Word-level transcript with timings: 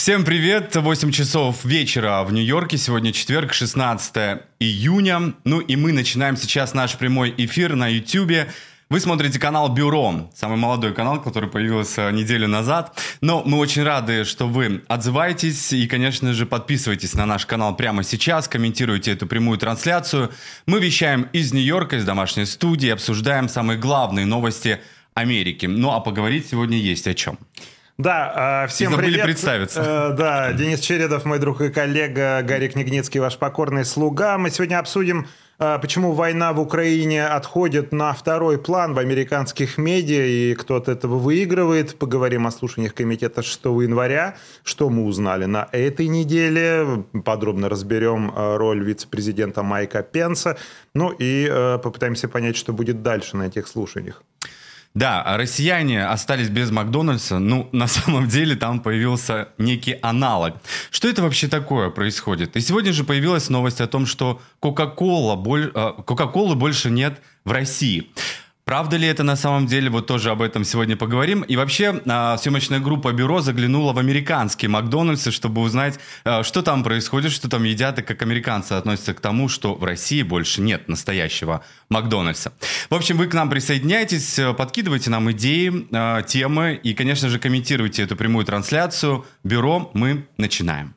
Всем 0.00 0.24
привет! 0.24 0.74
8 0.74 1.12
часов 1.12 1.62
вечера 1.62 2.24
в 2.24 2.32
Нью-Йорке. 2.32 2.78
Сегодня 2.78 3.12
четверг, 3.12 3.52
16 3.52 4.40
июня. 4.58 5.34
Ну 5.44 5.60
и 5.60 5.76
мы 5.76 5.92
начинаем 5.92 6.38
сейчас 6.38 6.72
наш 6.72 6.96
прямой 6.96 7.34
эфир 7.36 7.74
на 7.76 7.86
YouTube. 7.86 8.48
Вы 8.88 9.00
смотрите 9.00 9.38
канал 9.38 9.68
Бюро, 9.68 10.30
самый 10.34 10.56
молодой 10.56 10.94
канал, 10.94 11.20
который 11.20 11.50
появился 11.50 12.10
неделю 12.12 12.48
назад. 12.48 12.98
Но 13.20 13.42
мы 13.44 13.58
очень 13.58 13.82
рады, 13.82 14.24
что 14.24 14.48
вы 14.48 14.82
отзываетесь 14.88 15.70
и, 15.74 15.86
конечно 15.86 16.32
же, 16.32 16.46
подписывайтесь 16.46 17.12
на 17.12 17.26
наш 17.26 17.44
канал 17.44 17.76
прямо 17.76 18.02
сейчас, 18.02 18.48
комментируйте 18.48 19.12
эту 19.12 19.26
прямую 19.26 19.58
трансляцию. 19.58 20.30
Мы 20.64 20.80
вещаем 20.80 21.28
из 21.34 21.52
Нью-Йорка, 21.52 21.96
из 21.96 22.06
домашней 22.06 22.46
студии, 22.46 22.88
обсуждаем 22.88 23.50
самые 23.50 23.78
главные 23.78 24.24
новости 24.24 24.80
Америки. 25.12 25.66
Ну 25.66 25.90
а 25.90 26.00
поговорить 26.00 26.48
сегодня 26.48 26.78
есть 26.78 27.06
о 27.06 27.12
чем. 27.12 27.38
Да, 28.00 28.32
а, 28.34 28.66
всем 28.66 28.92
забыли 28.92 29.08
привет. 29.08 29.24
представиться. 29.26 30.10
Э, 30.12 30.16
Да, 30.16 30.52
Денис 30.54 30.80
Чередов, 30.80 31.26
мой 31.26 31.38
друг 31.38 31.60
и 31.60 31.68
коллега, 31.68 32.40
Гарри 32.42 32.68
Княгницкий, 32.68 33.20
ваш 33.20 33.36
покорный 33.36 33.84
слуга. 33.84 34.38
Мы 34.38 34.48
сегодня 34.48 34.78
обсудим, 34.78 35.26
а, 35.58 35.78
почему 35.78 36.12
война 36.12 36.54
в 36.54 36.60
Украине 36.60 37.26
отходит 37.26 37.92
на 37.92 38.14
второй 38.14 38.56
план 38.56 38.94
в 38.94 38.98
американских 38.98 39.76
медиа, 39.76 40.24
и 40.24 40.54
кто 40.54 40.76
от 40.76 40.88
этого 40.88 41.16
выигрывает. 41.18 41.98
Поговорим 41.98 42.46
о 42.46 42.50
слушаниях 42.50 42.94
комитета 42.94 43.42
6 43.42 43.82
января, 43.82 44.36
что 44.64 44.88
мы 44.88 45.04
узнали 45.04 45.44
на 45.44 45.68
этой 45.70 46.08
неделе. 46.08 47.04
Подробно 47.22 47.68
разберем 47.68 48.32
а, 48.34 48.56
роль 48.56 48.82
вице-президента 48.82 49.62
Майка 49.62 50.02
Пенса. 50.02 50.56
Ну 50.94 51.14
и 51.18 51.46
попытаемся 51.82 52.28
понять, 52.28 52.56
что 52.56 52.72
будет 52.72 53.02
дальше 53.02 53.36
на 53.36 53.42
этих 53.48 53.68
слушаниях. 53.68 54.22
Да, 54.94 55.22
а 55.22 55.36
россияне 55.36 56.04
остались 56.04 56.48
без 56.48 56.70
Макдональдса. 56.72 57.38
Ну, 57.38 57.68
на 57.72 57.86
самом 57.86 58.28
деле 58.28 58.56
там 58.56 58.80
появился 58.80 59.48
некий 59.56 59.96
аналог. 60.02 60.54
Что 60.90 61.08
это 61.08 61.22
вообще 61.22 61.46
такое 61.46 61.90
происходит? 61.90 62.56
И 62.56 62.60
сегодня 62.60 62.92
же 62.92 63.04
появилась 63.04 63.48
новость 63.50 63.80
о 63.80 63.86
том, 63.86 64.04
что 64.04 64.42
Кока-Кола, 64.58 65.40
э, 65.58 66.02
Кока-Колы 66.04 66.56
больше 66.56 66.90
нет 66.90 67.20
в 67.44 67.52
России. 67.52 68.10
Правда 68.64 68.96
ли 68.96 69.06
это 69.06 69.22
на 69.22 69.36
самом 69.36 69.66
деле? 69.66 69.90
Вот 69.90 70.06
тоже 70.06 70.30
об 70.30 70.42
этом 70.42 70.64
сегодня 70.64 70.96
поговорим. 70.96 71.42
И 71.42 71.56
вообще, 71.56 72.00
а, 72.06 72.36
съемочная 72.36 72.78
группа 72.78 73.12
«Бюро» 73.12 73.40
заглянула 73.40 73.92
в 73.92 73.98
американские 73.98 74.68
Макдональдсы, 74.68 75.30
чтобы 75.30 75.60
узнать, 75.62 75.98
а, 76.24 76.42
что 76.42 76.62
там 76.62 76.84
происходит, 76.84 77.32
что 77.32 77.48
там 77.48 77.64
едят, 77.64 77.98
и 77.98 78.02
как 78.02 78.22
американцы 78.22 78.74
относятся 78.74 79.14
к 79.14 79.20
тому, 79.20 79.48
что 79.48 79.74
в 79.74 79.82
России 79.84 80.22
больше 80.22 80.60
нет 80.60 80.88
настоящего 80.88 81.64
Макдональдса. 81.88 82.52
В 82.90 82.94
общем, 82.94 83.16
вы 83.16 83.26
к 83.26 83.34
нам 83.34 83.50
присоединяйтесь, 83.50 84.38
э, 84.38 84.52
подкидывайте 84.52 85.10
нам 85.10 85.30
идеи, 85.32 85.88
а, 85.92 86.22
темы 86.22 86.78
и, 86.82 86.94
конечно 86.94 87.28
же, 87.28 87.38
комментируйте 87.38 88.02
эту 88.02 88.16
прямую 88.16 88.44
трансляцию. 88.44 89.26
«Бюро» 89.42 89.90
мы 89.94 90.26
начинаем. 90.36 90.94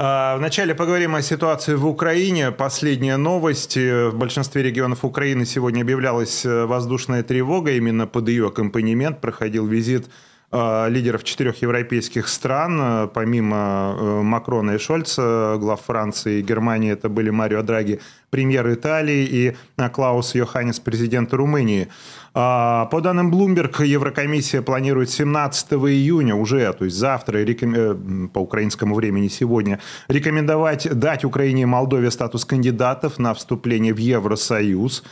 А, 0.00 0.36
Вначале 0.36 0.76
поговорим 0.76 1.16
о 1.16 1.22
ситуации 1.22 1.74
в 1.74 1.84
Украине. 1.84 2.52
Последняя 2.52 3.16
новость. 3.16 3.76
В 3.76 4.12
большинстве 4.12 4.62
регионов 4.62 5.04
Украины 5.04 5.44
сегодня 5.44 5.82
объявлялась 5.82 6.46
э, 6.46 6.66
воздушная 6.66 7.24
тревога. 7.24 7.72
Именно 7.72 8.06
под 8.06 8.28
ее 8.28 8.46
аккомпанемент 8.46 9.20
проходил 9.20 9.66
визит 9.66 10.08
э, 10.52 10.86
лидеров 10.88 11.24
четырех 11.24 11.62
европейских 11.62 12.28
стран. 12.28 12.80
Э, 12.80 13.08
Помимо 13.12 13.96
э, 13.98 14.22
Макрона 14.22 14.76
и 14.76 14.78
Шольца, 14.78 15.56
глав 15.58 15.80
Франции 15.80 16.38
и 16.38 16.42
Германии, 16.42 16.92
это 16.92 17.08
были 17.08 17.30
Марио 17.30 17.64
Драги, 17.64 18.00
премьер 18.30 18.72
Италии, 18.72 19.24
и 19.24 19.56
э, 19.78 19.88
Клаус 19.88 20.36
Йоханнес, 20.36 20.78
президент 20.78 21.34
Румынии. 21.34 21.88
А, 22.40 22.86
По 22.86 23.00
данным 23.00 23.34
Bloomberg, 23.34 23.84
Еврокомиссия 23.84 24.62
планирует 24.62 25.10
17 25.10 25.72
июня 25.72 26.36
уже, 26.36 26.72
то 26.72 26.84
есть 26.84 26.96
завтра, 26.96 27.38
э, 27.38 27.94
по 28.32 28.38
украинскому 28.38 28.94
времени 28.94 29.26
сегодня, 29.26 29.80
рекомендовать 30.06 30.88
дать 30.88 31.24
Украине 31.24 31.62
и 31.62 31.64
Молдове 31.64 32.12
статус 32.12 32.44
кандидатов 32.44 33.18
на 33.18 33.34
вступление 33.34 33.92
в 33.92 33.98
Евросоюз. 33.98 35.02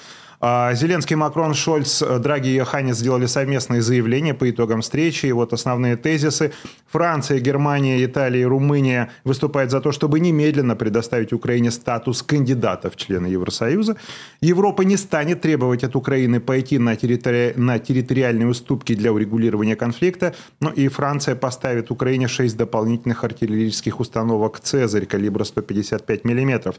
А, 0.40 0.74
Зеленский, 0.74 1.16
Макрон, 1.16 1.54
Шольц, 1.54 2.02
Драги 2.02 2.48
и 2.48 2.54
Йоханнес 2.54 2.96
сделали 2.96 3.26
совместные 3.26 3.82
заявления 3.82 4.34
по 4.34 4.48
итогам 4.50 4.80
встречи. 4.80 5.26
И 5.26 5.32
вот 5.32 5.52
основные 5.52 5.96
тезисы. 5.96 6.52
Франция, 6.86 7.40
Германия, 7.40 8.04
Италия 8.04 8.42
и 8.42 8.44
Румыния 8.44 9.10
выступают 9.24 9.70
за 9.70 9.80
то, 9.80 9.92
чтобы 9.92 10.20
немедленно 10.20 10.76
предоставить 10.76 11.32
Украине 11.32 11.70
статус 11.70 12.22
кандидата 12.22 12.90
в 12.90 12.96
члены 12.96 13.26
Евросоюза. 13.26 13.96
Европа 14.40 14.82
не 14.82 14.96
станет 14.96 15.40
требовать 15.40 15.84
от 15.84 15.96
Украины 15.96 16.40
пойти 16.40 16.78
на, 16.78 16.96
территори... 16.96 17.54
на 17.56 17.78
территориальные 17.78 18.48
уступки 18.48 18.94
для 18.94 19.12
урегулирования 19.12 19.76
конфликта. 19.76 20.34
Ну 20.60 20.70
и 20.70 20.88
Франция 20.88 21.34
поставит 21.34 21.90
Украине 21.90 22.28
6 22.28 22.56
дополнительных 22.56 23.24
артиллерийских 23.24 24.00
установок 24.00 24.60
«Цезарь» 24.60 25.06
калибра 25.06 25.44
155 25.44 26.24
мм. 26.24 26.74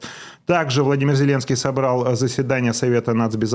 Также 0.45 0.83
Владимир 0.83 1.15
Зеленский 1.15 1.55
собрал 1.55 2.15
заседание 2.15 2.73
Совета 2.73 3.13
нацбезопасности 3.13 3.46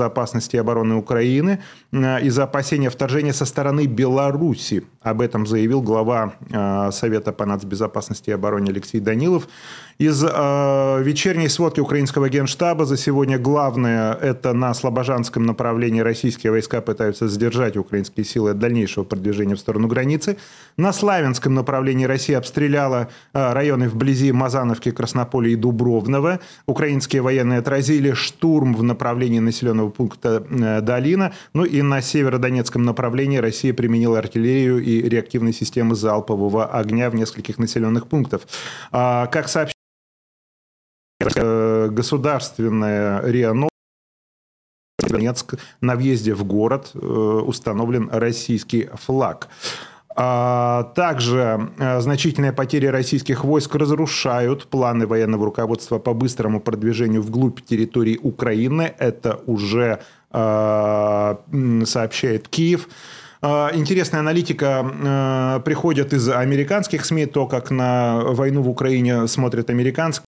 и 0.55 0.59
обороны 0.59 0.95
Украины 0.95 1.61
э, 1.91 2.21
из-за 2.23 2.43
опасения 2.43 2.89
вторжения 2.89 3.33
со 3.33 3.45
стороны 3.45 3.85
Беларуси. 3.85 4.83
Об 5.01 5.21
этом 5.21 5.45
заявил 5.47 5.81
глава 5.81 6.33
э, 6.49 6.91
Совета 6.91 7.31
по 7.31 7.45
нацбезопасности 7.45 8.29
и 8.29 8.33
обороне 8.33 8.71
Алексей 8.71 8.99
Данилов. 8.99 9.47
Из 9.99 10.23
э, 10.23 11.03
вечерней 11.03 11.49
сводки 11.49 11.79
украинского 11.79 12.27
генштаба 12.27 12.85
за 12.85 12.97
сегодня 12.97 13.37
главное– 13.37 14.13
это 14.21 14.53
на 14.53 14.73
Слобожанском 14.73 15.45
направлении 15.45 16.01
российские 16.01 16.51
войска 16.51 16.81
пытаются 16.81 17.27
сдержать 17.27 17.77
украинские 17.77 18.25
силы 18.25 18.51
от 18.51 18.59
дальнейшего 18.59 19.03
продвижения 19.03 19.55
в 19.55 19.59
сторону 19.59 19.87
границы. 19.87 20.37
На 20.77 20.93
Славянском 20.93 21.53
направлении 21.53 22.05
Россия 22.05 22.39
обстреляла 22.39 23.09
э, 23.33 23.53
районы 23.53 23.87
вблизи 23.87 24.31
Мазановки, 24.31 24.89
Краснополя 24.89 25.49
и 25.49 25.55
Дубровного. 25.55 26.39
Украинские 26.65 27.21
военные 27.21 27.59
отразили 27.59 28.13
штурм 28.13 28.73
в 28.73 28.81
направлении 28.81 29.39
населенного 29.39 29.89
пункта 29.89 30.43
э, 30.49 30.81
Долина. 30.81 31.33
Ну 31.53 31.65
и 31.65 31.83
на 31.83 32.01
северодонецком 32.01 32.83
направлении 32.83 33.37
Россия 33.37 33.73
применила 33.73 34.17
артиллерию 34.17 34.83
и 34.83 35.07
реактивные 35.07 35.53
системы 35.53 35.93
залпового 35.93 36.65
огня 36.65 37.11
в 37.11 37.15
нескольких 37.15 37.59
населенных 37.59 38.07
пунктах. 38.07 38.41
А, 38.91 39.27
Как 39.27 39.47
сообщили 39.47 39.73
э, 39.73 39.83
государственная 41.89 43.21
РИА 43.21 43.53
Донецк 45.13 45.55
на 45.81 45.95
въезде 45.95 46.33
в 46.33 46.43
город 46.43 46.91
э, 46.93 46.97
установлен 46.97 48.09
российский 48.11 48.89
флаг. 48.93 49.47
А, 50.15 50.83
Также 50.95 51.69
э, 51.79 52.01
значительные 52.01 52.53
потери 52.53 52.87
российских 52.87 53.43
войск 53.43 53.75
разрушают 53.75 54.67
планы 54.67 55.07
военного 55.07 55.45
руководства 55.45 55.99
по 55.99 56.13
быстрому 56.13 56.59
продвижению 56.59 57.21
вглубь 57.21 57.61
территории 57.61 58.19
Украины. 58.21 58.93
Это 58.99 59.39
уже 59.47 59.99
э, 60.31 61.35
сообщает 61.85 62.47
Киев. 62.47 62.87
Э, 63.41 63.69
Интересная 63.73 64.19
аналитика 64.19 64.85
э, 64.85 65.61
приходит 65.65 66.13
из 66.13 66.29
американских 66.29 67.05
СМИ, 67.05 67.25
то, 67.25 67.47
как 67.47 67.71
на 67.71 68.21
войну 68.23 68.61
в 68.61 68.69
Украине 68.69 69.27
смотрят 69.27 69.69
американские 69.69 70.27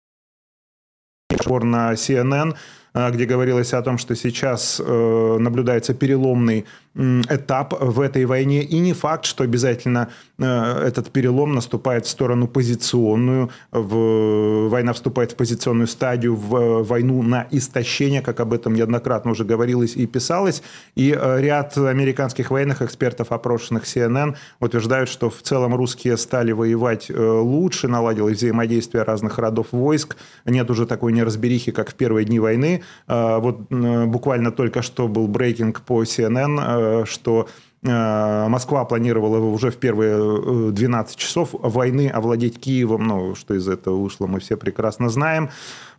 разговор 1.36 1.64
на 1.64 1.94
CNN, 1.94 2.56
э, 2.94 3.12
где 3.12 3.26
говорилось 3.26 3.74
о 3.74 3.82
том, 3.82 3.98
что 3.98 4.16
сейчас 4.16 4.82
э, 4.84 5.38
наблюдается 5.40 5.94
переломный 5.94 6.66
этап 6.96 7.74
в 7.80 8.00
этой 8.00 8.26
войне, 8.26 8.62
и 8.62 8.78
не 8.78 8.94
факт, 8.94 9.26
что 9.26 9.44
обязательно 9.44 10.10
э, 10.38 10.46
этот 10.46 11.10
перелом 11.12 11.54
наступает 11.54 12.06
в 12.06 12.10
сторону 12.10 12.48
позиционную, 12.48 13.50
в, 13.72 14.70
война 14.70 14.94
вступает 14.94 15.32
в 15.32 15.36
позиционную 15.36 15.88
стадию, 15.88 16.36
в 16.36 16.56
э, 16.56 16.84
войну 16.84 17.24
на 17.24 17.48
истощение, 17.50 18.22
как 18.22 18.40
об 18.40 18.54
этом 18.54 18.76
неоднократно 18.76 19.32
уже 19.32 19.44
говорилось 19.44 19.96
и 19.96 20.06
писалось, 20.06 20.62
и 20.94 21.18
э, 21.20 21.42
ряд 21.42 21.76
американских 21.78 22.52
военных 22.52 22.84
экспертов, 22.84 23.32
опрошенных 23.32 23.86
CNN, 23.86 24.36
утверждают, 24.60 25.10
что 25.10 25.32
в 25.32 25.42
целом 25.42 25.74
русские 25.74 26.16
стали 26.18 26.52
воевать 26.52 27.10
лучше, 27.10 27.88
наладилось 27.88 28.38
взаимодействие 28.38 29.04
разных 29.04 29.40
родов 29.40 29.68
войск, 29.72 30.16
нет 30.46 30.70
уже 30.70 30.86
такой 30.86 31.12
неразберихи, 31.14 31.72
как 31.72 31.90
в 31.90 31.96
первые 31.96 32.26
дни 32.26 32.40
войны. 32.40 32.84
Вот 33.08 33.70
буквально 33.70 34.52
только 34.52 34.82
что 34.82 35.08
был 35.08 35.28
брейкинг 35.28 35.82
по 35.82 36.04
CNN, 36.04 36.83
что 37.06 37.48
э, 37.84 38.48
Москва 38.48 38.86
планировала 38.86 39.40
уже 39.40 39.72
в 39.72 39.78
первые 39.78 40.70
э, 40.70 40.72
12 40.72 41.16
часов 41.16 41.50
войны 41.52 42.10
овладеть 42.10 42.60
Киевом. 42.60 43.04
Ну, 43.04 43.36
что 43.36 43.54
из 43.54 43.68
этого 43.68 43.98
вышло, 43.98 44.28
мы 44.28 44.40
все 44.40 44.58
прекрасно 44.58 45.10
знаем. 45.10 45.50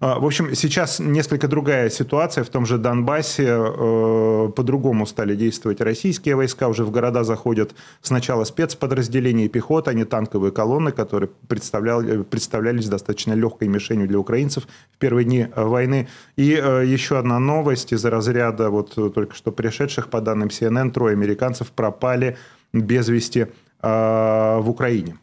Э, 0.05 0.19
В 0.19 0.27
общем, 0.27 0.55
сейчас 0.55 0.99
несколько 1.01 1.49
другая 1.49 1.91
ситуация. 1.91 2.45
В 2.45 2.49
том 2.49 2.67
же 2.67 2.79
Донбассе 2.79 3.47
э, 3.49 4.51
по-другому 4.55 5.07
стали 5.07 5.35
действовать 5.35 5.81
российские 5.81 6.37
войска. 6.37 6.69
Уже 6.69 6.85
в 6.85 6.91
города 6.91 7.25
заходят 7.25 7.75
сначала 8.03 8.45
спецподразделения 8.45 9.47
и 9.47 9.49
пехота, 9.49 9.91
а 9.91 9.95
не 9.95 10.05
танковые 10.05 10.53
колонны, 10.53 10.93
которые 10.93 11.31
представляли, 11.49 12.23
представлялись 12.23 12.89
достаточно 12.89 13.33
легкой 13.33 13.69
мишенью 13.69 14.07
для 14.07 14.19
украинцев 14.19 14.65
в 14.93 14.99
первые 14.99 15.25
дни 15.25 15.47
э, 15.51 15.65
войны. 15.65 16.09
И 16.37 16.53
э, 16.53 16.85
еще 16.85 17.19
одна 17.19 17.39
новость 17.39 17.93
из 17.93 18.05
разряда 18.05 18.69
вот 18.69 18.99
э, 18.99 19.09
только 19.09 19.35
что 19.35 19.53
пришедших, 19.53 20.11
по 20.11 20.21
данным 20.21 20.49
CNN, 20.49 20.91
трое 20.91 21.15
американцев 21.15 21.71
пропали 21.71 22.37
без 22.75 23.09
вести 23.09 23.47
э, 23.83 24.59
в 24.61 24.69
Украине. 24.69 25.17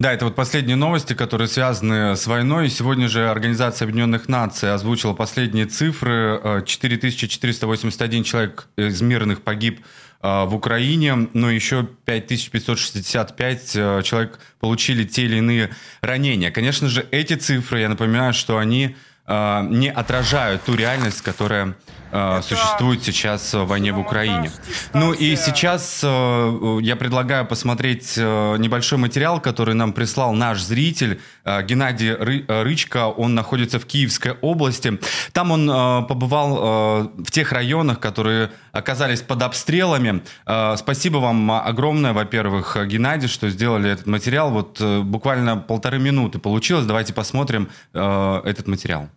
Да, 0.00 0.12
это 0.12 0.24
вот 0.24 0.34
последние 0.34 0.74
новости, 0.74 1.12
которые 1.12 1.46
связаны 1.46 2.16
с 2.16 2.26
войной. 2.26 2.68
Сегодня 2.68 3.08
же 3.08 3.28
Организация 3.30 3.86
Объединенных 3.86 4.28
Наций 4.28 4.72
озвучила 4.72 5.12
последние 5.14 5.66
цифры. 5.66 6.62
4481 6.66 8.20
э, 8.20 8.24
человек 8.24 8.66
из 8.76 9.00
мирных 9.02 9.42
погиб 9.42 9.80
э, 10.20 10.44
в 10.46 10.54
Украине, 10.56 11.28
но 11.32 11.48
еще 11.48 11.88
5565 12.06 13.76
э, 13.76 14.02
человек 14.02 14.40
получили 14.58 15.04
те 15.04 15.26
или 15.26 15.36
иные 15.36 15.70
ранения. 16.00 16.50
Конечно 16.50 16.88
же, 16.88 17.06
эти 17.12 17.34
цифры, 17.34 17.78
я 17.78 17.88
напоминаю, 17.88 18.34
что 18.34 18.58
они 18.58 18.96
не 19.26 19.90
отражают 19.90 20.62
ту 20.64 20.74
реальность, 20.74 21.22
которая 21.22 21.74
э, 22.14 22.42
существует 22.42 23.02
сейчас 23.02 23.52
в 23.52 23.64
войне 23.64 23.92
в 23.92 23.98
Украине. 23.98 24.50
Ну 24.92 25.12
и 25.12 25.36
сейчас 25.36 26.00
э, 26.02 26.78
я 26.82 26.96
предлагаю 26.96 27.44
посмотреть 27.46 28.14
э, 28.16 28.56
небольшой 28.58 28.98
материал, 28.98 29.40
который 29.40 29.74
нам 29.74 29.92
прислал 29.92 30.32
наш 30.32 30.62
зритель 30.62 31.20
э, 31.44 31.62
Геннадий 31.62 32.14
Ры, 32.14 32.44
э, 32.46 32.62
Рычко. 32.62 33.08
Он 33.08 33.34
находится 33.34 33.78
в 33.78 33.86
Киевской 33.86 34.32
области. 34.40 34.98
Там 35.32 35.50
он 35.50 35.68
э, 35.68 36.02
побывал 36.06 36.56
э, 36.56 37.22
в 37.24 37.30
тех 37.30 37.52
районах, 37.52 38.00
которые 38.00 38.50
оказались 38.74 39.22
под 39.22 39.42
обстрелами. 39.42 40.22
Э, 40.46 40.76
спасибо 40.76 41.18
вам 41.18 41.50
огромное, 41.50 42.12
во-первых, 42.12 42.76
Геннадий, 42.86 43.28
что 43.28 43.48
сделали 43.48 43.90
этот 43.90 44.06
материал. 44.06 44.50
Вот 44.50 44.80
э, 44.80 45.00
буквально 45.00 45.56
полторы 45.56 45.98
минуты 45.98 46.38
получилось. 46.38 46.84
Давайте 46.84 47.14
посмотрим 47.14 47.70
э, 47.92 48.42
этот 48.44 48.66
материал. 48.66 49.08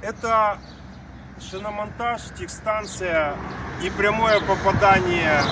Это 0.00 0.58
шиномонтаж, 1.50 2.22
техстанция 2.38 3.34
и 3.82 3.90
прямое 3.90 4.40
попадание 4.40 5.42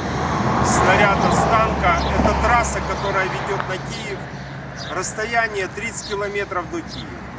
снаряда 0.64 1.32
с 1.32 1.42
танка. 1.44 1.98
Это 2.18 2.34
трасса, 2.42 2.80
которая 2.80 3.24
ведет 3.24 3.68
на 3.68 3.76
Киев. 3.76 4.18
Расстояние 4.94 5.68
30 5.68 6.08
километров 6.08 6.70
до 6.70 6.80
Киева. 6.80 7.29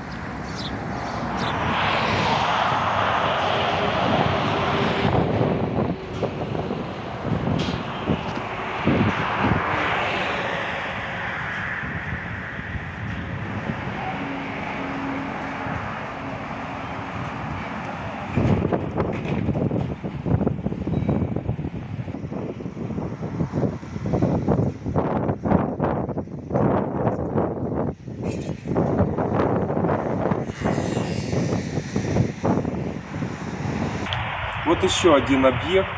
Вот 34.82 34.90
еще 34.90 35.14
один 35.14 35.46
объект, 35.46 35.90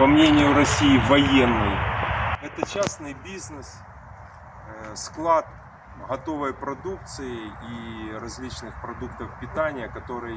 по 0.00 0.06
мнению 0.06 0.52
России, 0.52 1.00
военный. 1.08 1.76
Это 2.42 2.68
частный 2.68 3.14
бизнес, 3.24 3.72
э, 4.66 4.96
склад 4.96 5.46
готовой 6.08 6.54
продукции 6.54 7.36
и 7.70 8.18
различных 8.20 8.80
продуктов 8.80 9.30
питания, 9.40 9.86
который 9.86 10.36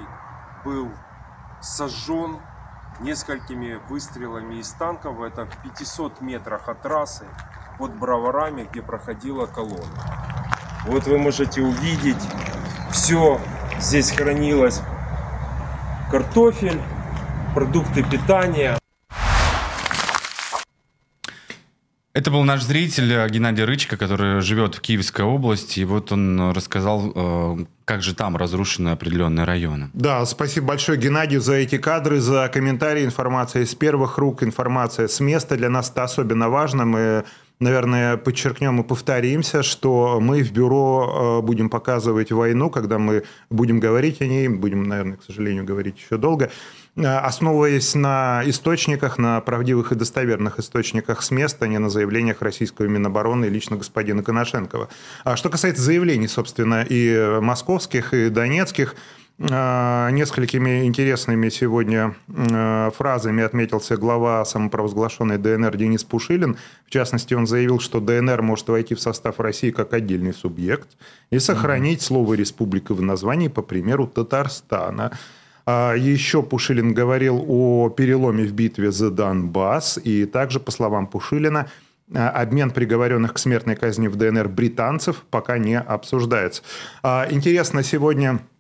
был 0.63 0.91
сожжен 1.61 2.39
несколькими 2.99 3.79
выстрелами 3.89 4.59
из 4.59 4.71
танков. 4.73 5.19
Это 5.21 5.47
в 5.47 5.57
500 5.63 6.21
метрах 6.21 6.69
от 6.69 6.83
трассы 6.83 7.25
под 7.79 7.95
Броварами, 7.95 8.67
где 8.71 8.83
проходила 8.83 9.47
колонна. 9.47 9.87
Вот 10.85 11.07
вы 11.07 11.17
можете 11.17 11.63
увидеть, 11.63 12.21
все 12.91 13.41
здесь 13.79 14.11
хранилось. 14.11 14.83
Картофель, 16.11 16.79
продукты 17.53 18.03
питания. 18.03 18.77
Это 22.13 22.29
был 22.29 22.43
наш 22.43 22.61
зритель 22.63 23.11
э, 23.13 23.29
Геннадий 23.29 23.63
Рычко, 23.63 23.95
который 23.95 24.41
живет 24.41 24.75
в 24.75 24.81
Киевской 24.81 25.21
области. 25.21 25.79
И 25.79 25.85
вот 25.85 26.11
он 26.11 26.51
рассказал, 26.51 27.13
э, 27.15 27.65
как 27.85 28.01
же 28.01 28.13
там 28.13 28.35
разрушены 28.35 28.89
определенные 28.89 29.45
районы. 29.45 29.89
Да, 29.93 30.25
спасибо 30.25 30.67
большое 30.67 30.97
Геннадию 30.97 31.39
за 31.39 31.53
эти 31.53 31.77
кадры, 31.77 32.19
за 32.19 32.49
комментарии, 32.53 33.05
информация 33.05 33.63
из 33.63 33.73
первых 33.75 34.17
рук, 34.17 34.43
информация 34.43 35.07
с 35.07 35.21
места. 35.21 35.55
Для 35.55 35.69
нас 35.69 35.89
это 35.89 36.03
особенно 36.03 36.49
важно. 36.49 36.85
Мы 36.85 37.23
наверное, 37.61 38.17
подчеркнем 38.17 38.81
и 38.81 38.83
повторимся, 38.83 39.63
что 39.63 40.19
мы 40.19 40.43
в 40.43 40.51
бюро 40.51 41.39
э, 41.39 41.45
будем 41.45 41.69
показывать 41.69 42.31
войну, 42.31 42.69
когда 42.69 42.97
мы 42.97 43.23
будем 43.49 43.79
говорить 43.79 44.19
о 44.21 44.27
ней, 44.27 44.47
будем, 44.49 44.83
наверное, 44.83 45.17
к 45.17 45.23
сожалению, 45.23 45.63
говорить 45.63 45.97
еще 45.97 46.17
долго, 46.17 46.45
э, 46.45 46.49
основываясь 46.95 47.95
на 47.95 48.41
источниках, 48.45 49.17
на 49.17 49.39
правдивых 49.41 49.91
и 49.91 49.95
достоверных 49.95 50.59
источниках 50.59 51.23
с 51.23 51.31
места, 51.31 51.65
а 51.65 51.67
не 51.67 51.77
на 51.77 51.89
заявлениях 51.89 52.41
российского 52.41 52.87
Минобороны 52.87 53.45
и 53.45 53.49
лично 53.49 53.77
господина 53.77 54.23
Коношенкова. 54.23 54.89
А 55.23 55.35
что 55.35 55.49
касается 55.49 55.81
заявлений, 55.81 56.27
собственно, 56.27 56.85
и 56.87 57.39
московских, 57.41 58.13
и 58.13 58.29
донецких, 58.29 58.95
а, 59.49 60.11
несколькими 60.11 60.85
интересными 60.85 61.49
сегодня 61.49 62.15
а, 62.27 62.91
фразами 62.91 63.43
отметился 63.43 63.97
глава 63.97 64.45
самопровозглашенной 64.45 65.37
ДНР 65.37 65.77
Денис 65.77 66.03
Пушилин. 66.03 66.57
В 66.85 66.91
частности, 66.91 67.33
он 67.33 67.47
заявил, 67.47 67.79
что 67.79 67.99
ДНР 67.99 68.41
может 68.43 68.67
войти 68.67 68.93
в 68.93 69.01
состав 69.01 69.39
России 69.39 69.71
как 69.71 69.93
отдельный 69.93 70.33
субъект 70.33 70.89
и 71.31 71.39
сохранить 71.39 72.01
слово 72.01 72.35
«республика» 72.35 72.93
в 72.93 73.01
названии, 73.01 73.47
по 73.47 73.61
примеру 73.61 74.05
Татарстана. 74.05 75.17
А 75.65 75.93
еще 75.95 76.43
Пушилин 76.43 76.93
говорил 76.93 77.43
о 77.47 77.89
переломе 77.89 78.45
в 78.45 78.53
битве 78.53 78.91
за 78.91 79.11
Донбасс. 79.11 79.99
И 80.03 80.25
также, 80.25 80.59
по 80.59 80.71
словам 80.71 81.07
Пушилина, 81.07 81.67
обмен 82.13 82.71
приговоренных 82.71 83.33
к 83.33 83.37
смертной 83.37 83.75
казни 83.75 84.07
в 84.07 84.15
ДНР 84.15 84.49
британцев 84.49 85.23
пока 85.29 85.57
не 85.57 85.79
обсуждается. 85.79 86.61
Интересно 87.03 87.83
сегодня 87.83 88.31
а 88.31 88.50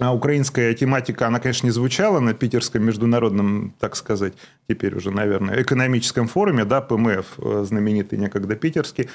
украинская 0.00 0.74
тематика, 0.74 1.26
она, 1.26 1.38
конечно, 1.40 1.66
не 1.66 1.70
звучала 1.70 2.20
на 2.20 2.34
питерском 2.34 2.84
международном, 2.84 3.74
так 3.78 3.96
сказать, 3.96 4.34
теперь 4.68 4.96
уже, 4.96 5.10
наверное, 5.10 5.62
экономическом 5.62 6.26
форуме, 6.26 6.64
да, 6.64 6.80
ПМФ, 6.80 7.26
э, 7.38 7.64
знаменитый 7.66 8.18
некогда 8.18 8.56
питерский. 8.56 9.08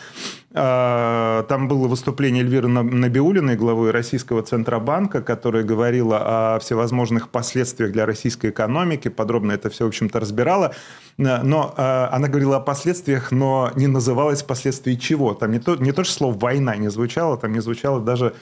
А, 0.54 1.44
там 1.44 1.68
было 1.68 1.88
выступление 1.88 2.44
Эльвиры 2.44 2.68
Набиулиной, 2.68 3.56
главы 3.56 3.92
Российского 3.92 4.42
Центробанка, 4.42 5.22
которая 5.22 5.64
говорила 5.64 6.56
о 6.56 6.60
всевозможных 6.60 7.30
последствиях 7.30 7.92
для 7.92 8.06
российской 8.06 8.50
экономики, 8.52 9.10
подробно 9.10 9.52
это 9.52 9.70
все, 9.70 9.86
в 9.86 9.88
общем-то, 9.90 10.20
разбирала. 10.20 10.74
Но 11.18 11.74
э, 11.76 11.82
она 11.82 12.30
говорила 12.30 12.58
о 12.58 12.62
последствиях, 12.62 13.32
но 13.32 13.72
не 13.76 13.88
называлось 13.88 14.42
последствий 14.42 14.98
чего. 14.98 15.34
Там 15.34 15.52
не 15.52 15.60
то, 15.60 15.76
не 15.76 15.92
то, 15.92 16.04
что 16.04 16.14
слово 16.14 16.38
«война» 16.38 16.78
не 16.78 16.90
звучало, 16.90 17.38
там 17.38 17.52
не 17.52 17.60
звучало 17.60 18.00
даже 18.00 18.28
Э, 18.28 18.36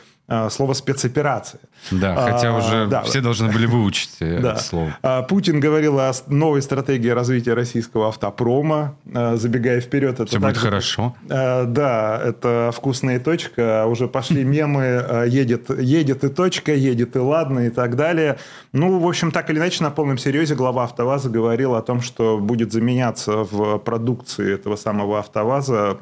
слово 0.50 0.74
спецоперация. 0.74 1.62
Да, 1.90 2.16
хотя 2.16 2.54
а, 2.54 2.58
уже 2.58 2.88
да. 2.88 3.04
все 3.04 3.22
должны 3.22 3.50
были 3.50 3.66
выучить 3.66 4.18
э, 4.20 4.42
да. 4.42 4.54
это 4.54 4.62
слово. 4.62 4.98
А, 5.02 5.22
Путин 5.24 5.62
говорил 5.62 6.00
о 6.00 6.12
новой 6.28 6.62
стратегии 6.62 7.08
развития 7.08 7.54
российского 7.54 8.10
автопрома, 8.10 8.98
э, 9.06 9.38
забегая 9.38 9.80
вперед. 9.80 10.16
Это 10.16 10.26
все 10.26 10.40
будет 10.40 10.58
хорошо. 10.58 11.16
Да, 11.28 12.22
это 12.24 12.72
вкусная 12.76 13.20
точка, 13.20 13.86
уже 13.86 14.08
пошли 14.08 14.44
мемы, 14.44 15.26
едет, 15.28 15.70
едет 15.70 16.24
и 16.24 16.30
точка, 16.30 16.74
едет 16.74 17.16
и 17.16 17.20
ладно 17.20 17.68
и 17.68 17.70
так 17.70 17.96
далее. 17.96 18.38
Ну, 18.74 19.00
в 19.00 19.08
общем, 19.08 19.32
так 19.32 19.50
или 19.50 19.60
иначе, 19.60 19.84
на 19.84 19.92
полном 19.92 20.18
серьезе 20.18 20.56
глава 20.56 20.84
АвтоВАЗа 20.84 21.30
говорил 21.30 21.76
о 21.76 21.82
том, 21.82 22.02
что 22.02 22.38
будет 22.38 22.74
заменяться 22.74 23.44
в 23.44 23.78
продукции 23.78 24.54
этого 24.54 24.76
самого 24.76 25.20
АвтоВАЗа 25.20 25.98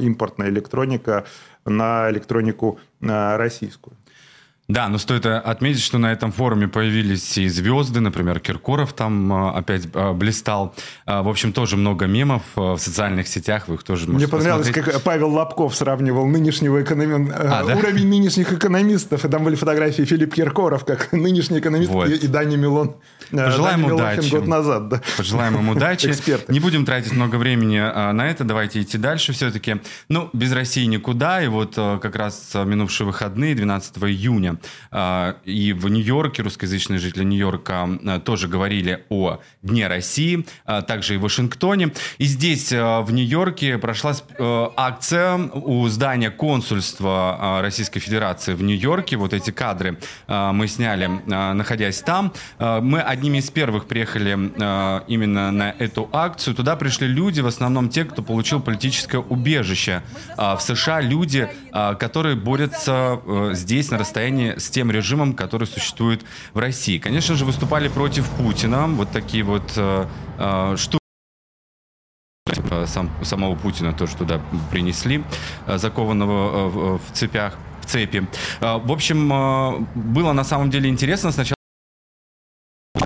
импортная 0.00 0.48
электроника 0.48 1.24
на 1.66 2.10
электронику 2.10 2.78
российскую. 3.00 3.95
Да, 4.68 4.88
но 4.88 4.98
стоит 4.98 5.26
отметить, 5.26 5.80
что 5.82 5.98
на 5.98 6.12
этом 6.12 6.32
форуме 6.32 6.66
появились 6.66 7.38
и 7.38 7.46
звезды, 7.46 8.00
например, 8.00 8.40
Киркоров 8.40 8.92
там 8.94 9.32
а, 9.32 9.52
опять 9.52 9.82
а, 9.94 10.12
блистал. 10.12 10.74
В 11.06 11.28
общем, 11.28 11.52
тоже 11.52 11.76
много 11.76 12.06
мемов 12.06 12.42
в 12.56 12.76
социальных 12.78 13.28
сетях, 13.28 13.68
вы 13.68 13.76
их 13.76 13.84
тоже 13.84 14.08
можете 14.08 14.26
Мне 14.26 14.28
понравилось, 14.28 14.66
посмотреть. 14.66 14.94
как 14.94 15.02
Павел 15.04 15.30
Лобков 15.30 15.76
сравнивал 15.76 16.26
нынешнего 16.26 16.82
экономи... 16.82 17.30
а, 17.32 17.64
да? 17.64 17.76
уровень 17.76 18.08
нынешних 18.08 18.52
экономистов, 18.52 19.24
и 19.24 19.28
там 19.28 19.44
были 19.44 19.54
фотографии 19.54 20.02
Филипп 20.02 20.34
Киркоров, 20.34 20.84
как 20.84 21.12
нынешний 21.12 21.60
экономист, 21.60 21.90
вот. 21.90 22.08
и, 22.08 22.16
и 22.16 22.26
Дани 22.26 22.56
Милон. 22.56 22.96
Пожелаем 23.30 23.82
Даня 23.82 23.94
удачи. 23.94 24.16
Милохин 24.18 24.38
год 24.38 24.48
назад, 24.48 24.88
да. 24.88 25.02
Пожелаем 25.16 25.56
им 25.58 25.68
удачи. 25.68 26.08
Эксперты. 26.08 26.52
Не 26.52 26.58
будем 26.58 26.84
тратить 26.84 27.12
много 27.12 27.36
времени 27.36 27.78
на 27.78 28.28
это. 28.28 28.44
Давайте 28.44 28.80
идти 28.80 28.98
дальше 28.98 29.32
все-таки. 29.32 29.80
Ну, 30.08 30.30
без 30.32 30.52
России 30.52 30.84
никуда. 30.84 31.42
И 31.42 31.48
вот 31.48 31.74
как 31.74 32.14
раз 32.14 32.52
минувшие 32.54 33.06
выходные, 33.06 33.54
12 33.54 33.98
июня, 33.98 34.55
а, 34.90 35.36
и 35.44 35.72
в 35.72 35.88
Нью-Йорке 35.88 36.42
русскоязычные 36.42 36.98
жители 36.98 37.24
Нью-Йорка 37.24 38.20
тоже 38.24 38.48
говорили 38.48 39.04
о 39.08 39.40
Дне 39.62 39.88
России, 39.88 40.46
а 40.64 40.82
также 40.82 41.14
и 41.14 41.16
в 41.18 41.22
Вашингтоне. 41.22 41.92
И 42.18 42.24
здесь, 42.24 42.72
а, 42.72 43.02
в 43.02 43.12
Нью-Йорке, 43.12 43.78
прошла 43.78 44.12
э, 44.12 44.68
акция 44.76 45.36
у 45.36 45.86
здания 45.88 46.30
консульства 46.30 47.60
Российской 47.60 48.00
Федерации 48.00 48.54
в 48.54 48.62
Нью-Йорке. 48.62 49.16
Вот 49.16 49.32
эти 49.32 49.50
кадры 49.50 49.98
мы 50.28 50.68
сняли, 50.68 51.06
находясь 51.26 52.00
там. 52.00 52.32
Мы 52.58 53.00
одними 53.00 53.38
из 53.38 53.50
первых 53.50 53.86
приехали 53.86 54.32
именно 55.08 55.50
на 55.50 55.70
эту 55.78 56.08
акцию. 56.12 56.54
Туда 56.54 56.76
пришли 56.76 57.06
люди, 57.06 57.40
в 57.40 57.46
основном 57.46 57.88
те, 57.88 58.04
кто 58.04 58.22
получил 58.22 58.60
политическое 58.60 59.18
убежище 59.18 60.02
в 60.36 60.58
США. 60.60 61.00
Люди, 61.00 61.48
которые 61.98 62.36
борются 62.36 63.20
э, 63.24 63.50
здесь 63.54 63.90
на 63.90 63.98
расстоянии 63.98 64.45
с 64.56 64.70
тем 64.70 64.90
режимом, 64.90 65.34
который 65.34 65.66
существует 65.66 66.24
в 66.54 66.58
России. 66.58 66.98
Конечно 66.98 67.34
же, 67.34 67.44
выступали 67.44 67.88
против 67.88 68.28
Путина. 68.30 68.86
Вот 68.86 69.10
такие 69.10 69.42
вот 69.44 69.72
э, 69.76 70.06
э, 70.38 70.76
штуки 70.76 71.00
э, 72.70 72.86
сам, 72.86 73.10
самого 73.22 73.54
Путина 73.56 73.92
тоже 73.92 74.16
туда 74.16 74.40
принесли, 74.70 75.24
э, 75.66 75.78
закованного 75.78 76.32
э, 76.32 76.68
в- 76.68 76.98
в 76.98 77.12
цепях, 77.12 77.56
в 77.82 77.86
цепи. 77.86 78.26
Э, 78.60 78.78
В 78.78 78.92
общем, 78.92 79.32
э, 79.32 79.78
было 79.94 80.32
на 80.32 80.44
самом 80.44 80.70
деле 80.70 80.88
интересно. 80.88 81.32
Сначала 81.32 81.55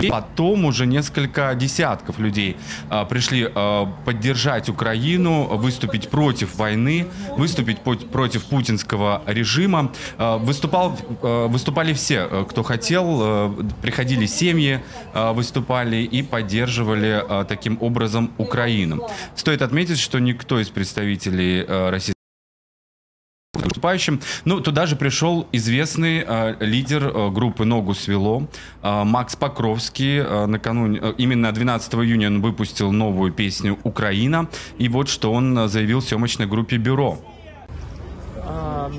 Потом 0.09 0.65
уже 0.65 0.85
несколько 0.85 1.53
десятков 1.55 2.19
людей 2.19 2.57
э, 2.89 3.05
пришли 3.05 3.49
э, 3.53 3.85
поддержать 4.05 4.69
Украину, 4.69 5.43
выступить 5.57 6.09
против 6.09 6.55
войны, 6.55 7.07
выступить 7.37 7.79
по- 7.79 7.95
против 7.95 8.45
путинского 8.45 9.21
режима. 9.27 9.91
Э, 10.17 10.37
выступал, 10.37 10.97
э, 11.21 11.47
выступали 11.47 11.93
все, 11.93 12.27
э, 12.31 12.45
кто 12.49 12.63
хотел, 12.63 13.19
э, 13.21 13.51
приходили 13.81 14.25
семьи, 14.27 14.79
э, 15.13 15.31
выступали 15.33 15.97
и 15.97 16.23
поддерживали 16.23 17.23
э, 17.41 17.45
таким 17.45 17.77
образом 17.81 18.31
Украину. 18.37 19.07
Стоит 19.35 19.61
отметить, 19.61 19.99
что 19.99 20.19
никто 20.19 20.59
из 20.59 20.69
представителей 20.69 21.65
э, 21.67 21.89
России 21.89 22.13
выступающим. 23.81 24.21
Ну, 24.45 24.59
туда 24.59 24.85
же 24.85 24.95
пришел 24.95 25.47
известный 25.51 26.23
э, 26.25 26.55
лидер 26.59 27.07
э, 27.07 27.29
группы 27.31 27.65
«Ногу 27.65 27.93
свело» 27.93 28.47
э, 28.83 29.03
Макс 29.03 29.35
Покровский. 29.35 30.19
Э, 30.19 30.45
накануне, 30.45 30.99
э, 31.01 31.13
именно 31.17 31.51
12 31.51 31.93
июня 31.95 32.27
он 32.27 32.41
выпустил 32.41 32.91
новую 32.91 33.31
песню 33.31 33.77
«Украина». 33.83 34.47
И 34.77 34.87
вот 34.89 35.09
что 35.09 35.33
он 35.33 35.57
э, 35.57 35.67
заявил 35.67 36.01
съемочной 36.01 36.47
группе 36.47 36.77
«Бюро». 36.77 37.17
А, 38.37 38.91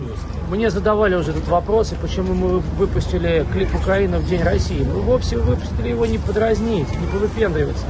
Мне 0.51 0.71
задавали 0.71 1.15
уже 1.15 1.31
этот 1.31 1.49
вопрос, 1.49 1.93
и 1.93 1.97
почему 1.97 2.35
мы 2.35 2.59
выпустили 2.59 3.47
клип 3.53 3.75
«Украина 3.75 4.19
в 4.19 4.29
День 4.29 4.43
России». 4.43 4.83
Мы 4.83 5.01
вовсе 5.01 5.39
выпустили 5.39 5.89
его 5.89 6.07
не 6.07 6.19
подразнить, 6.19 6.89
не 7.01 7.07
повыпендриваться. 7.07 7.87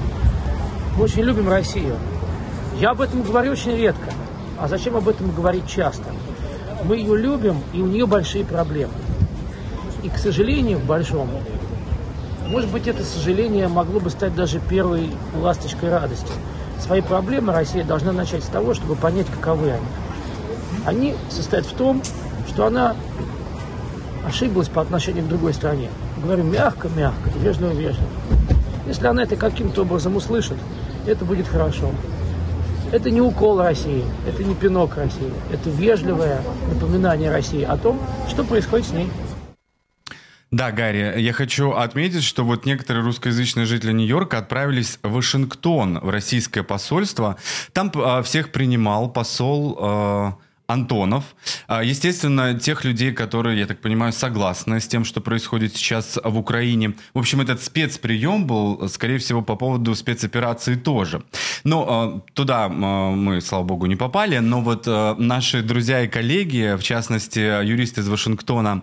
Мы 0.97 1.04
очень 1.04 1.23
любим 1.23 1.49
Россию. 1.49 1.97
Я 2.78 2.90
об 2.90 3.00
этом 3.00 3.23
говорю 3.23 3.52
очень 3.52 3.76
редко. 3.76 4.12
А 4.59 4.69
зачем 4.69 4.97
об 4.97 5.09
этом 5.09 5.31
говорить 5.31 5.66
часто? 5.66 6.04
Мы 6.84 6.96
ее 6.96 7.16
любим, 7.16 7.58
и 7.72 7.80
у 7.80 7.86
нее 7.86 8.06
большие 8.06 8.44
проблемы. 8.44 8.92
И, 10.02 10.08
к 10.08 10.18
сожалению, 10.18 10.78
большому, 10.80 11.40
может 12.48 12.70
быть, 12.70 12.86
это 12.86 13.02
сожаление 13.04 13.68
могло 13.68 14.00
бы 14.00 14.10
стать 14.10 14.34
даже 14.34 14.60
первой 14.60 15.10
ласточкой 15.34 15.90
радости. 15.90 16.32
Свои 16.80 17.00
проблемы 17.00 17.52
Россия 17.52 17.84
должна 17.84 18.12
начать 18.12 18.44
с 18.44 18.48
того, 18.48 18.74
чтобы 18.74 18.96
понять, 18.96 19.26
каковы 19.28 19.70
они. 19.70 19.86
Они 20.84 21.14
состоят 21.30 21.64
в 21.64 21.72
том, 21.72 22.02
что 22.48 22.66
она 22.66 22.96
ошиблась 24.26 24.68
по 24.68 24.82
отношению 24.82 25.24
к 25.24 25.28
другой 25.28 25.54
стране. 25.54 25.88
Говорю 26.22 26.44
мягко-мягко, 26.44 27.30
вежливо-вежливо. 27.36 28.08
Если 28.86 29.06
она 29.06 29.22
это 29.22 29.36
каким-то 29.36 29.82
образом 29.82 30.16
услышит, 30.16 30.58
это 31.06 31.24
будет 31.24 31.46
хорошо. 31.46 31.90
Это 32.92 33.11
не 33.11 33.22
укол 33.22 33.62
России, 33.62 34.04
это 34.28 34.44
не 34.44 34.54
пинок 34.54 34.96
России, 34.96 35.32
это 35.50 35.70
вежливое 35.70 36.42
напоминание 36.68 37.30
России 37.30 37.62
о 37.62 37.78
том, 37.78 37.99
что 38.28 38.44
происходит 38.44 38.87
с 38.87 38.90
ней. 38.90 39.08
Да, 40.50 40.70
Гарри, 40.72 41.18
я 41.18 41.32
хочу 41.32 41.70
отметить, 41.70 42.22
что 42.22 42.44
вот 42.44 42.66
некоторые 42.66 43.02
русскоязычные 43.02 43.64
жители 43.64 43.92
Нью-Йорка 43.92 44.37
отправились 44.37 44.99
в 45.02 45.11
Вашингтон, 45.11 46.00
в 46.00 46.11
российское 46.11 46.62
посольство. 46.62 47.38
Там 47.72 47.90
э, 47.94 48.22
всех 48.25 48.52
принимал 48.52 49.11
посол 49.11 49.78
э, 49.80 50.32
Антонов. 50.72 51.24
А, 51.68 51.82
Естественно, 51.82 52.58
тех 52.58 52.84
людей, 52.84 53.12
которые, 53.12 53.58
я 53.58 53.66
так 53.66 53.80
понимаю, 53.80 54.12
согласны 54.12 54.80
с 54.80 54.88
тем, 54.88 55.04
что 55.04 55.20
происходит 55.20 55.76
сейчас 55.76 56.18
в 56.22 56.38
Украине. 56.38 56.94
В 57.14 57.18
общем, 57.18 57.40
этот 57.40 57.62
спецприем 57.62 58.46
был, 58.46 58.88
скорее 58.88 59.18
всего, 59.18 59.42
по 59.42 59.56
поводу 59.56 59.94
спецоперации 59.94 60.74
тоже. 60.76 61.22
Но 61.64 62.22
э, 62.26 62.32
туда 62.34 62.66
э, 62.66 62.70
мы, 62.70 63.40
слава 63.40 63.64
богу, 63.64 63.86
не 63.86 63.96
попали. 63.96 64.38
Но 64.38 64.60
вот 64.60 64.86
наши 64.86 65.62
друзья 65.62 66.02
и 66.02 66.08
коллеги, 66.08 66.76
в 66.76 66.82
частности, 66.82 67.64
юрист 67.64 67.98
из 67.98 68.08
Вашингтона 68.08 68.82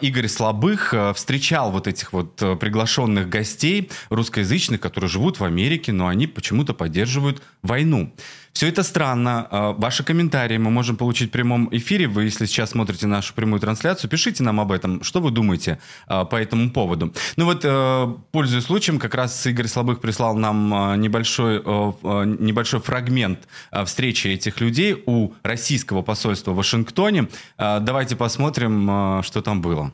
Игорь 0.00 0.28
Слабых, 0.28 0.94
встречал 1.14 1.70
вот 1.70 1.86
этих 1.86 2.12
вот 2.12 2.36
приглашенных 2.36 3.28
гостей 3.28 3.90
русскоязычных, 4.10 4.80
которые 4.80 5.08
живут 5.08 5.40
в 5.40 5.44
Америке, 5.44 5.92
но 5.92 6.08
они 6.08 6.26
почему-то 6.26 6.74
поддерживают 6.74 7.42
войну. 7.62 8.12
Все 8.58 8.66
это 8.66 8.82
странно. 8.82 9.46
Э, 9.52 9.74
Ваши 9.78 10.02
комментарии 10.02 10.58
мы 10.58 10.70
можем 10.70 10.96
получить 10.96 11.28
в 11.28 11.32
прямом 11.32 11.68
эфире. 11.70 12.08
Вы, 12.08 12.24
если 12.24 12.44
сейчас 12.46 12.70
смотрите 12.70 13.06
нашу 13.06 13.32
прямую 13.32 13.60
трансляцию, 13.60 14.10
пишите 14.10 14.42
нам 14.42 14.58
об 14.58 14.72
этом, 14.72 15.04
что 15.04 15.20
вы 15.20 15.30
думаете 15.30 15.78
э, 16.08 16.24
по 16.24 16.34
этому 16.34 16.72
поводу. 16.72 17.14
Ну 17.36 17.44
вот, 17.44 17.60
э, 17.62 18.14
пользуясь 18.32 18.64
случаем, 18.64 18.98
как 18.98 19.14
раз 19.14 19.46
Игорь 19.46 19.68
Слабых 19.68 20.00
прислал 20.00 20.34
нам 20.34 20.74
э, 20.74 20.96
небольшой, 20.96 21.58
э, 21.58 21.92
небольшой 22.40 22.80
фрагмент 22.80 23.46
встречи 23.84 24.26
этих 24.26 24.60
людей 24.60 25.04
у 25.06 25.34
российского 25.44 26.02
посольства 26.02 26.50
в 26.50 26.56
Вашингтоне. 26.56 27.28
Давайте 27.58 28.16
посмотрим, 28.16 29.22
что 29.22 29.40
там 29.40 29.62
было. 29.62 29.92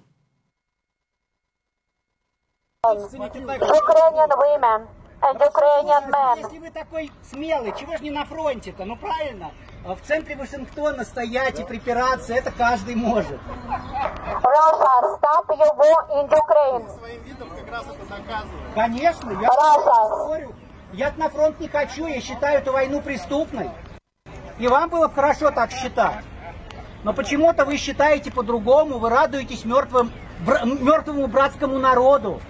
Ukrainian 2.83 4.87
and 5.21 5.41
Ukrainian 5.41 6.11
men. 6.11 6.39
Если 6.39 6.59
вы 6.59 6.71
такой 6.71 7.13
смелый, 7.23 7.73
чего 7.79 7.97
же 7.97 8.05
не 8.05 8.11
на 8.11 8.25
фронте-то? 8.25 8.85
Ну 8.85 8.97
правильно, 8.97 9.53
в 9.85 9.99
центре 10.03 10.37
Вашингтона 10.37 11.05
стоять 11.05 11.61
и 11.61 11.65
припираться, 11.65 12.35
это 12.35 12.51
каждый 12.51 12.95
может. 12.95 13.39
Russia, 13.69 15.19
stop 15.19 15.49
your 15.49 15.77
war 15.77 16.09
in 16.11 16.29
Ukraine. 16.29 16.89
Конечно, 18.75 19.31
я 19.41 19.49
Russia, 19.49 20.25
спорю. 20.25 20.55
Я 20.93 21.13
на 21.17 21.29
фронт 21.29 21.59
не 21.61 21.69
хочу, 21.69 22.07
я 22.07 22.21
считаю 22.21 22.59
эту 22.59 22.73
войну 22.73 23.01
преступной. 23.01 23.71
И 24.59 24.69
вам 24.69 24.89
было 24.89 25.09
бы 25.09 25.15
хорошо 25.15 25.51
так 25.51 25.71
считать. 25.73 26.25
Но 27.03 27.13
почему-то 27.13 27.65
вы 27.65 27.77
считаете 27.77 28.31
по-другому, 28.31 28.99
вы 28.99 29.11
радуетесь 29.11 29.65
мертвым, 29.65 30.13
мертвому 30.41 31.27
братскому 31.27 31.79
народу. 31.79 32.41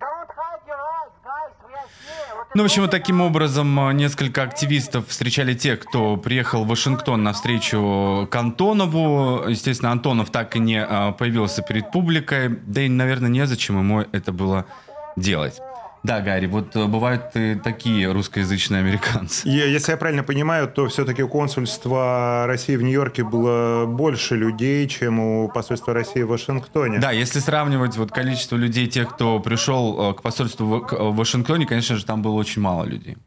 don't 0.00 0.30
hide 0.32 0.64
your 0.66 0.80
eyes, 0.80 1.14
guys. 1.22 1.52
We 1.66 1.72
are 1.74 1.90
here. 2.04 2.36
What 2.36 2.39
Ну, 2.52 2.62
в 2.62 2.64
общем, 2.64 2.88
таким 2.88 3.20
образом 3.20 3.78
э, 3.78 3.92
несколько 3.92 4.42
активистов 4.42 5.06
встречали 5.06 5.54
тех, 5.54 5.78
кто 5.78 6.16
приехал 6.16 6.64
в 6.64 6.68
Вашингтон 6.68 7.22
на 7.22 7.32
встречу 7.32 8.26
к 8.28 8.34
Антонову. 8.34 9.48
Естественно, 9.48 9.92
Антонов 9.92 10.30
так 10.30 10.56
и 10.56 10.58
не 10.58 10.84
э, 10.84 11.12
появился 11.12 11.62
перед 11.62 11.92
публикой. 11.92 12.48
Да 12.66 12.82
и, 12.82 12.88
наверное, 12.88 13.30
незачем 13.30 13.78
ему 13.78 14.00
это 14.00 14.32
было 14.32 14.66
делать. 15.14 15.60
Да, 16.02 16.22
Гарри, 16.22 16.46
вот 16.46 16.74
э, 16.76 16.86
бывают 16.86 17.24
и 17.34 17.56
такие 17.56 18.10
русскоязычные 18.10 18.80
американцы. 18.80 19.46
Если 19.46 19.90
я 19.92 19.98
правильно 19.98 20.22
понимаю, 20.22 20.66
то 20.66 20.88
все-таки 20.88 21.22
у 21.22 21.28
консульства 21.28 22.44
России 22.46 22.76
в 22.76 22.82
Нью-Йорке 22.82 23.22
было 23.22 23.84
больше 23.84 24.34
людей, 24.36 24.88
чем 24.88 25.20
у 25.20 25.48
посольства 25.48 25.92
России 25.92 26.22
в 26.22 26.28
Вашингтоне. 26.28 26.98
Да, 27.00 27.10
если 27.10 27.38
сравнивать 27.38 27.98
вот 27.98 28.12
количество 28.12 28.56
людей, 28.56 28.86
тех, 28.86 29.10
кто 29.14 29.40
пришел 29.40 30.12
э, 30.12 30.14
к 30.14 30.22
посольству 30.22 30.66
в, 30.66 30.86
к- 30.86 30.92
в 30.98 31.14
Вашингтоне, 31.16 31.66
конечно 31.66 31.96
же, 31.96 32.04
там 32.06 32.22
было 32.22 32.32
очень 32.32 32.62
мало 32.62 32.84
людей. 32.84 33.18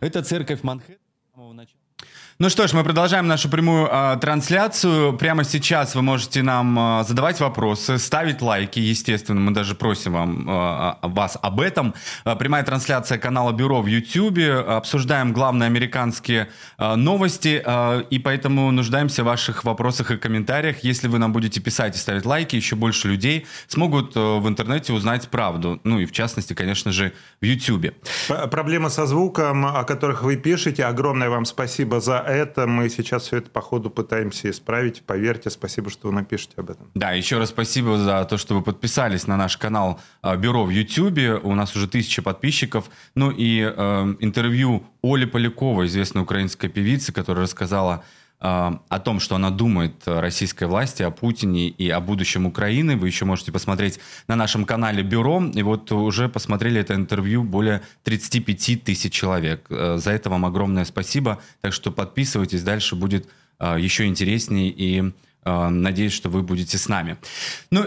Это 0.00 0.22
церковь 0.22 0.62
Манхэттена. 0.62 0.98
Ну 2.38 2.50
что 2.50 2.66
ж, 2.66 2.74
мы 2.74 2.84
продолжаем 2.84 3.26
нашу 3.26 3.48
прямую 3.48 3.88
э, 3.90 4.18
трансляцию. 4.20 5.16
Прямо 5.16 5.42
сейчас 5.42 5.94
вы 5.94 6.02
можете 6.02 6.42
нам 6.42 6.78
э, 6.78 7.04
задавать 7.08 7.40
вопросы, 7.40 7.96
ставить 7.96 8.42
лайки, 8.42 8.78
естественно, 8.78 9.40
мы 9.40 9.52
даже 9.52 9.74
просим 9.74 10.12
вам, 10.12 10.46
э, 10.46 10.94
вас 11.00 11.38
об 11.40 11.60
этом. 11.60 11.94
Э, 12.26 12.36
прямая 12.36 12.62
трансляция 12.62 13.16
канала 13.16 13.52
Бюро 13.52 13.80
в 13.80 13.86
YouTube. 13.86 14.38
Обсуждаем 14.68 15.32
главные 15.32 15.66
американские 15.68 16.50
э, 16.76 16.94
новости, 16.96 17.62
э, 17.64 18.02
и 18.10 18.18
поэтому 18.18 18.70
нуждаемся 18.70 19.22
в 19.22 19.26
ваших 19.26 19.64
вопросах 19.64 20.10
и 20.10 20.18
комментариях. 20.18 20.84
Если 20.84 21.08
вы 21.08 21.18
нам 21.18 21.32
будете 21.32 21.62
писать 21.62 21.96
и 21.96 21.98
ставить 21.98 22.26
лайки, 22.26 22.54
еще 22.54 22.76
больше 22.76 23.08
людей 23.08 23.46
смогут 23.66 24.14
э, 24.14 24.20
в 24.20 24.46
интернете 24.46 24.92
узнать 24.92 25.26
правду. 25.30 25.80
Ну 25.84 26.00
и 26.00 26.04
в 26.04 26.12
частности, 26.12 26.52
конечно 26.52 26.92
же, 26.92 27.14
в 27.40 27.46
YouTube. 27.46 27.94
Проблема 28.50 28.90
со 28.90 29.06
звуком, 29.06 29.64
о 29.64 29.84
которых 29.84 30.22
вы 30.22 30.36
пишете. 30.36 30.84
Огромное 30.84 31.30
вам 31.30 31.46
спасибо 31.46 31.98
за 31.98 32.25
это. 32.26 32.66
Мы 32.66 32.88
сейчас 32.88 33.24
все 33.24 33.38
это 33.38 33.50
по 33.50 33.60
ходу 33.60 33.90
пытаемся 33.90 34.50
исправить. 34.50 35.02
Поверьте, 35.02 35.50
спасибо, 35.50 35.90
что 35.90 36.08
вы 36.08 36.14
напишете 36.14 36.54
об 36.56 36.70
этом. 36.70 36.90
Да, 36.94 37.12
еще 37.12 37.38
раз 37.38 37.50
спасибо 37.50 37.98
за 37.98 38.24
то, 38.24 38.36
что 38.36 38.54
вы 38.54 38.62
подписались 38.62 39.26
на 39.26 39.36
наш 39.36 39.56
канал 39.56 40.00
э, 40.22 40.36
Бюро 40.36 40.64
в 40.64 40.70
YouTube. 40.70 41.44
У 41.44 41.54
нас 41.54 41.74
уже 41.76 41.88
тысяча 41.88 42.22
подписчиков. 42.22 42.90
Ну 43.14 43.30
и 43.30 43.60
э, 43.60 44.16
интервью 44.20 44.84
Оли 45.02 45.24
Поляковой, 45.24 45.86
известной 45.86 46.22
украинской 46.22 46.68
певицы, 46.68 47.12
которая 47.12 47.44
рассказала 47.44 47.94
а, 47.94 48.02
о 48.38 48.98
том, 48.98 49.18
что 49.18 49.34
она 49.34 49.50
думает 49.50 49.94
российской 50.04 50.64
власти, 50.64 51.02
о 51.02 51.10
Путине 51.10 51.68
и 51.68 51.88
о 51.88 52.00
будущем 52.00 52.46
Украины. 52.46 52.96
Вы 52.96 53.06
еще 53.06 53.24
можете 53.24 53.50
посмотреть 53.50 53.98
на 54.28 54.36
нашем 54.36 54.64
канале 54.64 55.02
Бюро. 55.02 55.42
И 55.54 55.62
вот 55.62 55.90
уже 55.92 56.28
посмотрели 56.28 56.80
это 56.80 56.94
интервью 56.94 57.44
более 57.44 57.82
35 58.04 58.84
тысяч 58.84 59.12
человек. 59.12 59.66
Э, 59.70 59.96
за 59.98 60.10
это 60.10 60.30
вам 60.30 60.44
огромное 60.44 60.84
спасибо. 60.84 61.40
Так 61.60 61.72
что 61.72 61.90
подписывайтесь, 61.90 62.62
дальше 62.62 62.96
будет 62.96 63.28
э, 63.58 63.76
еще 63.78 64.06
интереснее. 64.06 64.68
И 64.68 65.12
э, 65.44 65.68
надеюсь, 65.68 66.12
что 66.12 66.28
вы 66.28 66.42
будете 66.42 66.78
с 66.78 66.88
нами. 66.88 67.16
Ну, 67.70 67.86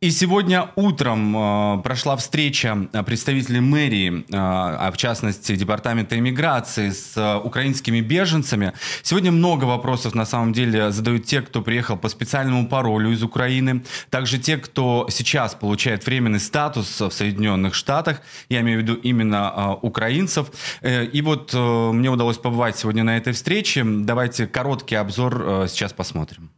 и 0.00 0.10
сегодня 0.10 0.70
утром 0.76 1.36
э, 1.36 1.82
прошла 1.82 2.16
встреча 2.16 2.88
э, 2.90 3.02
представителей 3.02 3.60
мэрии, 3.60 4.20
э, 4.20 4.24
а 4.30 4.90
в 4.92 4.96
частности 4.96 5.54
департамента 5.56 6.18
иммиграции 6.18 6.88
с 6.88 7.14
э, 7.18 7.36
украинскими 7.36 8.00
беженцами. 8.00 8.72
Сегодня 9.02 9.30
много 9.30 9.66
вопросов 9.66 10.14
на 10.14 10.24
самом 10.24 10.54
деле 10.54 10.90
задают 10.90 11.26
те, 11.26 11.42
кто 11.42 11.60
приехал 11.60 11.98
по 11.98 12.08
специальному 12.08 12.66
паролю 12.66 13.10
из 13.10 13.22
Украины, 13.22 13.82
также 14.08 14.38
те, 14.38 14.56
кто 14.56 15.06
сейчас 15.10 15.54
получает 15.54 16.06
временный 16.06 16.40
статус 16.40 16.98
в 16.98 17.10
Соединенных 17.10 17.74
Штатах, 17.74 18.22
я 18.48 18.62
имею 18.62 18.78
в 18.80 18.82
виду 18.82 18.94
именно 18.94 19.52
э, 19.54 19.86
украинцев. 19.86 20.50
Э, 20.80 21.04
и 21.04 21.20
вот 21.20 21.52
э, 21.52 21.92
мне 21.92 22.08
удалось 22.08 22.38
побывать 22.38 22.78
сегодня 22.78 23.04
на 23.04 23.18
этой 23.18 23.34
встрече. 23.34 23.84
Давайте 23.84 24.46
короткий 24.46 24.94
обзор 24.94 25.44
э, 25.46 25.66
сейчас 25.68 25.92
посмотрим. 25.92 26.50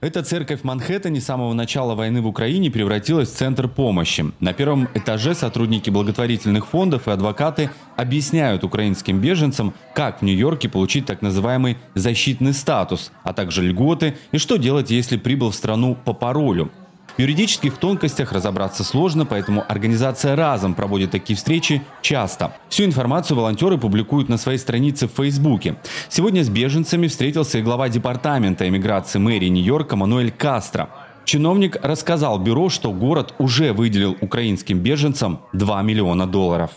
Эта 0.00 0.22
церковь 0.22 0.62
Манхэттене 0.62 1.20
с 1.20 1.26
самого 1.26 1.52
начала 1.52 1.94
войны 1.94 2.22
в 2.22 2.26
Украине 2.26 2.70
превратилась 2.70 3.28
в 3.28 3.36
центр 3.36 3.68
помощи. 3.68 4.24
На 4.40 4.54
первом 4.54 4.88
этаже 4.94 5.34
сотрудники 5.34 5.90
благотворительных 5.90 6.66
фондов 6.68 7.06
и 7.06 7.10
адвокаты 7.10 7.68
объясняют 7.98 8.64
украинским 8.64 9.20
беженцам, 9.20 9.74
как 9.94 10.20
в 10.20 10.24
Нью-Йорке 10.24 10.70
получить 10.70 11.04
так 11.04 11.20
называемый 11.20 11.76
защитный 11.94 12.54
статус, 12.54 13.12
а 13.24 13.34
также 13.34 13.62
льготы 13.62 14.16
и 14.32 14.38
что 14.38 14.56
делать, 14.56 14.90
если 14.90 15.18
прибыл 15.18 15.50
в 15.50 15.54
страну 15.54 15.94
по 16.02 16.14
паролю. 16.14 16.70
В 17.16 17.20
юридических 17.20 17.76
тонкостях 17.76 18.32
разобраться 18.32 18.84
сложно, 18.84 19.26
поэтому 19.26 19.64
организация 19.68 20.36
«Разом» 20.36 20.74
проводит 20.74 21.10
такие 21.10 21.36
встречи 21.36 21.82
часто. 22.02 22.52
Всю 22.68 22.84
информацию 22.84 23.36
волонтеры 23.36 23.78
публикуют 23.78 24.28
на 24.28 24.38
своей 24.38 24.58
странице 24.58 25.08
в 25.08 25.12
Фейсбуке. 25.12 25.76
Сегодня 26.08 26.44
с 26.44 26.48
беженцами 26.48 27.08
встретился 27.08 27.58
и 27.58 27.62
глава 27.62 27.88
департамента 27.88 28.68
иммиграции 28.68 29.18
мэрии 29.18 29.48
Нью-Йорка 29.48 29.96
Мануэль 29.96 30.30
Кастро. 30.30 30.88
Чиновник 31.24 31.76
рассказал 31.82 32.38
бюро, 32.38 32.68
что 32.70 32.92
город 32.92 33.34
уже 33.38 33.72
выделил 33.72 34.16
украинским 34.20 34.78
беженцам 34.78 35.40
2 35.52 35.82
миллиона 35.82 36.26
долларов. 36.26 36.70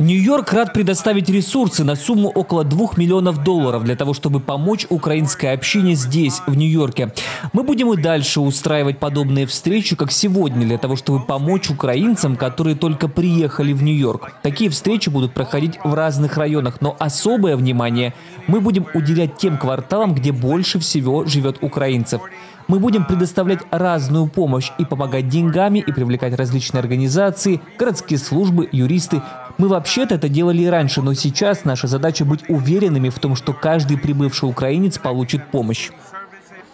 Нью-Йорк 0.00 0.54
рад 0.54 0.72
предоставить 0.72 1.28
ресурсы 1.28 1.84
на 1.84 1.94
сумму 1.94 2.30
около 2.30 2.64
2 2.64 2.92
миллионов 2.96 3.44
долларов 3.44 3.84
для 3.84 3.96
того, 3.96 4.14
чтобы 4.14 4.40
помочь 4.40 4.86
украинской 4.88 5.52
общине 5.52 5.94
здесь, 5.94 6.40
в 6.46 6.56
Нью-Йорке. 6.56 7.12
Мы 7.52 7.64
будем 7.64 7.92
и 7.92 8.00
дальше 8.00 8.40
устраивать 8.40 8.98
подобные 8.98 9.44
встречи, 9.44 9.96
как 9.96 10.10
сегодня, 10.10 10.66
для 10.66 10.78
того, 10.78 10.96
чтобы 10.96 11.20
помочь 11.26 11.68
украинцам, 11.68 12.36
которые 12.36 12.76
только 12.76 13.08
приехали 13.08 13.74
в 13.74 13.82
Нью-Йорк. 13.82 14.32
Такие 14.42 14.70
встречи 14.70 15.10
будут 15.10 15.34
проходить 15.34 15.78
в 15.84 15.92
разных 15.92 16.38
районах, 16.38 16.80
но 16.80 16.96
особое 16.98 17.54
внимание 17.58 18.14
мы 18.46 18.62
будем 18.62 18.86
уделять 18.94 19.36
тем 19.36 19.58
кварталам, 19.58 20.14
где 20.14 20.32
больше 20.32 20.78
всего 20.78 21.26
живет 21.26 21.58
украинцев. 21.60 22.22
Мы 22.70 22.78
будем 22.78 23.04
предоставлять 23.04 23.62
разную 23.72 24.28
помощь 24.28 24.70
и 24.78 24.84
помогать 24.84 25.28
деньгами, 25.28 25.80
и 25.80 25.92
привлекать 25.92 26.34
различные 26.34 26.78
организации, 26.78 27.60
городские 27.76 28.20
службы, 28.20 28.68
юристы. 28.70 29.22
Мы 29.60 29.68
вообще-то 29.68 30.14
это 30.14 30.30
делали 30.30 30.62
и 30.62 30.66
раньше, 30.68 31.02
но 31.02 31.12
сейчас 31.12 31.66
наша 31.66 31.86
задача 31.86 32.24
быть 32.24 32.48
уверенными 32.48 33.10
в 33.10 33.18
том, 33.18 33.36
что 33.36 33.52
каждый 33.52 33.98
прибывший 33.98 34.48
украинец 34.48 34.96
получит 34.96 35.50
помощь. 35.50 35.90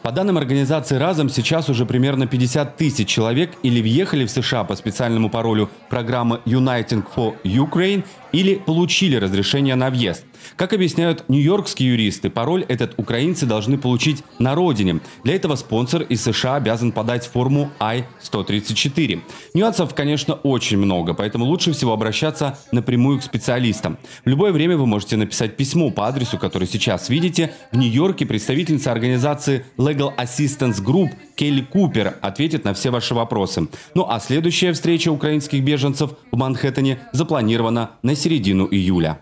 По 0.02 0.12
данным 0.12 0.38
организации 0.38 0.94
«Разом», 0.94 1.28
сейчас 1.28 1.68
уже 1.68 1.84
примерно 1.84 2.28
50 2.28 2.76
тысяч 2.76 3.08
человек 3.08 3.50
или 3.64 3.82
въехали 3.82 4.24
в 4.24 4.30
США 4.30 4.62
по 4.62 4.76
специальному 4.76 5.30
паролю 5.30 5.68
программы 5.90 6.40
Uniting 6.46 7.04
for 7.12 7.34
Ukraine 7.42 8.04
или 8.30 8.54
получили 8.54 9.16
разрешение 9.16 9.74
на 9.74 9.90
въезд. 9.90 10.24
Как 10.54 10.72
объясняют 10.72 11.24
нью-йоркские 11.28 11.90
юристы, 11.90 12.30
пароль 12.30 12.64
этот 12.68 12.94
украинцы 12.98 13.46
должны 13.46 13.78
получить 13.78 14.22
на 14.38 14.54
родине. 14.54 15.00
Для 15.24 15.34
этого 15.34 15.56
спонсор 15.56 16.02
из 16.02 16.22
США 16.22 16.56
обязан 16.56 16.92
подать 16.92 17.26
форму 17.26 17.70
I-134. 17.80 19.20
Нюансов, 19.54 19.94
конечно, 19.94 20.34
очень 20.34 20.78
много, 20.78 21.14
поэтому 21.14 21.44
лучше 21.44 21.72
всего 21.72 21.92
обращаться 21.92 22.58
напрямую 22.72 23.18
к 23.18 23.22
специалистам. 23.22 23.98
В 24.24 24.28
любое 24.28 24.52
время 24.52 24.76
вы 24.76 24.86
можете 24.86 25.16
написать 25.16 25.56
письмо 25.56 25.90
по 25.90 26.06
адресу, 26.06 26.38
который 26.38 26.68
сейчас 26.68 27.08
видите. 27.08 27.52
В 27.72 27.76
Нью-Йорке 27.76 28.26
представительница 28.26 28.92
организации 28.92 29.64
Legal 29.76 30.14
Assistance 30.16 30.82
Group 30.82 31.10
Келли 31.34 31.62
Купер 31.62 32.16
ответит 32.22 32.64
на 32.64 32.74
все 32.74 32.90
ваши 32.90 33.14
вопросы. 33.14 33.68
Ну 33.94 34.06
а 34.08 34.20
следующая 34.20 34.72
встреча 34.72 35.10
украинских 35.10 35.62
беженцев 35.62 36.12
в 36.30 36.36
Манхэттене 36.36 36.98
запланирована 37.12 37.90
на 38.02 38.14
середину 38.14 38.66
июля. 38.70 39.20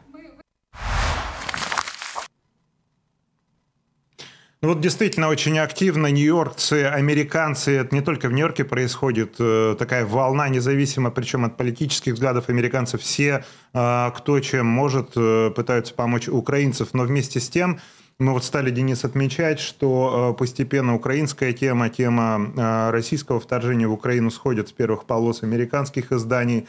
Ну 4.64 4.70
вот 4.70 4.81
действительно 4.81 5.29
очень 5.29 5.59
активно 5.59 6.07
нью-йоркцы, 6.07 6.85
американцы, 6.85 7.72
это 7.72 7.94
не 7.94 8.00
только 8.00 8.31
в 8.31 8.33
Нью-Йорке 8.33 8.64
происходит 8.64 9.35
э, 9.38 9.77
такая 9.79 10.07
волна 10.07 10.48
независимо, 10.48 11.11
причем 11.11 11.44
от 11.44 11.59
политических 11.59 12.14
взглядов 12.14 12.48
американцев, 12.48 13.03
все, 13.03 13.44
э, 13.74 14.11
кто 14.16 14.40
чем 14.40 14.64
может, 14.66 15.11
э, 15.16 15.50
пытаются 15.55 15.92
помочь 15.92 16.29
украинцев, 16.29 16.94
но 16.94 17.03
вместе 17.03 17.40
с 17.40 17.50
тем 17.50 17.79
мы 18.18 18.33
вот 18.33 18.42
стали, 18.42 18.70
Денис, 18.70 19.05
отмечать, 19.05 19.61
что 19.61 20.35
постепенно 20.38 20.94
украинская 20.94 21.53
тема, 21.53 21.90
тема 21.90 22.90
российского 22.90 23.40
вторжения 23.40 23.87
в 23.87 23.92
Украину 23.92 24.31
сходит 24.31 24.68
с 24.70 24.72
первых 24.72 25.05
полос 25.05 25.42
американских 25.42 26.11
изданий, 26.11 26.66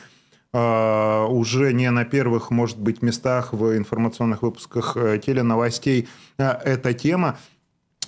уже 0.52 1.72
не 1.74 1.92
на 1.92 2.04
первых, 2.04 2.50
может 2.50 2.80
быть, 2.80 3.02
местах 3.04 3.54
в 3.54 3.78
информационных 3.78 4.42
выпусках 4.42 4.98
теленовостей 5.24 6.08
эта 6.38 6.94
тема. 6.94 7.38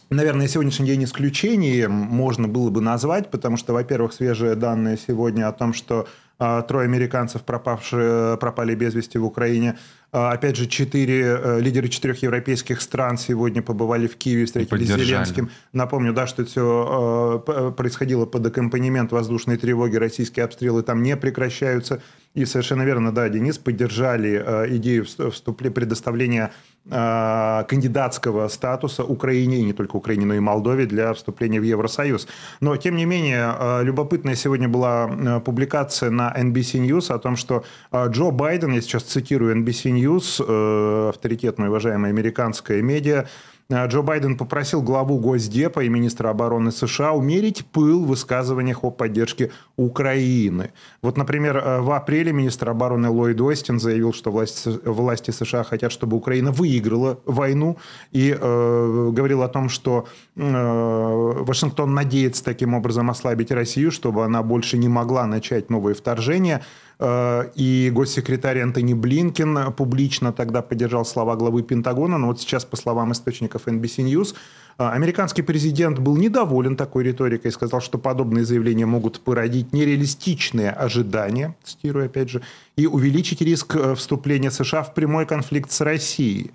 Наверное, 0.10 0.48
сегодняшний 0.48 0.88
день 0.88 1.04
исключением 1.04 1.91
можно 1.91 2.48
было 2.48 2.70
бы 2.70 2.80
назвать, 2.80 3.30
потому 3.30 3.58
что, 3.58 3.74
во-первых, 3.74 4.13
свежие 4.13 4.56
данные 4.56 4.98
сегодня 4.98 5.50
о 5.50 5.52
том, 5.52 5.74
что 5.74 6.08
э, 6.39 6.63
трое 6.65 6.86
американцев 6.86 7.41
пропавшие, 7.41 8.38
пропали 8.38 8.74
без 8.74 8.93
вести 8.93 9.17
в 9.17 9.26
Украине. 9.26 9.78
Э, 10.13 10.30
опять 10.30 10.56
же, 10.56 10.67
четыре, 10.67 11.38
э, 11.38 11.60
лидеры 11.60 11.89
четырех 11.89 12.22
европейских 12.24 12.80
стран 12.80 13.17
сегодня 13.17 13.62
побывали 13.62 14.08
в 14.08 14.15
Киеве, 14.15 14.46
встретились 14.46 14.88
с 14.88 14.96
Зеленским. 14.96 15.50
Напомню, 15.74 16.13
да, 16.13 16.26
что 16.26 16.43
это 16.43 16.52
все 16.52 17.43
э, 17.46 17.72
происходило 17.76 18.26
под 18.26 18.46
аккомпанемент 18.46 19.12
воздушной 19.12 19.58
тревоги, 19.58 19.98
российские 19.98 20.46
обстрелы 20.46 20.84
там 20.84 21.04
не 21.04 21.17
прекращаются. 21.17 22.02
И 22.34 22.46
совершенно 22.46 22.84
верно, 22.84 23.12
да, 23.12 23.28
Денис, 23.30 23.58
поддержали 23.58 24.41
э, 24.46 24.76
идею 24.78 25.06
вступления, 25.06 25.74
предоставления 25.74 26.43
э, 26.46 26.77
кандидатского 26.89 28.47
статуса 28.47 29.04
Украине, 29.04 29.58
и 29.58 29.63
не 29.63 29.73
только 29.73 29.97
Украине, 29.97 30.26
но 30.26 30.34
и 30.36 30.39
Молдове 30.39 30.86
для 30.86 31.13
вступления 31.13 31.60
в 31.60 31.63
Евросоюз. 31.63 32.28
Но, 32.62 32.76
тем 32.78 32.95
не 32.95 33.06
менее, 33.06 33.54
э, 33.60 33.84
любопытная 33.84 34.36
сегодня 34.36 34.67
была 34.67 35.10
э, 35.10 35.39
публикация 35.41 36.10
на 36.10 36.34
NBC 36.38 36.86
News 36.86 37.13
о 37.13 37.19
том, 37.19 37.36
что 37.36 37.63
э, 37.91 38.08
Джо 38.10 38.32
Байден, 38.32 38.71
я 38.71 38.82
сейчас 38.82 39.04
цитирую 39.04 39.56
NBC 39.56 39.91
News, 39.91 40.43
э, 40.47 41.10
авторитетная, 41.10 41.69
уважаемая 41.69 42.12
американская 42.12 42.82
медиа, 42.82 43.26
Джо 43.71 44.01
Байден 44.01 44.38
попросил 44.38 44.82
главу 44.82 45.19
Госдепа 45.19 45.84
и 45.84 45.89
министра 45.89 46.30
обороны 46.30 46.71
США 46.71 47.12
умерить 47.12 47.65
пыл 47.65 48.06
в 48.06 48.08
высказываниях 48.08 48.86
о 48.86 48.91
поддержке 48.91 49.51
Украины. 49.75 50.71
Вот, 51.01 51.17
например, 51.17 51.62
в 51.82 51.91
апреле 51.91 52.32
министр 52.32 52.69
обороны 52.69 53.10
Ллойд 53.10 53.41
Остин 53.41 53.80
заявил, 53.80 54.13
что 54.13 54.32
власти, 54.32 54.69
власти 54.86 55.32
США 55.32 55.63
хотят, 55.63 55.91
чтобы 55.91 56.15
Украина 56.15 56.51
выиграла 56.51 57.19
войну 57.25 57.77
и 58.12 58.36
э, 58.39 59.10
говорил 59.12 59.43
о 59.43 59.49
том, 59.49 59.67
что 59.67 60.08
э, 60.36 60.41
Вашингтон 60.41 61.93
надеется 61.93 62.43
таким 62.43 62.73
образом 62.73 63.10
ослабить 63.10 63.51
Россию, 63.51 63.91
чтобы 63.91 64.23
она 64.23 64.43
больше 64.43 64.77
не 64.77 64.88
могла 64.88 65.25
начать 65.25 65.69
новые 65.69 65.93
вторжения. 65.93 66.63
Э, 67.00 67.50
и 67.56 67.92
госсекретарь 67.94 68.60
Антони 68.62 68.94
Блинкин 68.94 69.72
публично 69.74 70.34
тогда 70.34 70.62
поддержал 70.62 71.06
слова 71.06 71.36
главы 71.36 71.64
Пентагона. 71.64 72.18
Но 72.18 72.28
вот 72.28 72.40
сейчас, 72.40 72.66
по 72.66 72.76
словам 72.76 73.12
источников 73.12 73.68
NBC 73.68 74.04
News, 74.04 74.34
э, 74.78 74.88
американский 74.88 75.44
президент 75.44 76.00
был 76.00 76.18
недоволен 76.18 76.76
такой 76.76 77.04
риторикой 77.04 77.52
и 77.52 77.54
сказал, 77.54 77.82
что 77.82 77.98
подобные 78.00 78.46
заявления 78.46 78.86
могут 78.86 79.20
породить 79.20 79.74
нереалистичные 79.74 80.72
ожидания, 80.72 81.56
цитирую 81.64 82.08
опять 82.08 82.30
же, 82.30 82.42
и 82.76 82.88
увеличить 82.88 83.42
риск 83.42 83.76
э, 83.76 83.94
вступления 83.96 84.50
США 84.50 84.82
в 84.82 84.94
прямой 84.94 85.26
конфликт 85.26 85.72
с 85.72 85.82
Россией. 85.82 86.52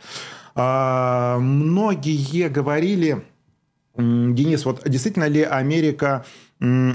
Многие 0.55 2.49
говорили, 2.49 3.25
Денис, 3.97 4.67
вот 4.67 4.83
действительно 4.87 5.25
ли 5.25 5.43
Америка 5.43 6.27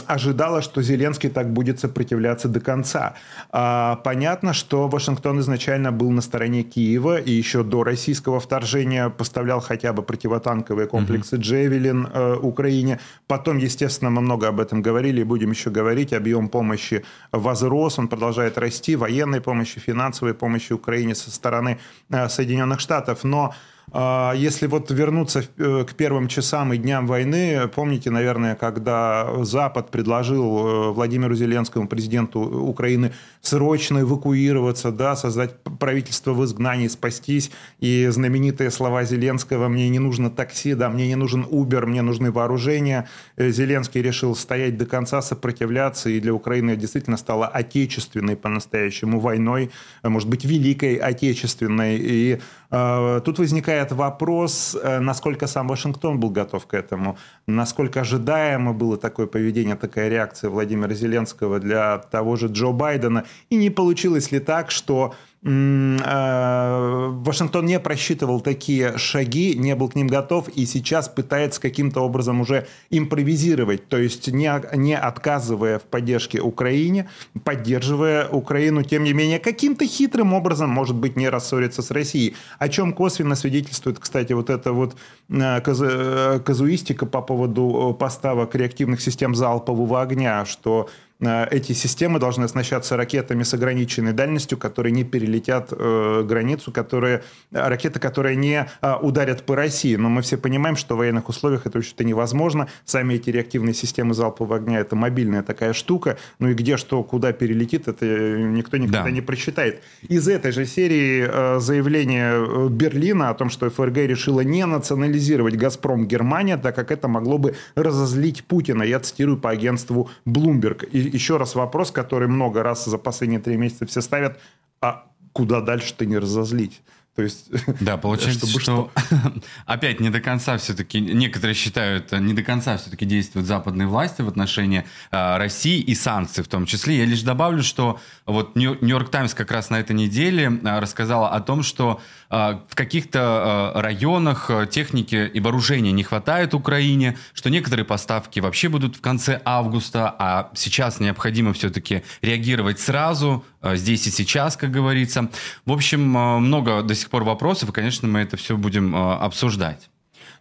ожидала, 0.05 0.61
что 0.61 0.81
Зеленский 0.81 1.29
так 1.29 1.51
будет 1.51 1.79
сопротивляться 1.79 2.47
до 2.47 2.59
конца. 2.59 3.15
А, 3.51 3.97
понятно, 3.97 4.53
что 4.53 4.87
Вашингтон 4.87 5.39
изначально 5.39 5.91
был 5.91 6.11
на 6.11 6.21
стороне 6.21 6.63
Киева 6.63 7.17
и 7.17 7.31
еще 7.31 7.63
до 7.63 7.83
российского 7.83 8.39
вторжения 8.39 9.09
поставлял 9.09 9.59
хотя 9.59 9.91
бы 9.91 10.03
противотанковые 10.03 10.87
комплексы 10.87 11.35
«Джевелин» 11.35 12.07
э, 12.13 12.35
Украине. 12.41 12.99
Потом, 13.27 13.57
естественно, 13.57 14.09
мы 14.09 14.21
много 14.21 14.47
об 14.47 14.59
этом 14.59 14.81
говорили 14.81 15.21
и 15.21 15.25
будем 15.25 15.51
еще 15.51 15.69
говорить. 15.69 16.13
Объем 16.13 16.47
помощи 16.47 17.03
возрос, 17.31 17.99
он 17.99 18.07
продолжает 18.07 18.57
расти, 18.57 18.95
военной 18.95 19.41
помощи, 19.41 19.79
финансовой 19.79 20.33
помощи 20.33 20.73
Украине 20.73 21.13
со 21.13 21.29
стороны 21.29 21.77
э, 22.09 22.29
Соединенных 22.29 22.79
Штатов. 22.79 23.25
Но 23.25 23.53
если 23.93 24.67
вот 24.67 24.91
вернуться 24.91 25.45
э, 25.57 25.85
к 25.87 25.93
первым 25.93 26.27
часам 26.27 26.73
и 26.73 26.77
дням 26.77 27.07
войны, 27.07 27.69
помните, 27.73 28.11
наверное, 28.11 28.55
когда 28.55 29.45
Запад 29.45 29.91
предложил 29.91 30.43
э, 30.43 30.91
Владимиру 30.91 31.33
Зеленскому, 31.35 31.87
президенту 31.87 32.41
Украины, 32.41 33.13
срочно 33.41 33.99
эвакуироваться, 33.99 34.91
да, 34.91 35.15
создать 35.15 35.55
правительство 35.79 36.33
в 36.33 36.43
изгнании, 36.43 36.89
спастись, 36.89 37.49
и 37.79 38.07
знаменитые 38.07 38.71
слова 38.71 39.05
Зеленского 39.05 39.69
«мне 39.69 39.87
не 39.87 39.99
нужно 39.99 40.29
такси, 40.29 40.73
да, 40.73 40.89
мне 40.89 41.07
не 41.07 41.15
нужен 41.15 41.45
Uber, 41.45 41.85
мне 41.85 42.01
нужны 42.01 42.29
вооружения», 42.29 43.07
э, 43.37 43.51
Зеленский 43.51 44.01
решил 44.01 44.35
стоять 44.35 44.77
до 44.77 44.85
конца, 44.85 45.21
сопротивляться, 45.21 46.09
и 46.09 46.19
для 46.19 46.33
Украины 46.33 46.75
действительно 46.75 47.15
стала 47.15 47.47
отечественной 47.47 48.35
по-настоящему 48.35 49.21
войной, 49.21 49.71
может 50.03 50.27
быть, 50.27 50.43
великой 50.43 50.95
отечественной, 50.95 51.97
и 51.97 52.39
э, 52.69 53.21
тут 53.23 53.39
возникает 53.39 53.76
возникает 53.77 53.91
вопрос, 53.91 54.75
э, 54.81 54.99
насколько 54.99 55.47
сам 55.47 55.67
Вашингтон 55.67 56.19
был 56.19 56.31
готов 56.31 56.65
к 56.65 56.73
этому, 56.73 57.17
насколько 57.47 58.01
ожидаемо 58.01 58.73
было 58.73 58.97
такое 58.97 59.27
поведение, 59.27 59.75
такая 59.75 60.09
реакция 60.09 60.49
Владимира 60.49 60.93
Зеленского 60.93 61.59
для 61.59 61.97
того 61.97 62.35
же 62.35 62.47
Джо 62.47 62.71
Байдена, 62.71 63.23
и 63.51 63.57
не 63.57 63.69
получилось 63.69 64.31
ли 64.31 64.39
так, 64.39 64.71
что 64.71 65.13
Вашингтон 65.43 67.65
не 67.65 67.79
просчитывал 67.79 68.41
такие 68.41 68.97
шаги, 68.97 69.53
не 69.55 69.75
был 69.75 69.89
к 69.89 69.95
ним 69.95 70.07
готов 70.07 70.49
и 70.49 70.65
сейчас 70.65 71.07
пытается 71.07 71.61
каким-то 71.61 72.01
образом 72.01 72.41
уже 72.41 72.65
импровизировать, 72.89 73.87
то 73.87 73.97
есть 73.97 74.29
не, 74.29 74.51
не 74.75 74.97
отказывая 74.97 75.77
в 75.77 75.83
поддержке 75.83 76.41
Украине, 76.41 77.07
поддерживая 77.43 78.27
Украину, 78.27 78.81
тем 78.81 79.03
не 79.03 79.13
менее, 79.13 79.37
каким-то 79.39 79.85
хитрым 79.85 80.33
образом, 80.33 80.71
может 80.71 80.95
быть, 80.95 81.15
не 81.15 81.29
рассориться 81.29 81.83
с 81.83 81.91
Россией, 81.91 82.35
о 82.57 82.67
чем 82.67 82.93
косвенно 82.93 83.35
свидетельствует, 83.35 83.99
кстати, 83.99 84.33
вот 84.33 84.49
эта 84.49 84.73
вот 84.73 84.95
э, 85.29 85.61
э, 85.63 86.39
казуистика 86.43 87.05
по 87.05 87.21
поводу 87.21 87.95
поставок 87.99 88.55
реактивных 88.55 89.01
систем 89.01 89.35
залпового 89.35 90.01
огня, 90.01 90.45
что 90.45 90.87
Э, 90.87 90.89
эти 91.19 91.73
системы 91.73 92.19
должны 92.19 92.43
оснащаться 92.43 92.95
ракетами 92.95 93.41
с 93.43 93.53
ограниченной 93.53 94.13
дальностью, 94.13 94.57
которые 94.57 94.91
не 94.91 95.03
перелетят 95.03 95.69
э, 95.71 96.23
границу, 96.23 96.71
которые, 96.71 97.23
э, 97.51 97.67
ракеты, 97.67 97.99
которые 97.99 98.35
не 98.35 98.67
э, 98.81 98.95
ударят 99.01 99.43
по 99.43 99.55
России. 99.55 99.95
Но 99.95 100.09
мы 100.09 100.21
все 100.21 100.37
понимаем, 100.37 100.75
что 100.75 100.95
в 100.95 100.99
военных 100.99 101.29
условиях 101.29 101.65
это 101.65 101.79
вообще-то 101.79 102.03
невозможно. 102.03 102.67
Сами 102.85 103.15
эти 103.15 103.31
реактивные 103.31 103.73
системы 103.73 104.13
залпового 104.13 104.57
огня– 104.57 104.79
это 104.79 104.95
мобильная 104.95 105.41
такая 105.41 105.73
штука. 105.73 106.17
Ну 106.37 106.49
и 106.49 106.53
где 106.53 106.77
что, 106.77 107.03
куда 107.03 107.33
перелетит, 107.33 107.87
это 107.87 108.05
никто 108.05 108.77
никогда 108.77 109.03
да. 109.03 109.09
не 109.09 109.21
просчитает. 109.21 109.81
Из 110.07 110.27
этой 110.27 110.51
же 110.51 110.65
серии 110.65 111.25
э, 111.27 111.59
заявление 111.59 112.33
э, 112.33 112.67
Берлина 112.69 113.29
о 113.29 113.33
том, 113.33 113.49
что 113.49 113.69
ФРГ 113.69 113.97
решила 113.97 114.41
не 114.41 114.65
национализировать 114.65 115.55
«Газпром» 115.55 116.05
Германия, 116.05 116.57
так 116.57 116.75
как 116.75 116.91
это 116.91 117.07
могло 117.07 117.39
бы 117.39 117.55
разозлить 117.75 118.43
Путина. 118.43 118.83
Я 118.83 118.99
цитирую 118.99 119.37
по 119.37 119.49
агентству 119.49 120.09
Bloomberg. 120.27 120.87
И 120.91 121.06
еще 121.13 121.37
раз 121.37 121.55
вопрос, 121.55 121.91
который 121.91 122.27
много 122.27 122.63
раз 122.63 122.85
за 122.85 122.97
последние 122.97 123.39
три 123.39 123.57
месяца 123.57 123.85
все 123.85 124.01
ставят, 124.01 124.39
а 124.81 125.05
куда 125.33 125.61
дальше-то 125.61 126.05
не 126.05 126.17
разозлить? 126.17 126.81
То 127.17 127.23
есть, 127.23 127.49
да, 127.79 127.97
получается, 127.97 128.45
чтобы 128.45 128.61
что, 128.61 128.91
что 128.93 129.41
опять 129.65 129.99
не 129.99 130.11
до 130.11 130.19
конца 130.19 130.55
все-таки, 130.59 131.01
некоторые 131.01 131.55
считают, 131.55 132.11
не 132.11 132.33
до 132.33 132.43
конца 132.43 132.77
все-таки 132.77 133.05
действуют 133.05 133.47
западные 133.47 133.87
власти 133.87 134.21
в 134.21 134.27
отношении 134.27 134.85
э, 135.11 135.37
России 135.37 135.79
и 135.79 135.95
санкций 135.95 136.43
в 136.43 136.47
том 136.47 136.67
числе. 136.67 136.99
Я 136.99 137.05
лишь 137.05 137.23
добавлю, 137.23 137.63
что 137.63 137.99
вот 138.27 138.55
Нью-Йорк 138.55 139.09
Таймс 139.09 139.33
как 139.33 139.51
раз 139.51 139.71
на 139.71 139.79
этой 139.79 139.95
неделе 139.95 140.61
э, 140.63 140.79
рассказала 140.79 141.29
о 141.29 141.41
том, 141.41 141.63
что 141.63 141.99
э, 142.26 142.26
в 142.29 142.75
каких-то 142.75 143.73
э, 143.75 143.79
районах 143.79 144.49
э, 144.49 144.67
техники 144.69 145.29
и 145.33 145.39
вооружения 145.39 145.91
не 145.91 146.03
хватает 146.03 146.53
Украине, 146.53 147.17
что 147.33 147.49
некоторые 147.49 147.85
поставки 147.85 148.39
вообще 148.39 148.69
будут 148.69 148.97
в 148.97 149.01
конце 149.01 149.41
августа, 149.45 150.13
а 150.19 150.51
сейчас 150.53 150.99
необходимо 150.99 151.53
все-таки 151.53 152.03
реагировать 152.21 152.79
сразу, 152.79 153.45
здесь 153.63 154.07
и 154.07 154.11
сейчас, 154.11 154.57
как 154.57 154.71
говорится. 154.71 155.29
В 155.65 155.71
общем, 155.71 156.01
много 156.01 156.81
до 156.81 156.95
сих 156.95 157.09
пор 157.09 157.23
вопросов, 157.23 157.69
и, 157.69 157.71
конечно, 157.71 158.07
мы 158.07 158.19
это 158.19 158.37
все 158.37 158.57
будем 158.57 158.95
обсуждать. 158.95 159.89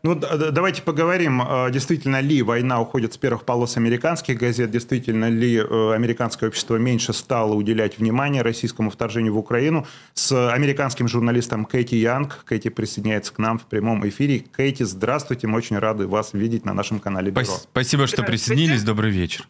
Ну, 0.02 0.14
давайте 0.14 0.82
поговорим, 0.82 1.42
э, 1.42 1.70
действительно 1.70 2.20
ли 2.20 2.42
война 2.42 2.80
уходит 2.80 3.14
с 3.14 3.16
первых 3.16 3.44
полос 3.44 3.76
американских 3.76 4.38
газет, 4.38 4.70
действительно 4.70 5.28
ли 5.28 5.56
э, 5.56 5.92
американское 5.94 6.48
общество 6.48 6.76
меньше 6.76 7.12
стало 7.12 7.54
уделять 7.54 7.98
внимание 7.98 8.42
российскому 8.42 8.90
вторжению 8.90 9.35
в 9.35 9.38
Украину. 9.38 9.87
С 10.14 10.52
американским 10.52 11.09
журналистом 11.09 11.64
Кэти 11.64 11.96
Янг. 11.96 12.44
Кэти 12.44 12.68
присоединяется 12.68 13.32
к 13.32 13.38
нам 13.38 13.59
в 13.59 13.64
прямом 13.64 14.06
эфире. 14.09 14.44
Кэти, 14.52 14.82
здравствуйте, 14.82 15.46
мы 15.46 15.59
очень 15.59 15.78
рады 15.78 16.06
вас 16.06 16.32
видеть 16.32 16.64
на 16.64 16.74
нашем 16.74 17.00
канале 17.00 17.30
Бюро. 17.30 17.44
Спасибо, 17.44 18.06
что 18.06 18.22
присоединились, 18.22 18.82
добрый 18.82 19.11
вечер. 19.11 19.48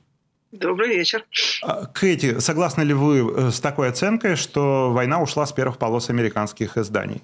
Добрый 0.52 0.96
вечер. 0.96 1.24
А, 1.62 1.86
Кэти, 1.86 2.38
согласны 2.38 2.82
ли 2.82 2.94
вы 2.94 3.18
э, 3.18 3.50
с 3.50 3.60
такой 3.60 3.88
оценкой, 3.88 4.36
что 4.36 4.92
война 4.92 5.20
ушла 5.20 5.44
с 5.44 5.52
первых 5.52 5.76
полос 5.76 6.08
американских 6.08 6.78
изданий? 6.78 7.22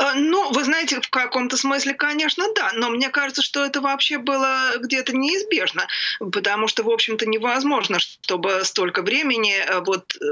А, 0.00 0.14
ну, 0.14 0.50
вы 0.50 0.64
знаете, 0.64 0.98
в 0.98 1.10
каком-то 1.10 1.58
смысле, 1.58 1.92
конечно, 1.92 2.46
да, 2.56 2.70
но 2.74 2.88
мне 2.88 3.10
кажется, 3.10 3.42
что 3.42 3.66
это 3.66 3.82
вообще 3.82 4.16
было 4.16 4.72
где-то 4.78 5.14
неизбежно, 5.14 5.86
потому 6.32 6.68
что, 6.68 6.82
в 6.82 6.90
общем-то, 6.90 7.26
невозможно, 7.26 7.98
чтобы 7.98 8.62
столько 8.64 9.02
времени 9.02 9.52
э, 9.58 9.80
вот 9.80 10.16
э, 10.16 10.24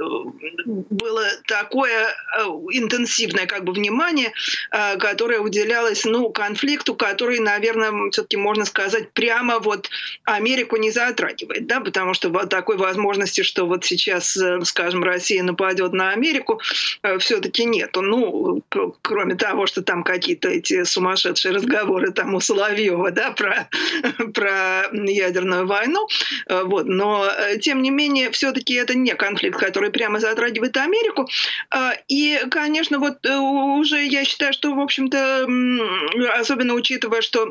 было 0.65 1.27
такое 1.47 2.09
э, 2.09 2.45
интенсивное 2.73 3.45
как 3.45 3.65
бы 3.65 3.75
внимание, 3.75 4.33
которое 4.71 5.41
уделялось, 5.41 6.07
ну, 6.07 6.31
конфликту, 6.31 6.95
который, 6.95 7.39
наверное, 7.39 8.11
все-таки 8.11 8.39
можно 8.39 8.65
сказать, 8.65 9.13
прямо 9.13 9.59
вот 9.59 9.91
Америку 10.25 10.77
не 10.77 10.91
затрагивает, 10.91 11.67
да, 11.67 11.81
потому 11.81 12.15
что 12.15 12.31
вот 12.31 12.49
такой 12.49 12.79
возможности, 12.79 13.43
что 13.43 13.67
вот 13.67 13.85
сейчас, 13.85 14.39
скажем, 14.65 15.05
Россия 15.05 15.43
нападет 15.43 15.93
на 15.93 16.11
Америку, 16.11 16.61
все-таки 17.19 17.67
нету. 17.67 18.01
Ну, 18.01 18.63
кроме 19.03 19.35
того, 19.35 19.58
что 19.67 19.83
там 19.83 20.03
какие-то 20.03 20.49
эти 20.49 20.85
сумасшедшие 20.85 21.55
разговоры 21.55 22.13
там 22.13 22.35
у 22.35 22.41
Соловьева, 22.41 23.11
да, 23.11 23.33
про, 23.33 23.69
про 24.35 24.89
ядерную 24.93 25.67
войну, 25.67 26.09
э, 26.47 26.63
вот, 26.65 26.87
но 26.87 27.27
э, 27.27 27.59
тем 27.59 27.83
не 27.83 27.91
менее 27.91 28.31
все-таки 28.31 28.75
это 28.75 28.97
не 28.97 29.15
конфликт, 29.15 29.59
который 29.59 29.91
прямо 29.91 30.21
затрагивает 30.21 30.77
Америку, 30.77 31.29
э, 31.75 31.91
и, 32.09 32.41
конечно, 32.51 32.99
вот 32.99 33.25
уже 33.27 34.05
я 34.05 34.25
считаю, 34.25 34.53
что, 34.53 34.75
в 34.75 34.81
общем-то, 34.81 35.49
особенно 36.39 36.75
учитывая, 36.75 37.23
что 37.23 37.51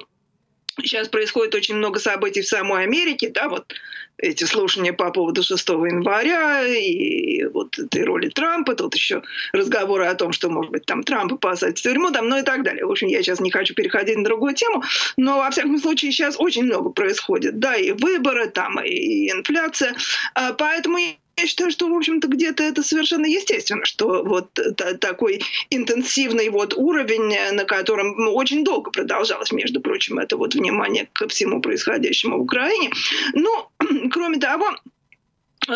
Сейчас 0.80 1.08
происходит 1.08 1.56
очень 1.56 1.76
много 1.76 2.00
событий 2.00 2.42
в 2.42 2.48
самой 2.48 2.84
Америке, 2.84 3.32
да, 3.34 3.50
вот 3.50 3.74
эти 4.18 4.44
слушания 4.46 4.94
по 4.94 5.12
поводу 5.12 5.44
6 5.44 5.70
января 5.70 6.66
и 6.66 7.46
вот 7.46 7.78
этой 7.78 8.04
роли 8.04 8.30
Трампа, 8.30 8.76
тут 8.76 8.96
еще 8.96 9.22
разговоры 9.54 10.06
о 10.06 10.16
том, 10.16 10.32
что, 10.32 10.50
может 10.50 10.72
быть, 10.72 10.86
там 10.86 11.04
Трампа 11.04 11.38
посадят 11.38 11.78
в 11.78 11.82
тюрьму, 11.82 12.12
там, 12.12 12.28
ну 12.30 12.38
и 12.38 12.42
так 12.42 12.64
далее. 12.64 12.86
В 12.86 12.92
общем, 12.92 13.08
я 13.08 13.22
сейчас 13.22 13.40
не 13.40 13.52
хочу 13.52 13.74
переходить 13.74 14.18
на 14.18 14.24
другую 14.24 14.54
тему, 14.54 14.84
но, 15.18 15.38
во 15.38 15.50
всяком 15.52 15.78
случае, 15.78 16.12
сейчас 16.12 16.36
очень 16.40 16.64
много 16.64 16.90
происходит, 16.90 17.60
да, 17.60 17.76
и 17.76 17.92
выборы, 17.92 18.50
там, 18.50 18.80
и 18.84 19.30
инфляция, 19.30 19.96
а, 20.34 20.54
поэтому 20.54 20.98
я 21.38 21.46
считаю, 21.46 21.72
что, 21.72 21.88
в 21.88 21.94
общем-то, 21.94 22.28
где-то 22.28 22.64
это 22.64 22.82
совершенно 22.82 23.26
естественно, 23.26 23.86
что 23.86 24.24
вот 24.24 24.52
такой 25.00 25.42
интенсивный 25.70 26.50
вот 26.50 26.74
уровень, 26.76 27.56
на 27.56 27.66
котором 27.66 28.16
ну, 28.18 28.34
очень 28.34 28.64
долго 28.64 28.90
продолжалось, 28.90 29.52
между 29.52 29.80
прочим, 29.80 30.18
это 30.18 30.36
вот 30.36 30.56
внимание 30.56 31.08
ко 31.14 31.28
всему 31.28 31.62
происходящему 31.62 32.38
в 32.38 32.42
Украине. 32.42 32.92
Ну, 33.34 33.70
кроме 34.12 34.40
того, 34.40 34.76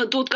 тут 0.10 0.36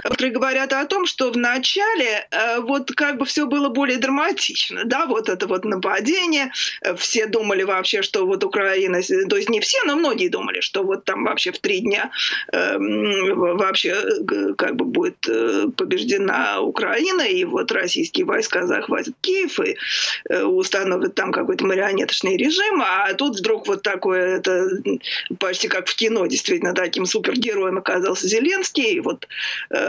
которые 0.00 0.32
говорят 0.32 0.72
о 0.72 0.84
том, 0.84 1.06
что 1.06 1.30
в 1.30 1.36
начале 1.36 2.26
э, 2.30 2.60
вот 2.60 2.92
как 2.92 3.18
бы 3.18 3.24
все 3.24 3.46
было 3.46 3.68
более 3.68 3.98
драматично, 3.98 4.84
да, 4.84 5.06
вот 5.06 5.28
это 5.28 5.46
вот 5.46 5.64
нападение, 5.64 6.52
э, 6.82 6.94
все 6.96 7.26
думали 7.26 7.62
вообще, 7.62 8.02
что 8.02 8.26
вот 8.26 8.44
Украина, 8.44 9.00
то 9.28 9.36
есть 9.36 9.48
не 9.48 9.60
все, 9.60 9.78
но 9.84 9.96
многие 9.96 10.28
думали, 10.28 10.60
что 10.60 10.82
вот 10.82 11.04
там 11.04 11.24
вообще 11.24 11.52
в 11.52 11.58
три 11.58 11.80
дня 11.80 12.10
э, 12.52 12.76
вообще 12.78 13.94
как 14.56 14.76
бы 14.76 14.84
будет 14.84 15.16
э, 15.28 15.66
побеждена 15.76 16.60
Украина, 16.60 17.22
и 17.22 17.44
вот 17.44 17.72
российские 17.72 18.26
войска 18.26 18.66
захватят 18.66 19.14
Киев 19.20 19.60
и 19.60 19.76
э, 20.28 20.42
установят 20.42 21.14
там 21.14 21.32
какой-то 21.32 21.64
марионеточный 21.66 22.36
режим, 22.36 22.82
а 22.82 23.12
тут 23.14 23.38
вдруг 23.38 23.66
вот 23.66 23.82
такое, 23.82 24.38
это 24.38 24.68
почти 25.38 25.68
как 25.68 25.86
в 25.88 25.94
кино, 25.94 26.26
действительно, 26.26 26.74
таким 26.74 27.06
супергероем 27.06 27.78
оказался 27.78 28.28
Зеленский, 28.28 28.94
и 28.94 29.00
вот 29.00 29.26
э, 29.70 29.85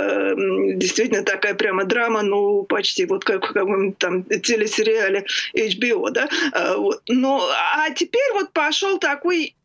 действительно 0.75 1.23
такая 1.23 1.53
прямо 1.53 1.83
драма, 1.83 2.21
ну, 2.21 2.63
почти 2.63 3.05
вот 3.05 3.23
как 3.23 3.45
в 3.45 3.53
каком-нибудь 3.53 3.97
там 3.97 4.23
телесериале 4.23 5.25
HBO, 5.55 6.09
да, 6.11 6.29
а, 6.53 6.77
вот. 6.77 7.01
Ну, 7.07 7.41
а 7.41 7.89
теперь 7.91 8.31
вот 8.33 8.51
пошел 8.53 8.99
такой 8.99 9.55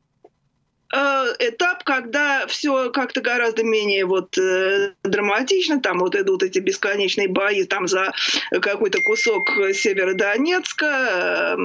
э, 0.95 1.25
этап, 1.39 1.85
когда 1.85 2.47
все 2.47 2.91
как-то 2.91 3.21
гораздо 3.21 3.65
менее 3.65 4.05
вот 4.05 4.37
э, 4.39 4.93
драматично, 5.03 5.81
там 5.81 5.99
вот 5.99 6.15
идут 6.15 6.43
эти 6.43 6.59
бесконечные 6.59 7.29
бои 7.29 7.65
там 7.65 7.89
за 7.89 8.13
какой-то 8.61 8.99
кусок 9.07 9.49
Северодонецка 9.73 11.57
э, 11.57 11.63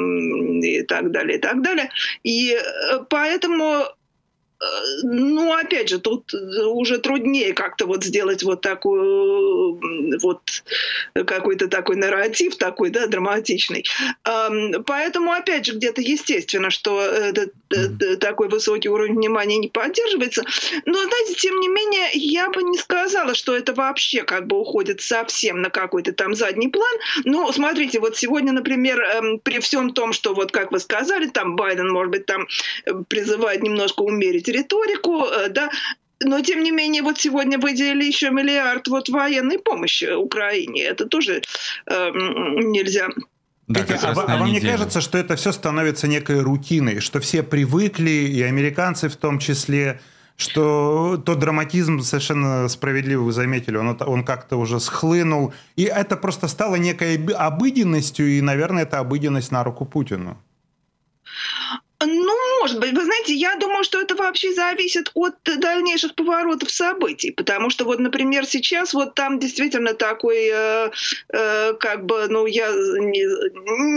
и 0.63 0.84
так 0.84 1.12
далее, 1.12 1.38
и 1.38 1.41
так 1.41 1.62
далее. 1.62 1.89
И 2.23 2.53
э, 2.53 2.99
поэтому 3.10 3.86
ну, 5.04 5.54
опять 5.54 5.89
же, 5.89 6.00
тут 6.00 6.34
уже 6.34 6.98
труднее 6.98 7.54
как-то 7.54 7.86
вот 7.86 8.04
сделать 8.04 8.43
вот 8.43 8.62
такую, 8.62 9.80
вот 10.22 10.41
какой-то 11.13 11.67
такой 11.67 11.96
нарратив 11.96 12.56
такой, 12.56 12.89
да, 12.89 13.08
драматичный. 13.08 13.86
Поэтому, 14.24 15.32
опять 15.32 15.65
же, 15.65 15.74
где-то 15.74 16.02
естественно, 16.02 16.72
что 16.72 17.02
этот, 17.02 17.54
этот, 17.70 18.20
такой 18.20 18.50
высокий 18.50 18.89
уровень 18.89 19.15
внимания 19.15 19.58
не 19.58 19.67
поддерживается. 19.67 20.43
Но, 20.86 21.04
знаете, 21.04 21.36
тем 21.36 21.60
не 21.60 21.67
менее, 21.67 22.10
я 22.13 22.50
бы 22.50 22.63
не 22.63 22.78
сказала, 22.78 23.36
что 23.36 23.56
это 23.56 23.74
вообще 23.74 24.24
как 24.24 24.48
бы 24.48 24.60
уходит 24.60 25.02
совсем 25.02 25.62
на 25.62 25.70
какой-то 25.70 26.13
там 26.13 26.34
задний 26.34 26.67
план. 26.67 26.98
Ну, 27.26 27.52
смотрите, 27.52 28.00
вот 28.00 28.17
сегодня, 28.17 28.54
например, 28.54 29.02
эм, 29.02 29.39
при 29.39 29.60
всем 29.60 29.93
том, 29.93 30.13
что 30.13 30.34
вот, 30.34 30.52
как 30.52 30.72
вы 30.72 30.80
сказали, 30.80 31.28
там 31.28 31.56
Байден, 31.56 31.89
может 31.91 32.12
быть, 32.12 32.26
там 32.26 32.48
э, 32.86 32.91
призывает 33.08 33.62
немножко 33.62 34.02
умерить 34.02 34.47
изменить 34.48 34.64
риторику, 34.64 35.26
э, 35.26 35.50
да, 35.50 35.70
но, 36.20 36.42
тем 36.42 36.64
не 36.64 36.72
менее, 36.72 37.04
вот 37.04 37.20
сегодня 37.20 37.60
выделили 37.60 38.06
еще 38.06 38.32
миллиард 38.32 38.88
вот 38.88 39.10
военной 39.10 39.60
помощи 39.60 40.16
Украине. 40.16 40.84
Это 40.84 41.06
тоже 41.06 41.42
э, 41.86 42.10
нельзя 42.12 43.08
да, 43.68 43.84
Петя, 43.84 44.00
а, 44.02 44.12
а 44.12 44.38
вам 44.38 44.52
не 44.52 44.62
кажется, 44.62 45.02
что 45.02 45.18
это 45.18 45.36
все 45.36 45.52
становится 45.52 46.08
некой 46.08 46.40
рутиной, 46.40 47.02
что 47.02 47.20
все 47.20 47.44
привыкли, 47.44 48.10
и 48.10 48.42
американцы 48.42 49.10
в 49.10 49.18
том 49.18 49.40
числе, 49.40 50.00
что 50.38 51.22
тот 51.26 51.40
драматизм 51.40 52.00
совершенно 52.00 52.70
справедливо 52.70 53.24
вы 53.24 53.34
заметили, 53.34 53.76
он, 53.76 53.98
он 54.00 54.24
как-то 54.24 54.56
уже 54.56 54.80
схлынул, 54.80 55.54
и 55.76 55.84
это 55.84 56.16
просто 56.16 56.48
стало 56.48 56.78
некой 56.78 57.18
обыденностью, 57.34 58.28
и, 58.30 58.42
наверное, 58.42 58.84
это 58.84 59.00
обыденность 59.00 59.52
на 59.52 59.66
руку 59.66 59.86
Путину. 59.86 60.38
Ну, 62.00 62.37
может 62.67 62.80
быть. 62.82 62.93
Вы 62.93 63.06
знаете, 63.06 63.34
я 63.34 63.56
думаю, 63.56 63.84
что 63.84 64.01
это 64.01 64.15
вообще 64.15 64.53
зависит 64.53 65.12
от 65.13 65.36
дальнейших 65.43 66.15
поворотов 66.15 66.69
событий. 66.69 67.32
Потому 67.32 67.69
что 67.69 67.86
вот, 67.86 67.99
например, 67.99 68.45
сейчас 68.45 68.93
вот 68.93 69.15
там 69.15 69.39
действительно 69.39 69.93
такой, 69.93 70.49
э, 70.51 70.91
э, 71.34 71.73
как 71.80 72.06
бы, 72.06 72.27
ну, 72.27 72.45
я 72.45 72.67
не, 72.69 73.23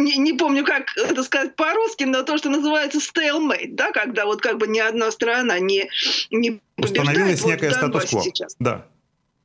не, 0.04 0.16
не 0.18 0.32
помню, 0.34 0.64
как 0.64 0.96
это 0.96 1.22
сказать 1.22 1.56
по-русски, 1.56 2.04
но 2.04 2.22
то, 2.22 2.38
что 2.38 2.48
называется 2.48 2.98
stalemate, 2.98 3.70
да, 3.72 3.90
когда 3.90 4.24
вот 4.26 4.40
как 4.40 4.58
бы 4.58 4.68
ни 4.68 4.78
одна 4.78 5.10
страна 5.10 5.58
не, 5.58 5.88
не 6.30 6.60
Установилась 6.76 7.44
некая 7.44 7.72
статус-кво. 7.72 8.22
Сейчас. 8.22 8.56
Да. 8.58 8.86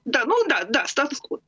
Да, 0.06 0.24
ну 0.26 0.36
да, 0.48 0.66
да, 0.70 0.86
статус-кво. 0.86 1.40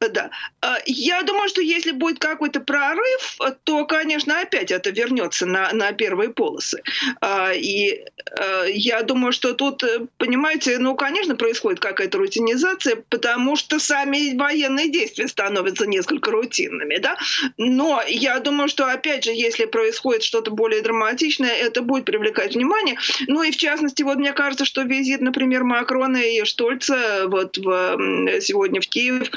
Да. 0.00 0.30
А, 0.62 0.78
я 0.86 1.22
думаю, 1.22 1.50
что 1.50 1.60
если 1.60 1.90
будет 1.92 2.18
какой-то 2.18 2.60
прорыв, 2.60 3.38
то, 3.64 3.84
конечно, 3.84 4.40
опять 4.40 4.70
это 4.70 4.88
вернется 4.90 5.44
на, 5.44 5.70
на 5.72 5.92
первые 5.92 6.30
полосы. 6.30 6.82
А, 7.20 7.52
и 7.52 8.02
а, 8.38 8.64
я 8.64 9.02
думаю, 9.02 9.32
что 9.32 9.52
тут, 9.52 9.84
понимаете, 10.16 10.78
ну, 10.78 10.94
конечно, 10.94 11.36
происходит 11.36 11.80
какая-то 11.80 12.16
рутинизация, 12.16 12.96
потому 13.10 13.54
что 13.56 13.78
сами 13.78 14.34
военные 14.36 14.88
действия 14.88 15.28
становятся 15.28 15.86
несколько 15.86 16.30
рутинными, 16.30 16.96
да. 16.96 17.18
Но 17.58 18.02
я 18.08 18.40
думаю, 18.40 18.68
что, 18.68 18.90
опять 18.90 19.24
же, 19.24 19.32
если 19.32 19.66
происходит 19.66 20.22
что-то 20.22 20.50
более 20.50 20.80
драматичное, 20.80 21.52
это 21.52 21.82
будет 21.82 22.06
привлекать 22.06 22.54
внимание. 22.54 22.96
Ну 23.26 23.42
и, 23.42 23.50
в 23.50 23.56
частности, 23.58 24.02
вот 24.02 24.16
мне 24.16 24.32
кажется, 24.32 24.64
что 24.64 24.82
визит, 24.82 25.20
например, 25.20 25.64
Макрона 25.64 26.16
и 26.16 26.44
Штольца 26.44 27.24
вот 27.26 27.58
в 27.58 28.05
сегодня 28.40 28.80
в 28.80 28.86
Киев, 28.86 29.30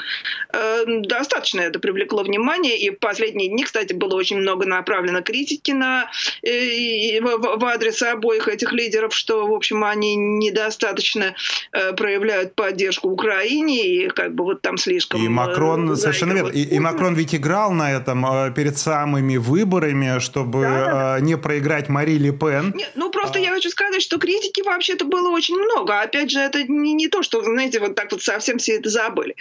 э, 0.52 0.84
достаточно 1.02 1.60
это 1.60 1.78
привлекло 1.78 2.22
внимание. 2.22 2.78
И 2.78 2.90
в 2.90 2.98
последние 2.98 3.48
дни, 3.48 3.64
кстати, 3.64 3.92
было 3.92 4.14
очень 4.14 4.38
много 4.38 4.66
направлено 4.66 5.22
критики 5.22 5.72
на, 5.72 6.10
э, 6.42 7.20
в 7.20 7.64
адрес 7.64 8.02
обоих 8.02 8.48
этих 8.48 8.72
лидеров, 8.72 9.14
что, 9.14 9.46
в 9.46 9.52
общем, 9.52 9.84
они 9.84 10.16
недостаточно 10.16 11.34
э, 11.72 11.92
проявляют 11.92 12.54
поддержку 12.54 13.08
Украине, 13.08 13.86
и 13.86 14.08
как 14.08 14.34
бы 14.34 14.44
вот 14.44 14.62
там 14.62 14.76
слишком... 14.78 15.24
И 15.24 15.28
Макрон, 15.28 15.96
совершенно 15.96 16.32
верно, 16.32 16.50
и, 16.50 16.62
и 16.62 16.78
Макрон 16.78 17.14
ведь 17.14 17.34
играл 17.34 17.72
на 17.72 17.92
этом 17.92 18.24
перед 18.54 18.78
самыми 18.78 19.36
выборами, 19.36 20.18
чтобы 20.20 20.62
да, 20.62 21.16
да. 21.16 21.20
не 21.20 21.36
проиграть 21.36 21.88
Мари 21.88 22.12
Ле 22.12 22.32
Пен. 22.32 22.72
Нет, 22.76 22.92
ну, 22.94 23.10
просто 23.10 23.38
а... 23.38 23.42
я 23.42 23.50
хочу 23.50 23.70
сказать, 23.70 24.02
что 24.02 24.18
критики 24.18 24.62
вообще-то 24.62 25.04
было 25.04 25.30
очень 25.30 25.56
много. 25.56 26.00
Опять 26.00 26.30
же, 26.30 26.38
это 26.40 26.62
не, 26.62 26.92
не 26.92 27.08
то, 27.08 27.22
что, 27.22 27.42
знаете, 27.42 27.80
вот 27.80 27.94
так 27.94 28.12
вот 28.12 28.22
совсем 28.22 28.58
все 28.60 28.76
это 28.76 28.90
забыли. 28.90 29.34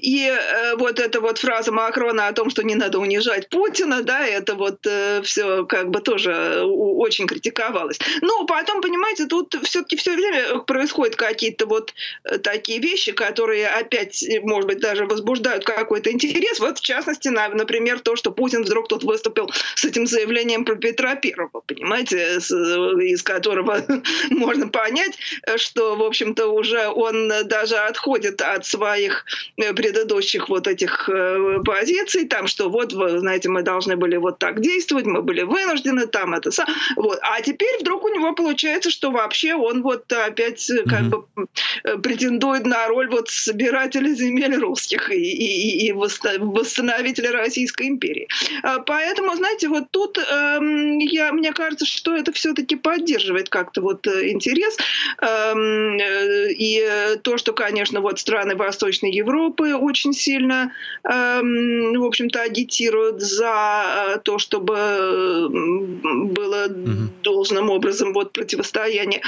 И 0.00 0.28
э, 0.28 0.76
вот 0.76 1.00
эта 1.00 1.20
вот 1.20 1.38
фраза 1.38 1.72
Макрона 1.72 2.28
о 2.28 2.32
том, 2.32 2.50
что 2.50 2.62
не 2.62 2.76
надо 2.76 3.00
унижать 3.00 3.48
Путина, 3.48 4.02
да, 4.02 4.24
это 4.24 4.54
вот 4.54 4.86
э, 4.86 5.22
все 5.22 5.64
как 5.66 5.90
бы 5.90 6.00
тоже 6.00 6.62
очень 6.62 7.26
критиковалось. 7.26 7.98
Но 8.22 8.46
потом, 8.46 8.80
понимаете, 8.80 9.26
тут 9.26 9.56
все-таки 9.64 9.96
все 9.96 10.14
время 10.14 10.60
происходят 10.60 11.16
какие-то 11.16 11.66
вот 11.66 11.94
э, 12.24 12.38
такие 12.38 12.78
вещи, 12.78 13.10
которые 13.10 13.66
опять, 13.66 14.24
может 14.42 14.68
быть, 14.68 14.78
даже 14.78 15.04
возбуждают 15.04 15.64
какой-то 15.64 16.12
интерес. 16.12 16.60
Вот 16.60 16.78
в 16.78 16.82
частности, 16.82 17.28
на, 17.28 17.48
например, 17.48 17.98
то, 17.98 18.14
что 18.14 18.30
Путин 18.30 18.62
вдруг 18.62 18.86
тут 18.86 19.02
выступил 19.02 19.50
с 19.74 19.84
этим 19.84 20.06
заявлением 20.06 20.64
про 20.64 20.76
Петра 20.76 21.16
Первого, 21.16 21.60
понимаете, 21.66 22.40
с, 22.40 22.52
из 22.52 23.24
которого 23.24 23.84
можно 24.30 24.68
понять, 24.68 25.18
что, 25.56 25.96
в 25.96 26.02
общем-то, 26.02 26.46
уже 26.46 26.86
он 26.86 27.32
даже 27.46 27.76
отходит 27.76 28.40
от 28.42 28.64
своих 28.64 29.24
э, 29.56 29.72
предыдущих 29.88 30.48
вот 30.48 30.66
этих 30.66 31.08
э, 31.08 31.60
позиций, 31.64 32.26
там, 32.26 32.46
что 32.46 32.68
вот, 32.68 32.92
вы 32.92 33.18
знаете, 33.18 33.48
мы 33.48 33.62
должны 33.62 33.96
были 33.96 34.16
вот 34.16 34.38
так 34.38 34.60
действовать, 34.60 35.06
мы 35.06 35.22
были 35.22 35.42
вынуждены, 35.42 36.06
там 36.06 36.34
это. 36.34 36.50
Вот. 36.96 37.18
А 37.22 37.40
теперь 37.40 37.78
вдруг 37.80 38.04
у 38.04 38.08
него 38.08 38.34
получается, 38.34 38.90
что 38.90 39.10
вообще 39.10 39.54
он 39.54 39.82
вот 39.82 40.12
опять 40.12 40.70
mm-hmm. 40.70 40.88
как 40.88 41.02
бы 41.04 42.00
претендует 42.02 42.66
на 42.66 42.86
роль 42.88 43.08
вот 43.08 43.28
собирателя 43.28 44.12
земель 44.14 44.56
русских 44.56 45.10
и, 45.10 45.16
и, 45.16 45.86
и 45.86 45.92
восстановителя 45.92 47.32
Российской 47.32 47.88
империи. 47.88 48.28
А 48.62 48.80
поэтому, 48.80 49.34
знаете, 49.36 49.68
вот 49.68 49.84
тут 49.90 50.18
эм, 50.18 50.98
я, 50.98 51.32
мне 51.32 51.52
кажется, 51.52 51.86
что 51.86 52.14
это 52.14 52.32
все-таки 52.32 52.76
поддерживает 52.76 53.48
как-то 53.48 53.80
вот 53.80 54.06
интерес. 54.06 54.76
Эм, 55.20 55.98
и 55.98 57.16
то, 57.22 57.38
что, 57.38 57.52
конечно, 57.52 58.00
вот 58.00 58.18
страны 58.18 58.54
Восточной 58.54 59.12
Европы 59.12 59.77
очень 59.78 60.12
сильно, 60.12 60.72
эм, 61.04 61.94
в 61.94 62.04
общем-то, 62.04 62.42
агитируют 62.42 63.20
за 63.20 64.20
то, 64.24 64.38
чтобы 64.38 65.48
было 65.50 66.66
угу. 66.66 67.08
должным 67.22 67.70
образом 67.70 68.12
вот 68.12 68.32
противостояние. 68.32 69.22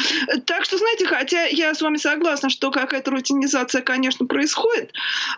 Так 0.47 0.65
что, 0.65 0.79
знаете, 0.79 1.07
хотя 1.07 1.45
я 1.45 1.75
с 1.75 1.81
вами 1.81 1.97
согласна, 1.97 2.51
что 2.51 2.71
какая-то 2.71 3.11
рутинизация, 3.11 3.83
конечно, 3.83 4.27
происходит, 4.27 4.93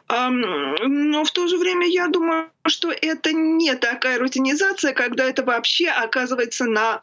но 0.08 1.24
в 1.24 1.30
то 1.30 1.46
же 1.46 1.58
время 1.58 1.86
я 1.86 2.08
думаю, 2.08 2.48
что 2.66 2.90
это 2.90 3.32
не 3.32 3.74
такая 3.74 4.18
рутинизация, 4.18 4.92
когда 4.92 5.24
это 5.24 5.44
вообще 5.44 5.88
оказывается 5.88 6.64
на 6.64 7.00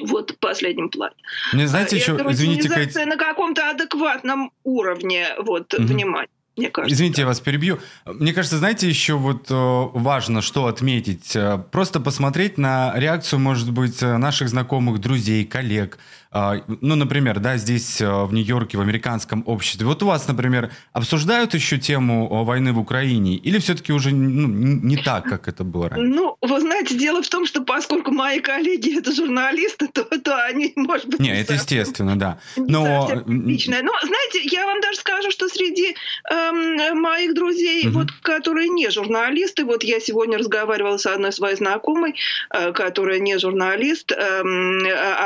вот 0.00 0.36
последнем 0.38 0.88
плане. 0.88 1.16
Мне 1.52 1.66
знаете, 1.66 1.96
еще, 1.96 2.16
извините, 2.28 2.68
Кать... 2.68 2.94
на 2.94 3.16
каком-то 3.16 3.70
адекватном 3.70 4.52
уровне 4.64 5.28
вот, 5.38 5.74
угу. 5.74 5.82
внимания 5.82 6.28
мне 6.58 6.70
кажется. 6.70 6.94
Извините, 6.94 7.22
я 7.22 7.26
вас 7.26 7.40
перебью. 7.40 7.78
Мне 8.04 8.32
кажется, 8.32 8.58
знаете, 8.58 8.88
еще 8.88 9.14
вот 9.14 9.50
э, 9.50 9.54
важно, 9.54 10.42
что 10.42 10.66
отметить. 10.66 11.34
Э, 11.34 11.58
просто 11.70 12.00
посмотреть 12.00 12.58
на 12.58 12.92
реакцию, 12.96 13.38
может 13.38 13.70
быть, 13.70 14.02
э, 14.02 14.16
наших 14.16 14.48
знакомых, 14.48 15.00
друзей, 15.00 15.44
коллег. 15.44 15.98
Ну, 16.32 16.94
например, 16.94 17.40
да, 17.40 17.56
здесь 17.56 18.00
в 18.00 18.32
Нью-Йорке, 18.32 18.78
в 18.78 18.80
американском 18.80 19.42
обществе. 19.46 19.86
Вот 19.86 20.02
у 20.02 20.06
вас, 20.06 20.28
например, 20.28 20.70
обсуждают 20.92 21.54
еще 21.54 21.78
тему 21.78 22.44
войны 22.44 22.72
в 22.72 22.78
Украине? 22.78 23.36
Или 23.36 23.58
все-таки 23.58 23.92
уже 23.92 24.10
ну, 24.12 24.48
не 24.48 24.96
так, 24.96 25.24
как 25.24 25.48
это 25.48 25.64
было 25.64 25.88
раньше? 25.88 26.06
Ну, 26.06 26.36
вы 26.40 26.60
знаете, 26.60 26.96
дело 26.96 27.22
в 27.22 27.28
том, 27.28 27.46
что 27.46 27.62
поскольку 27.62 28.12
мои 28.12 28.40
коллеги 28.40 28.98
это 28.98 29.12
журналисты, 29.12 29.88
то, 29.88 30.04
то 30.04 30.44
они, 30.44 30.72
может 30.76 31.08
быть... 31.08 31.20
Не, 31.20 31.40
это 31.40 31.54
естественно, 31.54 32.18
да. 32.18 32.38
Но... 32.56 33.08
Личное. 33.26 33.82
Но, 33.82 33.92
знаете, 34.02 34.40
я 34.44 34.66
вам 34.66 34.80
даже 34.80 34.98
скажу, 34.98 35.30
что 35.30 35.48
среди 35.48 35.94
э, 36.30 36.94
моих 36.94 37.34
друзей, 37.34 37.88
угу. 37.88 38.00
вот, 38.00 38.12
которые 38.22 38.68
не 38.68 38.90
журналисты, 38.90 39.64
вот 39.64 39.84
я 39.84 40.00
сегодня 40.00 40.38
разговаривала 40.38 40.96
с 40.96 41.06
одной 41.06 41.32
своей 41.32 41.56
знакомой, 41.56 42.14
э, 42.50 42.72
которая 42.72 43.18
не 43.18 43.38
журналист, 43.38 44.12
эм, 44.12 44.80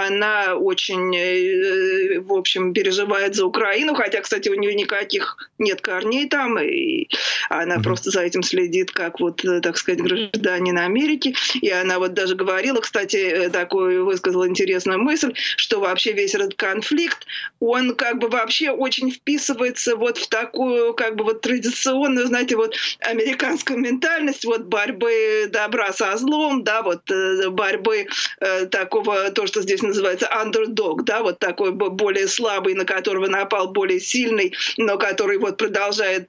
она 0.07 0.55
очень, 0.55 0.92
э, 0.95 2.21
в 2.21 2.33
общем, 2.33 2.73
переживает 2.73 3.35
за 3.35 3.47
Украину, 3.47 3.95
хотя, 3.95 4.21
кстати, 4.21 4.49
у 4.49 4.55
нее 4.55 4.75
никаких 4.75 5.37
нет 5.59 5.81
корней 5.81 6.29
там, 6.29 6.59
и 6.59 7.09
она 7.49 7.77
угу. 7.77 7.85
просто 7.85 8.11
за 8.11 8.23
этим 8.23 8.43
следит, 8.43 8.91
как 8.91 9.21
вот, 9.21 9.45
э, 9.45 9.61
так 9.61 9.77
сказать, 9.77 10.01
гражданин 10.01 10.79
Америки, 10.79 11.35
и 11.61 11.71
она 11.71 11.99
вот 11.99 12.15
даже 12.15 12.35
говорила, 12.35 12.81
кстати, 12.81 13.51
такую 13.53 14.05
высказала 14.05 14.49
интересную 14.49 15.01
мысль, 15.01 15.33
что 15.57 15.81
вообще 15.81 16.13
весь 16.13 16.35
этот 16.35 16.55
конфликт, 16.55 17.27
он 17.61 17.95
как 17.95 18.19
бы 18.19 18.29
вообще 18.29 18.71
очень 18.71 19.11
вписывается 19.11 19.97
вот 19.97 20.19
в 20.19 20.29
такую 20.29 20.95
как 20.95 21.17
бы 21.17 21.25
вот 21.25 21.41
традиционную, 21.41 22.27
знаете, 22.27 22.57
вот 22.57 22.75
американскую 23.01 23.79
ментальность, 23.79 24.45
вот 24.45 24.63
борьбы 24.65 25.49
добра 25.51 25.93
со 25.93 26.17
злом, 26.17 26.65
да, 26.65 26.83
вот 26.83 27.11
э, 27.11 27.49
борьбы 27.51 28.07
э, 28.41 28.67
такого, 28.67 29.31
то, 29.31 29.47
что 29.47 29.63
здесь 29.63 29.83
называется 29.83 30.29
underdog, 30.33 30.63
да, 31.03 31.23
вот 31.23 31.39
такой 31.39 31.73
более 31.73 32.29
слабый, 32.29 32.75
на 32.75 32.85
которого 32.85 33.27
напал 33.27 33.73
более 33.73 34.01
сильный, 34.01 34.55
но 34.77 34.99
который 34.99 35.39
вот 35.39 35.57
продолжает 35.57 36.29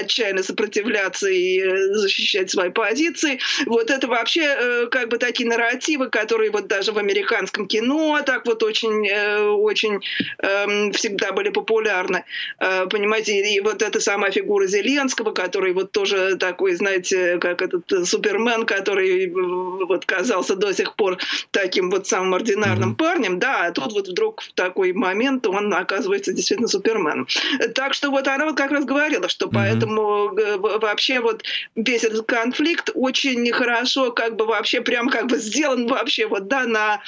отчаянно 0.00 0.42
сопротивляться 0.42 1.28
и 1.28 1.60
э, 1.60 1.94
защищать 1.94 2.50
свои 2.50 2.70
позиции. 2.70 3.38
Вот 3.66 3.90
это 3.90 4.06
вообще 4.06 4.42
э, 4.42 4.86
как 4.90 5.08
бы 5.08 5.18
такие 5.18 5.48
нарративы, 5.48 6.08
которые 6.10 6.50
вот 6.50 6.66
даже 6.66 6.92
в 6.92 6.98
американском 6.98 7.66
кино 7.66 8.20
так 8.24 8.46
вот 8.46 8.62
очень, 8.62 9.06
э, 9.08 9.40
очень 9.48 10.00
э, 10.38 10.92
всегда 10.92 11.32
были 11.32 11.50
популярны. 11.50 12.24
Понимаете, 12.58 13.32
и 13.40 13.60
вот 13.60 13.82
эта 13.82 14.00
самая 14.00 14.30
фигура 14.30 14.66
Зеленского, 14.66 15.32
который 15.32 15.72
вот 15.72 15.92
тоже 15.92 16.36
такой, 16.36 16.74
знаете, 16.74 17.38
как 17.38 17.62
этот 17.62 18.08
Супермен, 18.08 18.66
который 18.66 19.30
вот 19.30 20.04
казался 20.06 20.56
до 20.56 20.72
сих 20.72 20.94
пор 20.94 21.18
таким 21.50 21.90
вот 21.90 22.06
самым 22.06 22.34
ординарным 22.34 22.92
mm-hmm. 22.92 22.96
парнем, 22.96 23.38
да, 23.38 23.66
а 23.66 23.72
тут 23.72 23.91
вот 23.92 24.08
вдруг 24.08 24.42
в 24.42 24.52
такой 24.52 24.92
момент 24.92 25.46
он 25.46 25.72
оказывается 25.72 26.32
действительно 26.32 26.68
Суперменом. 26.68 27.26
Так 27.74 27.94
что 27.94 28.10
вот 28.10 28.26
она 28.28 28.46
вот 28.46 28.56
как 28.56 28.70
раз 28.70 28.84
говорила, 28.84 29.28
что 29.28 29.46
mm-hmm. 29.46 29.54
поэтому 29.54 30.38
э, 30.38 30.56
вообще 30.56 31.20
вот 31.20 31.42
весь 31.76 32.04
этот 32.04 32.26
конфликт 32.26 32.90
очень 32.94 33.50
хорошо 33.52 34.12
как 34.12 34.36
бы 34.36 34.46
вообще 34.46 34.80
прям 34.80 35.08
как 35.08 35.26
бы 35.26 35.38
сделан 35.38 35.86
вообще 35.86 36.26
вот, 36.26 36.48
да, 36.48 36.64
на 36.64 37.00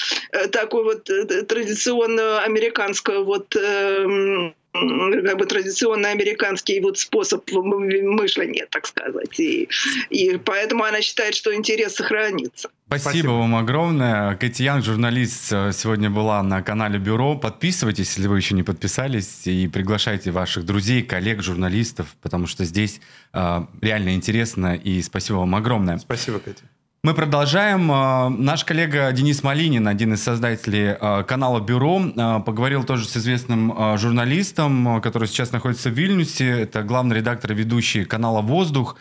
такую 0.53 0.85
вот 0.85 1.05
традиционную 1.49 2.43
американскую 2.43 3.25
вот 3.25 3.55
эм, 3.57 4.55
как 4.75 5.39
бы 5.39 5.47
традиционно 5.47 6.11
американский 6.11 6.81
вот 6.81 6.99
способ 6.99 7.49
мышления, 7.53 8.67
так 8.71 8.87
сказать. 8.87 9.39
И, 9.39 9.69
и 10.11 10.37
поэтому 10.37 10.85
она 10.85 11.01
считает, 11.01 11.35
что 11.35 11.55
интерес 11.55 11.95
сохранится. 11.95 12.71
Спасибо, 12.99 13.11
Спасибо 13.11 13.31
вам 13.33 13.57
огромное. 13.57 14.37
Кэти 14.37 14.63
Янг, 14.63 14.85
журналист, 14.85 15.53
э, 15.53 15.73
сегодня 15.73 16.11
была 16.11 16.43
на 16.43 16.63
канале 16.63 16.99
Бюро. 16.99 17.37
Подписывайтесь, 17.37 18.15
если 18.15 18.29
вы 18.29 18.37
еще 18.37 18.55
не 18.55 18.63
подписались, 18.63 19.47
и 19.47 19.69
приглашайте 19.69 20.31
ваших 20.31 20.65
друзей, 20.65 21.03
коллег, 21.03 21.43
журналистов, 21.43 22.09
потому 22.23 22.47
что 22.47 22.65
здесь 22.65 23.01
э, 23.33 23.67
реально 23.81 24.15
интересно, 24.15 24.75
и 24.75 25.03
спасибо 25.03 25.39
вам 25.39 25.55
огромное. 25.55 25.99
Спасибо, 25.99 26.39
Катя. 26.39 26.63
Мы 27.03 27.15
продолжаем. 27.15 27.91
А, 27.93 28.31
наш 28.31 28.65
коллега 28.65 29.13
Денис 29.13 29.43
Малинин, 29.43 29.87
один 29.89 30.15
из 30.15 30.23
создателей 30.23 30.97
а, 30.99 31.23
канала 31.23 31.61
«Бюро», 31.61 32.01
поговорил 32.47 32.85
тоже 32.85 33.07
с 33.07 33.17
известным 33.17 33.99
журналистом, 33.99 35.03
который 35.03 35.29
сейчас 35.29 35.53
находится 35.53 35.91
в 35.91 35.93
Вильнюсе. 35.93 36.49
Это 36.49 36.83
главный 36.83 37.17
редактор 37.17 37.53
и 37.53 37.55
ведущий 37.55 38.05
канала 38.05 38.41
«Воздух». 38.41 38.97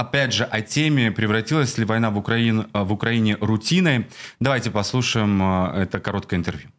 Опять 0.00 0.32
же, 0.32 0.44
о 0.44 0.62
теме, 0.62 1.12
превратилась 1.12 1.76
ли 1.76 1.84
война 1.84 2.10
в 2.10 2.16
Украине, 2.16 2.64
в 2.72 2.90
Украине 2.90 3.36
рутиной. 3.38 4.06
Давайте 4.40 4.70
послушаем 4.70 5.42
это 5.42 6.00
короткое 6.00 6.36
интервью. 6.36 6.70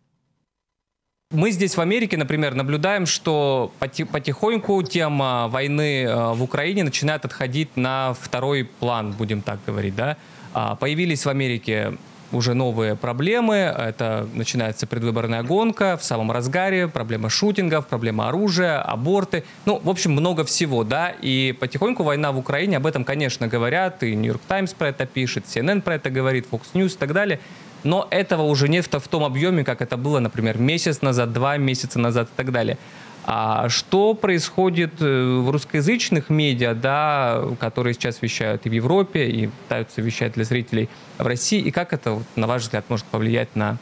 Мы 1.30 1.52
здесь 1.52 1.78
в 1.78 1.82
Америке, 1.82 2.18
например, 2.18 2.56
наблюдаем, 2.56 3.06
что 3.06 3.72
потихоньку 3.78 4.82
тема 4.82 5.48
войны 5.50 6.04
э, 6.04 6.34
в 6.34 6.42
Украине 6.42 6.84
начинает 6.84 7.24
отходить 7.24 7.78
на 7.78 8.16
второй 8.20 8.64
план, 8.66 9.12
будем 9.12 9.44
так 9.44 9.60
говорить, 9.68 9.96
да. 9.96 10.18
А, 10.54 10.76
появились 10.76 11.24
в 11.24 11.30
Америке 11.30 11.98
уже 12.32 12.54
новые 12.54 12.96
проблемы. 12.96 13.56
Это 13.56 14.28
начинается 14.34 14.88
предвыборная 14.88 15.44
гонка 15.44 15.98
в 15.98 16.04
самом 16.04 16.32
разгаре, 16.32 16.88
проблема 16.88 17.30
шутингов, 17.30 17.88
проблема 17.88 18.30
оружия, 18.30 18.82
аборты. 18.82 19.44
Ну, 19.66 19.80
в 19.84 19.90
общем, 19.90 20.12
много 20.12 20.44
всего, 20.44 20.84
да. 20.84 21.10
И 21.10 21.56
потихоньку 21.60 22.04
война 22.04 22.32
в 22.32 22.38
Украине, 22.38 22.78
об 22.78 22.86
этом, 22.86 23.04
конечно, 23.04 23.48
говорят, 23.48 24.04
и 24.04 24.16
Нью-Йорк 24.16 24.42
Таймс 24.48 24.74
про 24.74 24.90
это 24.90 25.06
пишет, 25.06 25.46
CNN 25.46 25.82
про 25.82 25.96
это 25.96 26.10
говорит, 26.10 26.48
Fox 26.52 26.62
News 26.74 26.94
и 26.96 26.98
так 26.98 27.14
далее 27.14 27.40
но 27.84 28.08
этого 28.12 28.44
уже 28.44 28.70
нет 28.70 28.86
в 28.92 29.08
том 29.08 29.24
объеме, 29.24 29.64
как 29.64 29.82
это 29.82 29.98
было, 29.98 30.20
например, 30.20 30.58
месяц 30.58 31.02
назад, 31.02 31.34
два 31.34 31.58
месяца 31.58 32.00
назад 32.00 32.30
и 32.30 32.36
так 32.36 32.52
далее. 32.52 32.78
А 33.24 33.70
что 33.70 34.14
происходит 34.14 35.00
э, 35.00 35.40
в 35.40 35.50
русскоязычных 35.52 36.30
медиа, 36.30 36.74
да, 36.74 37.44
которые 37.60 37.94
сейчас 37.94 38.22
вещают 38.22 38.66
и 38.66 38.70
в 38.70 38.74
Европе, 38.74 39.28
и 39.28 39.48
пытаются 39.48 40.02
вещать 40.02 40.34
для 40.34 40.44
зрителей 40.44 40.90
в 41.18 41.26
России, 41.26 41.60
и 41.60 41.72
как 41.72 41.94
это, 41.94 42.22
на 42.36 42.48
ваш 42.48 42.64
взгляд, 42.64 42.86
может 42.90 43.06
повлиять 43.06 43.56
на, 43.56 43.78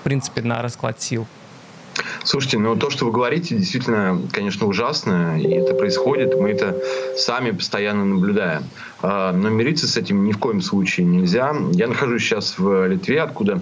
в 0.00 0.04
принципе, 0.04 0.42
на 0.42 0.62
расклад 0.62 1.02
сил? 1.02 1.26
Слушайте, 2.24 2.58
ну 2.58 2.76
то, 2.76 2.90
что 2.90 3.06
вы 3.06 3.12
говорите, 3.12 3.56
действительно, 3.56 4.20
конечно, 4.32 4.66
ужасно, 4.66 5.40
и 5.40 5.48
это 5.50 5.74
происходит, 5.74 6.38
мы 6.38 6.50
это 6.50 6.80
сами 7.16 7.50
постоянно 7.50 8.04
наблюдаем. 8.04 8.64
А, 9.02 9.32
но 9.32 9.48
мириться 9.48 9.88
с 9.88 9.96
этим 9.96 10.24
ни 10.24 10.32
в 10.32 10.38
коем 10.38 10.60
случае 10.60 11.06
нельзя. 11.06 11.54
Я 11.72 11.88
нахожусь 11.88 12.22
сейчас 12.22 12.58
в 12.58 12.86
Литве, 12.86 13.22
откуда 13.22 13.60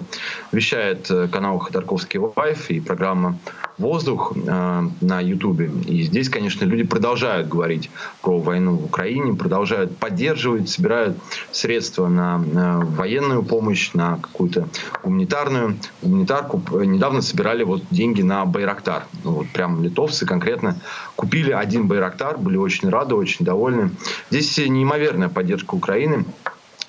вещает 0.51 1.09
э, 1.09 1.27
канал 1.27 1.59
Ходорковский 1.59 2.19
Live 2.19 2.69
и 2.69 2.79
программа 2.79 3.37
«Воздух» 3.77 4.33
э, 4.35 4.81
на 5.01 5.21
Ютубе. 5.21 5.71
И 5.87 6.03
здесь, 6.03 6.29
конечно, 6.29 6.65
люди 6.65 6.83
продолжают 6.83 7.47
говорить 7.47 7.89
про 8.21 8.39
войну 8.39 8.75
в 8.75 8.85
Украине, 8.85 9.33
продолжают 9.33 9.97
поддерживать, 9.97 10.69
собирают 10.69 11.17
средства 11.51 12.07
на 12.07 12.37
военную 12.97 13.43
помощь, 13.43 13.91
на 13.93 14.17
какую-то 14.17 14.67
гуманитарную 15.03 15.77
гуманитарку. 16.01 16.61
Недавно 16.83 17.21
собирали 17.21 17.63
вот 17.63 17.83
деньги 17.91 18.21
на 18.21 18.45
Байрактар. 18.45 19.05
Ну, 19.23 19.31
вот 19.31 19.49
прям 19.49 19.83
литовцы 19.83 20.25
конкретно 20.25 20.81
купили 21.15 21.51
один 21.51 21.87
Байрактар, 21.87 22.37
были 22.37 22.57
очень 22.57 22.89
рады, 22.89 23.15
очень 23.15 23.45
довольны. 23.45 23.91
Здесь 24.29 24.57
неимоверная 24.57 25.28
поддержка 25.29 25.75
Украины. 25.75 26.25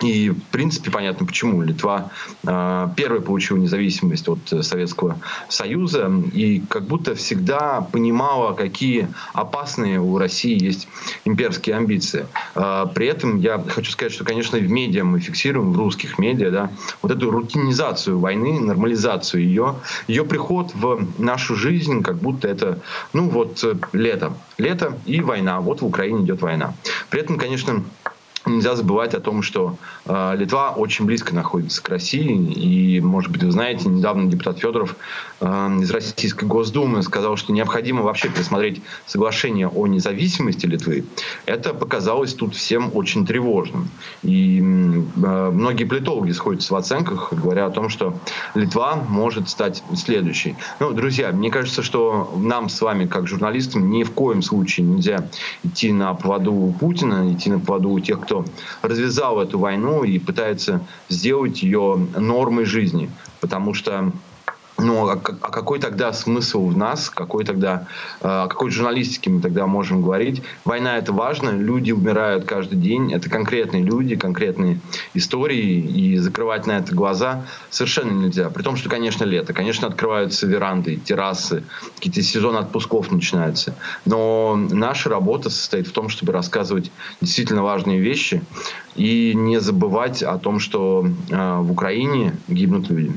И, 0.03 0.31
в 0.31 0.43
принципе, 0.51 0.91
понятно, 0.91 1.27
почему. 1.27 1.63
Литва 1.63 2.11
э, 2.45 2.89
первой 2.97 3.21
получила 3.21 3.59
независимость 3.59 4.29
от 4.29 4.39
Советского 4.63 5.19
Союза 5.49 6.11
и 6.33 6.63
как 6.69 6.85
будто 6.85 7.15
всегда 7.15 7.83
понимала, 7.83 8.55
какие 8.55 9.09
опасные 9.35 10.01
у 10.01 10.17
России 10.17 10.63
есть 10.63 10.89
имперские 11.25 11.77
амбиции. 11.77 12.27
Э, 12.55 12.87
при 12.95 13.09
этом 13.09 13.39
я 13.39 13.59
хочу 13.59 13.93
сказать, 13.93 14.13
что, 14.13 14.25
конечно, 14.25 14.59
в 14.59 14.71
медиа 14.71 15.05
мы 15.05 15.21
фиксируем, 15.21 15.73
в 15.73 15.79
русских 15.79 16.19
медиа, 16.19 16.51
да, 16.51 16.71
вот 17.03 17.13
эту 17.13 17.31
рутинизацию 17.31 18.19
войны, 18.19 18.59
нормализацию 18.59 19.43
ее, 19.43 19.75
ее 20.09 20.25
приход 20.25 20.73
в 20.75 21.07
нашу 21.19 21.57
жизнь, 21.57 22.03
как 22.03 22.17
будто 22.17 22.49
это, 22.49 22.79
ну 23.13 23.29
вот, 23.29 23.63
лето. 23.93 24.33
Лето 24.57 24.99
и 25.05 25.21
война. 25.21 25.61
Вот 25.61 25.83
в 25.83 25.87
Украине 25.87 26.25
идет 26.25 26.41
война. 26.41 26.75
При 27.11 27.21
этом, 27.21 27.37
конечно, 27.37 27.85
Нельзя 28.47 28.75
забывать 28.75 29.15
о 29.15 29.21
том, 29.21 29.43
что 29.43 29.77
э, 30.07 30.35
Литва 30.37 30.71
очень 30.71 31.05
близко 31.05 31.35
находится 31.35 31.83
к 31.83 31.89
России. 31.91 32.35
И, 32.53 33.01
может 33.01 33.31
быть, 33.31 33.43
вы 33.43 33.53
знаете, 33.53 33.89
недавно 33.89 34.31
депутат 34.31 34.59
Федоров 34.59 34.97
э, 35.41 35.47
из 35.83 35.91
Российской 35.91 36.47
Госдумы 36.47 37.03
сказал, 37.03 37.37
что 37.37 37.53
необходимо 37.53 38.03
вообще 38.03 38.31
пересмотреть 38.31 38.81
соглашение 39.07 39.69
о 39.69 39.87
независимости 39.87 40.65
Литвы. 40.65 41.05
Это 41.45 41.75
показалось 41.75 42.33
тут 42.33 42.55
всем 42.55 42.91
очень 42.95 43.27
тревожным. 43.27 43.91
И 44.23 44.59
э, 44.59 44.63
многие 44.63 45.85
политологи 45.85 46.33
сходятся 46.33 46.73
в 46.73 46.77
оценках, 46.77 47.35
говоря 47.35 47.67
о 47.67 47.71
том, 47.71 47.91
что 47.91 48.15
Литва 48.55 48.97
может 49.07 49.51
стать 49.51 49.83
следующей. 49.95 50.57
Ну, 50.81 50.93
друзья, 50.93 51.31
мне 51.33 51.51
кажется, 51.51 51.83
что 51.83 52.33
нам 52.39 52.71
с 52.71 52.81
вами, 52.81 53.05
как 53.05 53.27
журналистам, 53.27 53.91
ни 53.91 54.03
в 54.03 54.13
коем 54.13 54.41
случае 54.41 54.87
нельзя 54.87 55.29
идти 55.63 55.93
на 55.93 56.15
поводу 56.15 56.75
Путина, 56.81 57.31
идти 57.31 57.51
на 57.51 57.61
поводу 57.61 58.01
тех, 58.01 58.30
кто 58.31 58.45
развязал 58.83 59.41
эту 59.41 59.59
войну 59.59 60.05
и 60.05 60.21
пытается 60.21 60.87
сделать 61.09 61.65
ее 61.65 61.97
нормой 62.17 62.65
жизни. 62.65 63.11
Потому 63.41 63.75
что 63.75 64.13
ну, 64.81 65.09
а, 65.09 65.13
а 65.13 65.51
какой 65.51 65.79
тогда 65.79 66.13
смысл 66.13 66.67
в 66.67 66.77
нас, 66.77 67.11
какой 67.11 67.45
тогда, 67.45 67.87
о 68.21 68.49
какой 68.49 68.71
журналистике 68.71 69.31
мы 69.31 69.41
тогда 69.41 69.67
можем 69.67 70.03
говорить? 70.03 70.43
Война 70.65 70.97
это 70.97 71.13
важно, 71.13 71.51
люди 71.51 71.93
умирают 71.93 72.45
каждый 72.45 72.79
день, 72.79 73.13
это 73.13 73.29
конкретные 73.29 73.83
люди, 73.83 74.17
конкретные 74.17 74.81
истории, 75.15 75.81
и 75.81 76.17
закрывать 76.17 76.67
на 76.67 76.73
это 76.73 76.95
глаза 76.95 77.47
совершенно 77.71 78.11
нельзя. 78.11 78.51
При 78.51 78.63
том, 78.63 78.77
что, 78.77 78.89
конечно, 78.89 79.25
лето, 79.25 79.53
конечно, 79.53 79.89
открываются 79.89 80.47
веранды, 80.47 80.97
террасы, 80.97 81.65
какие-то 81.97 82.23
сезоны 82.23 82.59
отпусков 82.59 83.11
начинаются. 83.11 83.75
Но 84.05 84.57
наша 84.57 85.09
работа 85.09 85.51
состоит 85.51 85.87
в 85.87 85.93
том, 85.93 86.09
чтобы 86.09 86.33
рассказывать 86.33 86.91
действительно 87.21 87.63
важные 87.63 88.01
вещи 88.01 88.43
и 88.97 89.33
не 89.35 89.61
забывать 89.61 90.23
о 90.23 90.39
том, 90.39 90.59
что 90.59 91.07
э, 91.29 91.59
в 91.61 91.73
Украине 91.73 92.37
гибнут 92.49 92.91
люди. 92.91 93.15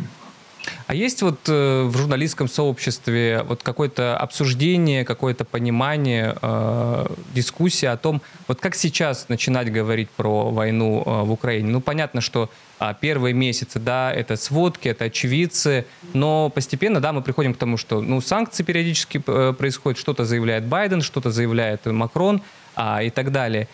А 0.88 0.96
есть 0.96 1.22
вот 1.22 1.40
э, 1.48 1.84
в 1.84 1.98
журналистском 1.98 2.48
сообществе 2.48 3.44
вот 3.48 3.64
какое-то 3.64 4.18
обсуждение, 4.18 5.06
какое-то 5.06 5.46
понимание, 5.46 6.36
э, 6.42 7.06
дискуссия 7.34 7.90
о 7.90 7.98
том, 7.98 8.22
вот 8.48 8.60
как 8.60 8.76
сейчас 8.76 9.30
начинать 9.30 9.72
говорить 9.72 10.10
про 10.10 10.52
войну 10.52 11.04
э, 11.06 11.24
в 11.24 11.32
Украине? 11.32 11.70
Ну, 11.70 11.80
понятно, 11.80 12.20
что 12.22 12.50
э, 12.80 12.94
первые 13.00 13.34
месяцы, 13.34 13.80
да, 13.80 14.12
это 14.12 14.36
сводки, 14.36 14.90
это 14.90 15.06
очевидцы, 15.06 15.86
но 16.14 16.50
постепенно, 16.50 17.00
да, 17.00 17.14
мы 17.14 17.22
приходим 17.22 17.54
к 17.54 17.58
тому, 17.58 17.78
что, 17.78 18.02
ну, 18.02 18.20
санкции 18.20 18.64
периодически 18.64 19.24
э, 19.26 19.54
происходят, 19.58 19.98
что-то 19.98 20.26
заявляет 20.26 20.66
Байден, 20.66 21.02
что-то 21.02 21.32
заявляет 21.32 21.86
Макрон 21.86 22.42
э, 22.76 23.06
и 23.06 23.10
так 23.10 23.32
далее. 23.32 23.70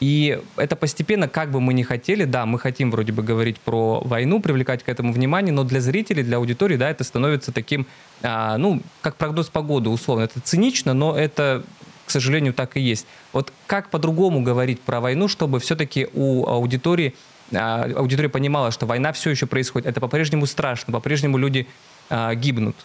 И 0.00 0.40
это 0.56 0.76
постепенно, 0.76 1.28
как 1.28 1.50
бы 1.50 1.60
мы 1.60 1.72
ни 1.72 1.82
хотели, 1.82 2.24
да, 2.24 2.46
мы 2.46 2.58
хотим 2.58 2.90
вроде 2.90 3.12
бы 3.12 3.22
говорить 3.22 3.58
про 3.60 4.00
войну, 4.00 4.40
привлекать 4.40 4.82
к 4.82 4.88
этому 4.88 5.12
внимание, 5.12 5.52
но 5.52 5.64
для 5.64 5.80
зрителей, 5.80 6.22
для 6.22 6.38
аудитории, 6.38 6.76
да, 6.76 6.90
это 6.90 7.04
становится 7.04 7.52
таким, 7.52 7.86
а, 8.22 8.58
ну, 8.58 8.82
как 9.00 9.16
прогноз 9.16 9.48
погоды, 9.48 9.90
условно. 9.90 10.24
Это 10.24 10.40
цинично, 10.40 10.94
но 10.94 11.16
это, 11.16 11.64
к 12.06 12.10
сожалению, 12.10 12.54
так 12.54 12.76
и 12.76 12.80
есть. 12.80 13.06
Вот 13.32 13.52
как 13.66 13.90
по-другому 13.90 14.42
говорить 14.42 14.80
про 14.80 15.00
войну, 15.00 15.28
чтобы 15.28 15.60
все-таки 15.60 16.08
у 16.12 16.46
аудитории, 16.46 17.14
а, 17.52 17.84
аудитория 17.96 18.28
понимала, 18.28 18.72
что 18.72 18.86
война 18.86 19.12
все 19.12 19.30
еще 19.30 19.46
происходит, 19.46 19.86
это 19.86 20.00
по-прежнему 20.00 20.46
страшно, 20.46 20.92
по-прежнему 20.92 21.38
люди 21.38 21.68
а, 22.10 22.34
гибнут. 22.34 22.76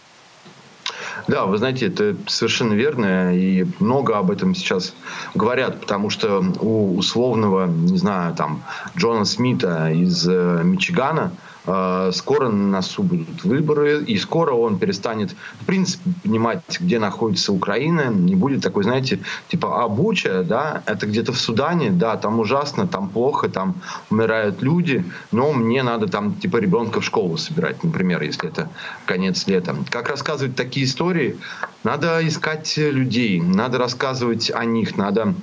Да, 1.27 1.45
вы 1.45 1.57
знаете, 1.57 1.87
это 1.87 2.15
совершенно 2.27 2.73
верно, 2.73 3.35
и 3.35 3.65
много 3.79 4.17
об 4.17 4.31
этом 4.31 4.55
сейчас 4.55 4.93
говорят, 5.35 5.81
потому 5.81 6.09
что 6.09 6.43
у 6.59 6.97
условного, 6.97 7.67
не 7.67 7.97
знаю, 7.97 8.35
там, 8.35 8.63
Джона 8.97 9.25
Смита 9.25 9.89
из 9.91 10.27
э, 10.27 10.61
Мичигана– 10.63 11.31
скоро 11.63 12.49
на 12.49 12.71
носу 12.71 13.03
будут 13.03 13.43
выборы, 13.43 14.03
и 14.03 14.17
скоро 14.17 14.53
он 14.53 14.79
перестанет, 14.79 15.35
в 15.61 15.65
принципе, 15.65 16.09
понимать, 16.23 16.79
где 16.79 16.99
находится 16.99 17.51
Украина, 17.51 18.09
не 18.09 18.35
будет 18.35 18.61
такой, 18.61 18.83
знаете, 18.83 19.19
типа, 19.49 19.83
а 19.83 20.43
да, 20.43 20.83
это 20.85 21.05
где-то 21.05 21.31
в 21.31 21.37
Судане, 21.37 21.91
да, 21.91 22.17
там 22.17 22.39
ужасно, 22.39 22.87
там 22.87 23.09
плохо, 23.09 23.49
там 23.49 23.75
умирают 24.09 24.61
люди, 24.61 25.03
но 25.31 25.51
мне 25.53 25.83
надо 25.83 26.07
там, 26.07 26.35
типа, 26.35 26.57
ребенка 26.57 27.01
в 27.01 27.05
школу 27.05 27.37
собирать, 27.37 27.83
например, 27.83 28.21
если 28.23 28.49
это 28.49 28.69
конец 29.05 29.47
лета. 29.47 29.75
Как 29.89 30.09
рассказывать 30.09 30.55
такие 30.55 30.85
истории? 30.85 31.37
Надо 31.83 32.19
искать 32.27 32.77
людей, 32.77 33.39
надо 33.41 33.77
рассказывать 33.77 34.51
о 34.53 34.65
них, 34.65 34.97
надо 34.97 35.33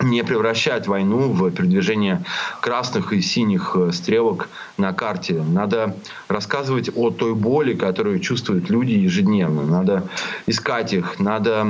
не 0.00 0.22
превращать 0.22 0.86
войну 0.86 1.32
в 1.32 1.50
передвижение 1.50 2.22
красных 2.60 3.12
и 3.12 3.20
синих 3.20 3.72
э, 3.74 3.90
стрелок 3.92 4.48
на 4.76 4.92
карте. 4.92 5.42
Надо 5.42 5.96
рассказывать 6.28 6.90
о 6.94 7.10
той 7.10 7.34
боли, 7.34 7.74
которую 7.74 8.20
чувствуют 8.20 8.70
люди 8.70 8.92
ежедневно. 8.92 9.64
Надо 9.64 10.08
искать 10.46 10.92
их, 10.92 11.18
надо 11.18 11.66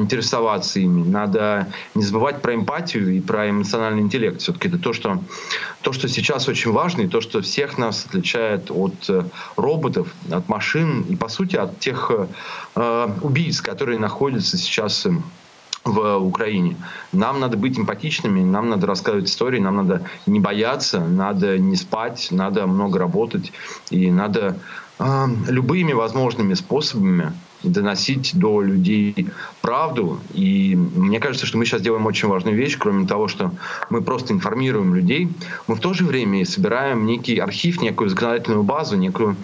интересоваться 0.00 0.80
ими, 0.80 1.06
надо 1.06 1.68
не 1.94 2.02
забывать 2.02 2.40
про 2.40 2.54
эмпатию 2.54 3.14
и 3.14 3.20
про 3.20 3.50
эмоциональный 3.50 4.02
интеллект. 4.02 4.40
Все-таки 4.40 4.68
это 4.68 4.78
то 4.78 4.92
что, 4.92 5.22
то, 5.82 5.92
что 5.92 6.08
сейчас 6.08 6.48
очень 6.48 6.72
важно, 6.72 7.02
и 7.02 7.08
то, 7.08 7.20
что 7.20 7.42
всех 7.42 7.76
нас 7.76 8.06
отличает 8.06 8.70
от 8.70 8.94
э, 9.10 9.24
роботов, 9.56 10.08
от 10.30 10.48
машин 10.48 11.02
и, 11.02 11.16
по 11.16 11.28
сути, 11.28 11.56
от 11.56 11.78
тех 11.78 12.10
э, 12.74 13.08
убийц, 13.20 13.60
которые 13.60 13.98
находятся 13.98 14.56
сейчас 14.56 15.06
в 15.88 16.18
Украине. 16.18 16.76
Нам 17.12 17.40
надо 17.40 17.56
быть 17.56 17.78
эмпатичными, 17.78 18.42
нам 18.42 18.68
надо 18.68 18.86
рассказывать 18.86 19.28
истории, 19.28 19.58
нам 19.58 19.76
надо 19.76 20.02
не 20.26 20.40
бояться, 20.40 21.00
надо 21.00 21.58
не 21.58 21.76
спать, 21.76 22.28
надо 22.30 22.66
много 22.66 22.98
работать 22.98 23.52
и 23.90 24.10
надо 24.10 24.58
э, 24.98 25.26
любыми 25.48 25.92
возможными 25.92 26.54
способами 26.54 27.32
доносить 27.62 28.32
до 28.34 28.62
людей 28.62 29.28
правду. 29.60 30.20
И 30.32 30.76
мне 30.76 31.20
кажется, 31.20 31.46
что 31.46 31.58
мы 31.58 31.64
сейчас 31.64 31.82
делаем 31.82 32.06
очень 32.06 32.28
важную 32.28 32.56
вещь, 32.56 32.76
кроме 32.78 33.06
того, 33.06 33.28
что 33.28 33.52
мы 33.90 34.02
просто 34.02 34.32
информируем 34.32 34.94
людей, 34.94 35.28
мы 35.66 35.74
в 35.74 35.80
то 35.80 35.94
же 35.94 36.04
время 36.04 36.44
собираем 36.44 37.06
некий 37.06 37.38
архив, 37.38 37.80
некую 37.82 38.10
законодательную 38.10 38.62
базу, 38.62 38.96
некую, 38.96 39.36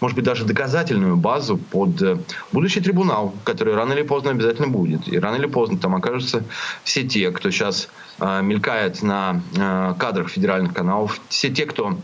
может 0.00 0.16
быть, 0.16 0.24
даже 0.24 0.44
доказательную 0.44 1.16
базу 1.16 1.56
под 1.56 2.00
э, 2.02 2.18
будущий 2.52 2.80
трибунал, 2.80 3.34
который 3.44 3.74
рано 3.74 3.92
или 3.92 4.02
поздно 4.02 4.30
обязательно 4.30 4.68
будет. 4.68 5.08
И 5.08 5.18
рано 5.18 5.36
или 5.36 5.46
поздно 5.46 5.78
там 5.78 5.94
окажутся 5.94 6.44
все 6.84 7.02
те, 7.02 7.30
кто 7.30 7.50
сейчас 7.50 7.88
э, 8.20 8.42
мелькает 8.42 9.02
на 9.02 9.42
э, 9.56 9.94
кадрах 9.98 10.28
федеральных 10.28 10.72
каналов, 10.72 11.20
все 11.28 11.50
те, 11.50 11.66
кто 11.66 11.98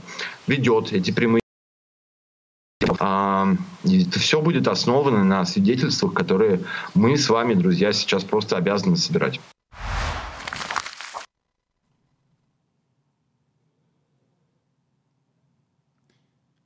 ведет 0.47 0.93
эти 0.93 1.11
прямые 1.11 1.42
это 3.03 4.19
все 4.21 4.41
будет 4.41 4.69
основано 4.69 5.25
на 5.25 5.45
свидетельствах, 5.45 6.15
которые 6.15 6.61
мы 6.95 7.17
с 7.17 7.29
вами, 7.29 7.55
друзья, 7.55 7.93
сейчас 7.93 8.23
просто 8.23 8.57
обязаны 8.57 8.97
собирать. 8.97 9.41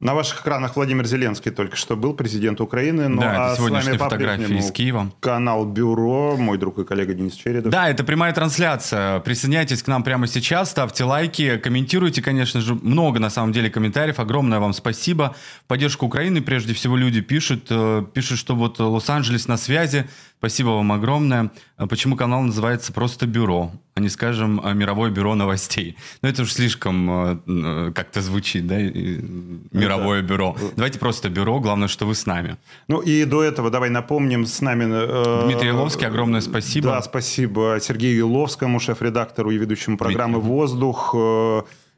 На 0.06 0.14
ваших 0.14 0.42
экранах 0.42 0.76
Владимир 0.76 1.04
Зеленский 1.04 1.50
только 1.50 1.74
что 1.74 1.96
был, 1.96 2.14
президент 2.14 2.60
Украины. 2.60 3.08
Ну, 3.08 3.20
да, 3.20 3.48
а 3.48 3.48
это 3.48 3.56
сегодняшняя 3.56 3.98
фотография 3.98 4.56
из 4.56 4.70
Киева. 4.70 5.10
Канал 5.18 5.64
Бюро, 5.64 6.36
мой 6.36 6.58
друг 6.58 6.78
и 6.78 6.84
коллега 6.84 7.12
Денис 7.12 7.34
Чередов. 7.34 7.72
Да, 7.72 7.88
это 7.88 8.04
прямая 8.04 8.32
трансляция. 8.32 9.18
Присоединяйтесь 9.18 9.82
к 9.82 9.88
нам 9.88 10.04
прямо 10.04 10.28
сейчас, 10.28 10.70
ставьте 10.70 11.02
лайки, 11.02 11.56
комментируйте, 11.56 12.22
конечно 12.22 12.60
же. 12.60 12.76
Много, 12.76 13.18
на 13.18 13.30
самом 13.30 13.50
деле, 13.52 13.68
комментариев. 13.68 14.20
Огромное 14.20 14.60
вам 14.60 14.74
спасибо. 14.74 15.34
В 15.64 15.66
поддержку 15.66 16.06
Украины, 16.06 16.40
прежде 16.40 16.72
всего, 16.72 16.96
люди 16.96 17.20
пишут, 17.20 17.66
э, 17.70 18.04
пишут, 18.14 18.38
что 18.38 18.54
вот 18.54 18.78
Лос-Анджелес 18.78 19.48
на 19.48 19.56
связи. 19.56 20.08
Спасибо 20.38 20.68
вам 20.68 20.92
огромное. 20.92 21.50
А 21.76 21.86
почему 21.86 22.16
канал 22.16 22.42
называется 22.42 22.92
просто 22.92 23.26
«Бюро», 23.26 23.72
а 23.94 24.00
не, 24.00 24.08
скажем, 24.08 24.60
«Мировое 24.78 25.10
бюро 25.10 25.34
новостей»? 25.34 25.96
Ну, 26.20 26.28
это 26.28 26.42
уж 26.42 26.52
слишком 26.52 27.10
э, 27.10 27.38
э, 27.46 27.92
как-то 27.94 28.20
звучит, 28.20 28.66
да? 28.66 28.76
«Мировое 28.78 30.18
это... 30.18 30.28
бюро». 30.28 30.56
Давайте 30.76 30.98
просто 30.98 31.30
«Бюро», 31.30 31.58
главное, 31.60 31.88
что 31.88 32.06
вы 32.06 32.14
с 32.14 32.26
нами. 32.26 32.56
Ну, 32.86 33.00
и 33.00 33.24
до 33.24 33.42
этого 33.42 33.70
давай 33.70 33.90
напомним, 33.90 34.44
с 34.44 34.60
нами... 34.60 34.84
Э, 34.88 35.46
Дмитрий 35.46 35.70
Иловский, 35.70 36.06
огромное 36.06 36.42
спасибо. 36.42 36.90
Да, 36.90 37.02
спасибо 37.02 37.78
Сергею 37.80 38.20
Иловскому, 38.20 38.78
шеф-редактору 38.78 39.50
и 39.50 39.56
ведущему 39.58 39.96
программы 39.96 40.40
«Воздух». 40.40 41.14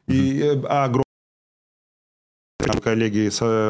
И 0.07 0.41
э, 0.41 0.65
огромное 0.65 1.03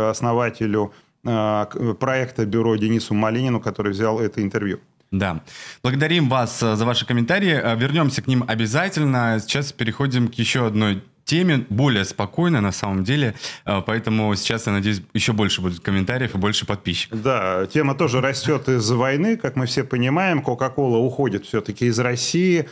основателю 0.09 0.91
э, 0.93 1.09
проекта 1.24 2.45
бюро 2.45 2.76
Денису 2.76 3.13
Малинину, 3.13 3.59
который 3.59 3.91
взял 3.91 4.20
это 4.20 4.41
интервью. 4.41 4.80
Да. 5.11 5.41
Благодарим 5.82 6.30
вас 6.30 6.59
за 6.59 6.86
ваши 6.86 7.05
комментарии. 7.05 7.59
Вернемся 7.78 8.22
к 8.22 8.28
ним 8.28 8.45
обязательно. 8.47 9.39
Сейчас 9.39 9.72
переходим 9.72 10.28
к 10.28 10.36
еще 10.36 10.67
одной 10.67 11.01
теме, 11.30 11.65
более 11.70 12.05
спокойно 12.05 12.59
на 12.59 12.72
самом 12.72 13.03
деле, 13.03 13.36
э, 13.65 13.82
поэтому 13.86 14.34
сейчас, 14.36 14.65
я 14.65 14.74
надеюсь, 14.74 15.03
еще 15.13 15.32
больше 15.32 15.61
будет 15.61 15.80
комментариев 15.80 16.34
и 16.34 16.38
больше 16.39 16.65
подписчиков. 16.65 17.22
Да, 17.22 17.67
тема 17.67 17.93
тоже 17.93 18.20
растет 18.20 18.67
из 18.67 18.89
войны, 18.89 19.38
как 19.38 19.55
мы 19.55 19.67
все 19.67 19.84
понимаем, 19.84 20.41
Кока-Кола 20.41 20.97
уходит 20.97 21.45
все-таки 21.45 21.86
из 21.86 21.99
России, 21.99 22.67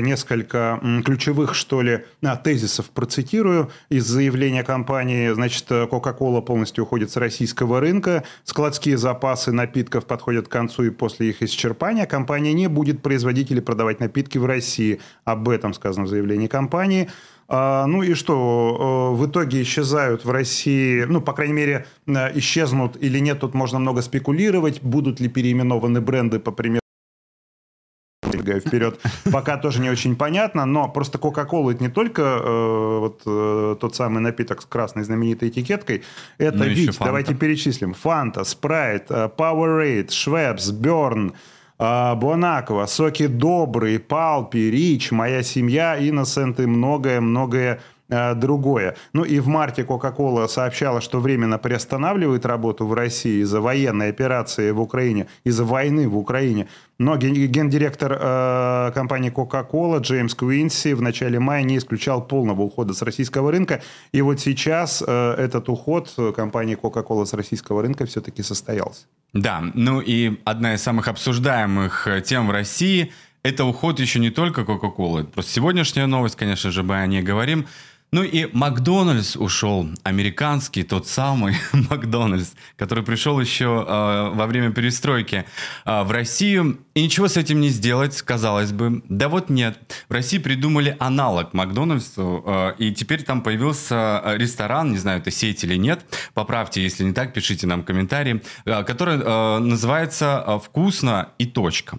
Несколько 0.00 0.80
ключевых, 1.04 1.54
что 1.54 1.82
ли, 1.82 2.04
а, 2.22 2.36
тезисов 2.36 2.90
процитирую 2.90 3.70
из 3.88 4.04
заявления 4.06 4.62
компании. 4.62 5.32
Значит, 5.32 5.70
Coca-Cola 5.70 6.42
полностью 6.42 6.84
уходит 6.84 7.10
с 7.10 7.16
российского 7.16 7.80
рынка. 7.80 8.24
Складские 8.44 8.96
запасы 8.96 9.52
напитков 9.52 10.06
подходят 10.06 10.48
к 10.48 10.50
концу 10.50 10.84
и 10.84 10.90
после 10.90 11.30
их 11.30 11.42
исчерпания 11.42 12.06
компания 12.06 12.52
не 12.52 12.68
будет 12.68 13.02
производить 13.02 13.50
или 13.50 13.60
продавать 13.60 14.00
напитки 14.00 14.38
в 14.38 14.46
России. 14.46 15.00
Об 15.24 15.48
этом 15.48 15.74
сказано 15.74 16.06
в 16.06 16.08
заявлении 16.08 16.46
компании. 16.46 17.10
А, 17.48 17.86
ну 17.86 18.02
и 18.02 18.14
что, 18.14 19.14
в 19.14 19.26
итоге 19.26 19.62
исчезают 19.62 20.24
в 20.24 20.30
России, 20.30 21.04
ну, 21.04 21.20
по 21.20 21.32
крайней 21.32 21.54
мере, 21.54 21.86
исчезнут 22.06 22.96
или 23.00 23.18
нет, 23.20 23.40
тут 23.40 23.54
можно 23.54 23.78
много 23.78 24.02
спекулировать, 24.02 24.82
будут 24.82 25.20
ли 25.20 25.28
переименованы 25.28 26.00
бренды, 26.00 26.40
по 26.40 26.50
примеру, 26.50 26.80
забегаю 28.46 28.60
вперед, 28.60 29.00
пока 29.32 29.56
тоже 29.56 29.80
не 29.80 29.90
очень 29.90 30.16
понятно, 30.16 30.66
но 30.66 30.88
просто 30.88 31.18
Coca-Cola 31.18 31.72
это 31.72 31.82
не 31.82 31.90
только 31.90 32.22
э, 32.22 32.98
вот 33.00 33.22
э, 33.26 33.76
тот 33.80 33.94
самый 33.94 34.20
напиток 34.20 34.62
с 34.62 34.66
красной 34.66 35.04
знаменитой 35.04 35.48
этикеткой, 35.48 36.02
это 36.38 36.58
ну, 36.58 36.64
ведь, 36.64 36.98
давайте 36.98 37.34
перечислим, 37.34 37.94
Фанта, 37.94 38.44
Спрайт, 38.44 39.06
э, 39.10 39.28
Powerade, 39.36 40.10
Швепс, 40.10 40.70
Берн, 40.70 41.34
Бонаква, 41.78 42.86
Соки 42.86 43.26
Добрый, 43.26 43.98
Палпи, 43.98 44.70
Рич, 44.70 45.10
Моя 45.10 45.42
семья, 45.42 45.98
Innocent 46.00 46.62
и 46.62 46.66
многое-многое 46.66 47.74
Э, 47.74 47.95
другое. 48.08 48.96
Ну 49.12 49.24
и 49.24 49.40
в 49.40 49.48
марте 49.48 49.82
Coca-Cola 49.82 50.48
сообщала, 50.48 51.00
что 51.00 51.20
временно 51.20 51.58
приостанавливает 51.58 52.46
работу 52.46 52.86
в 52.86 52.94
России 52.94 53.42
из-за 53.42 53.60
военной 53.60 54.10
операции 54.10 54.70
в 54.70 54.80
Украине, 54.80 55.26
из-за 55.44 55.64
войны 55.64 56.08
в 56.08 56.16
Украине. 56.16 56.68
Но 56.98 57.16
гендиректор 57.16 58.16
э, 58.18 58.92
компании 58.94 59.30
Coca-Cola 59.30 60.00
Джеймс 60.00 60.34
Куинси 60.34 60.94
в 60.94 61.02
начале 61.02 61.38
мая 61.38 61.62
не 61.62 61.76
исключал 61.76 62.26
полного 62.26 62.62
ухода 62.62 62.94
с 62.94 63.02
российского 63.02 63.50
рынка. 63.50 63.82
И 64.12 64.22
вот 64.22 64.40
сейчас 64.40 65.02
э, 65.06 65.34
этот 65.36 65.68
уход 65.68 66.14
компании 66.34 66.78
Coca-Cola 66.80 67.26
с 67.26 67.34
российского 67.34 67.82
рынка 67.82 68.06
все-таки 68.06 68.42
состоялся. 68.42 69.06
Да, 69.34 69.62
ну 69.74 70.00
и 70.00 70.40
одна 70.44 70.74
из 70.74 70.82
самых 70.82 71.08
обсуждаемых 71.08 72.06
э, 72.06 72.22
тем 72.22 72.46
в 72.46 72.50
России– 72.50 73.12
это 73.42 73.64
уход 73.64 74.00
еще 74.00 74.18
не 74.18 74.30
только 74.30 74.62
Coca-Cola. 74.62 75.24
Просто 75.24 75.52
сегодняшняя 75.52 76.06
новость, 76.06 76.36
конечно 76.36 76.70
же, 76.70 76.82
мы 76.82 76.96
о 76.96 77.06
ней 77.06 77.22
говорим– 77.22 77.66
ну 78.12 78.22
и 78.22 78.48
Макдональдс 78.52 79.36
ушел, 79.36 79.88
американский, 80.04 80.84
тот 80.84 81.08
самый 81.08 81.56
Макдональдс, 81.72 82.52
который 82.76 83.04
пришел 83.04 83.40
еще 83.40 83.84
э, 83.86 84.30
во 84.32 84.46
время 84.46 84.70
перестройки 84.70 85.44
э, 85.84 86.02
в 86.02 86.10
Россию. 86.10 86.78
И 86.94 87.02
ничего 87.02 87.28
с 87.28 87.36
этим 87.36 87.60
не 87.60 87.68
сделать, 87.68 88.22
казалось 88.22 88.72
бы. 88.72 89.02
Да 89.08 89.28
вот 89.28 89.50
нет. 89.50 89.78
В 90.08 90.12
России 90.12 90.38
придумали 90.38 90.96
аналог 91.00 91.52
Макдональдсу, 91.52 92.44
э, 92.46 92.74
и 92.78 92.92
теперь 92.92 93.22
там 93.22 93.42
появился 93.42 94.22
ресторан, 94.36 94.92
не 94.92 94.98
знаю, 94.98 95.20
это 95.20 95.30
сеть 95.30 95.64
или 95.64 95.76
нет, 95.76 96.04
поправьте, 96.32 96.82
если 96.82 97.04
не 97.04 97.12
так, 97.12 97.34
пишите 97.34 97.66
нам 97.66 97.82
комментарии, 97.82 98.42
э, 98.64 98.84
который 98.84 99.18
э, 99.18 99.58
называется 99.58 100.60
«Вкусно 100.62 101.30
и 101.38 101.46
точка». 101.46 101.98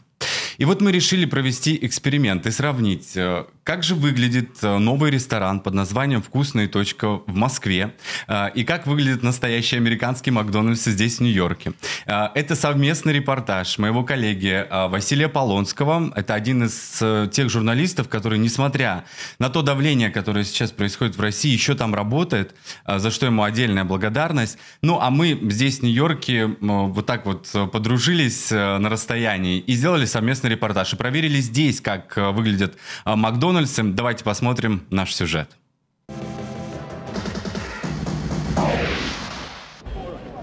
И 0.57 0.65
вот 0.65 0.81
мы 0.81 0.91
решили 0.91 1.25
провести 1.25 1.77
эксперимент 1.81 2.47
и 2.47 2.51
сравнить, 2.51 3.15
э, 3.15 3.45
как 3.63 3.83
же 3.83 3.93
выглядит 3.93 4.57
э, 4.63 4.77
новый 4.79 5.11
ресторан 5.11 5.59
под 5.59 5.75
названием 5.75 6.23
«Вкусная 6.23 6.67
точка» 6.67 7.21
в 7.27 7.35
Москве 7.35 7.93
э, 8.27 8.49
и 8.55 8.63
как 8.63 8.87
выглядит 8.87 9.21
настоящий 9.21 9.75
американский 9.75 10.31
Макдональдс 10.31 10.85
здесь, 10.85 11.17
в 11.17 11.21
Нью-Йорке. 11.21 11.73
Это 12.05 12.55
совместный 12.55 13.13
репортаж 13.13 13.77
моего 13.77 14.03
коллеги 14.03 14.65
Василия 14.89 15.29
Полонского. 15.29 16.11
Это 16.15 16.33
один 16.33 16.63
из 16.63 17.03
тех 17.31 17.49
журналистов, 17.49 18.09
который, 18.09 18.39
несмотря 18.39 19.05
на 19.39 19.49
то 19.49 19.61
давление, 19.61 20.09
которое 20.09 20.43
сейчас 20.43 20.71
происходит 20.71 21.17
в 21.17 21.21
России, 21.21 21.51
еще 21.51 21.75
там 21.75 21.93
работает, 21.95 22.55
за 22.85 23.11
что 23.11 23.25
ему 23.25 23.43
отдельная 23.43 23.83
благодарность. 23.83 24.57
Ну, 24.81 24.99
а 24.99 25.09
мы 25.09 25.39
здесь, 25.49 25.79
в 25.79 25.83
Нью-Йорке, 25.83 26.55
вот 26.61 27.05
так 27.05 27.25
вот 27.25 27.49
подружились 27.71 28.51
на 28.51 28.89
расстоянии 28.89 29.59
и 29.59 29.73
сделали 29.73 30.05
совместный 30.05 30.46
репортаж. 30.47 30.93
И 30.93 30.95
проверили 30.95 31.39
здесь, 31.39 31.81
как 31.81 32.17
э, 32.17 32.31
выглядят 32.31 32.75
э, 33.05 33.15
Макдональдсы. 33.15 33.83
Давайте 33.83 34.23
посмотрим 34.23 34.85
наш 34.89 35.13
сюжет. 35.13 35.49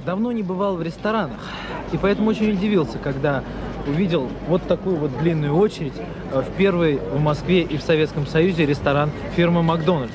Давно 0.04 0.32
не 0.32 0.42
бывал 0.42 0.76
в 0.76 0.82
ресторанах, 0.82 1.40
и 1.92 1.96
поэтому 1.96 2.28
очень 2.28 2.52
удивился, 2.52 2.98
когда 2.98 3.42
увидел 3.86 4.30
вот 4.48 4.66
такую 4.66 4.96
вот 4.96 5.16
длинную 5.18 5.54
очередь 5.56 5.94
э, 6.32 6.40
в 6.40 6.56
первый 6.56 6.96
в 6.96 7.20
Москве 7.20 7.62
и 7.62 7.76
в 7.76 7.82
Советском 7.82 8.26
Союзе 8.26 8.66
ресторан 8.66 9.10
фирмы 9.34 9.62
Макдональдс. 9.62 10.14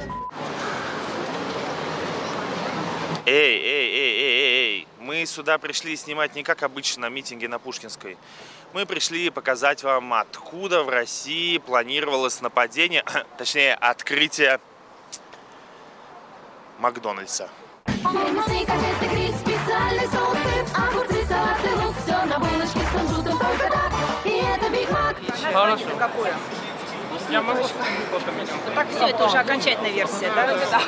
Эй, 3.25 3.59
эй, 3.59 3.89
эй, 3.91 4.21
эй, 4.21 4.77
эй, 4.81 4.87
мы 4.99 5.25
сюда 5.25 5.57
пришли 5.57 5.95
снимать 5.95 6.35
не 6.35 6.43
как 6.43 6.63
обычно 6.63 7.03
на 7.03 7.09
митинге 7.09 7.47
на 7.47 7.59
Пушкинской 7.59 8.17
мы 8.73 8.85
пришли 8.85 9.29
показать 9.29 9.83
вам, 9.83 10.13
откуда 10.13 10.83
в 10.83 10.89
России 10.89 11.57
планировалось 11.57 12.41
нападение, 12.41 13.03
точнее, 13.37 13.75
открытие 13.75 14.59
Макдональдса. 16.79 17.49
Хорошо. 25.51 25.85
Какое? 25.97 26.33
Я 27.29 27.41
могу 27.41 27.63
Так 28.75 28.87
все, 28.89 29.07
это 29.07 29.25
уже 29.25 29.37
окончательная 29.37 29.91
версия, 29.91 30.31
да? 30.33 30.47
Да. 30.47 30.81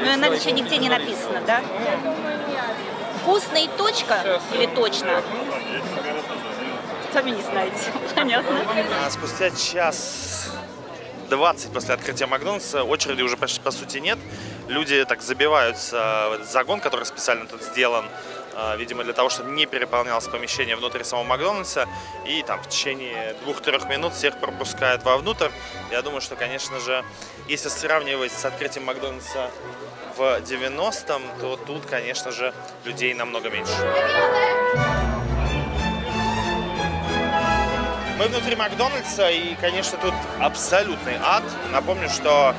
Но 0.00 0.12
она 0.12 0.26
еще 0.28 0.52
нигде 0.52 0.76
не 0.78 0.88
написана, 0.88 1.40
да? 1.46 1.60
Вкусный 3.22 3.68
точка 3.76 4.40
или 4.52 4.66
точно? 4.66 5.22
Сами 7.12 7.30
не 7.30 7.42
знаете. 7.42 7.92
Понятно. 8.14 8.58
А 9.04 9.10
спустя 9.10 9.50
час 9.50 10.50
20 11.28 11.72
после 11.72 11.94
открытия 11.94 12.26
Макдональдса 12.26 12.84
очереди 12.84 13.22
уже 13.22 13.36
почти 13.36 13.60
по 13.60 13.70
сути 13.70 13.98
нет. 13.98 14.18
Люди 14.68 15.04
так 15.04 15.22
забиваются 15.22 16.28
в 16.30 16.32
этот 16.34 16.50
загон, 16.50 16.80
который 16.80 17.04
специально 17.04 17.46
тут 17.46 17.62
сделан, 17.62 18.06
а, 18.54 18.76
видимо, 18.76 19.04
для 19.04 19.12
того, 19.12 19.28
чтобы 19.28 19.50
не 19.50 19.66
переполнялось 19.66 20.26
помещение 20.28 20.76
внутри 20.76 21.04
самого 21.04 21.26
Макдональдса. 21.26 21.86
И 22.26 22.42
там 22.42 22.62
в 22.62 22.68
течение 22.68 23.34
двух-трех 23.42 23.88
минут 23.88 24.14
всех 24.14 24.38
пропускают 24.38 25.04
вовнутрь. 25.04 25.50
Я 25.90 26.02
думаю, 26.02 26.20
что, 26.20 26.36
конечно 26.36 26.80
же, 26.80 27.04
если 27.48 27.68
сравнивать 27.68 28.32
с 28.32 28.44
открытием 28.44 28.86
Макдональдса 28.86 29.50
в 30.16 30.20
90-м, 30.20 31.22
то 31.40 31.56
тут, 31.56 31.86
конечно 31.86 32.30
же, 32.30 32.54
людей 32.84 33.14
намного 33.14 33.50
меньше. 33.50 35.11
Мы 38.18 38.28
внутри 38.28 38.56
Макдональдса, 38.56 39.30
и, 39.30 39.54
конечно, 39.54 39.98
тут 39.98 40.14
абсолютный 40.38 41.14
ад. 41.22 41.42
Напомню, 41.72 42.08
что 42.08 42.54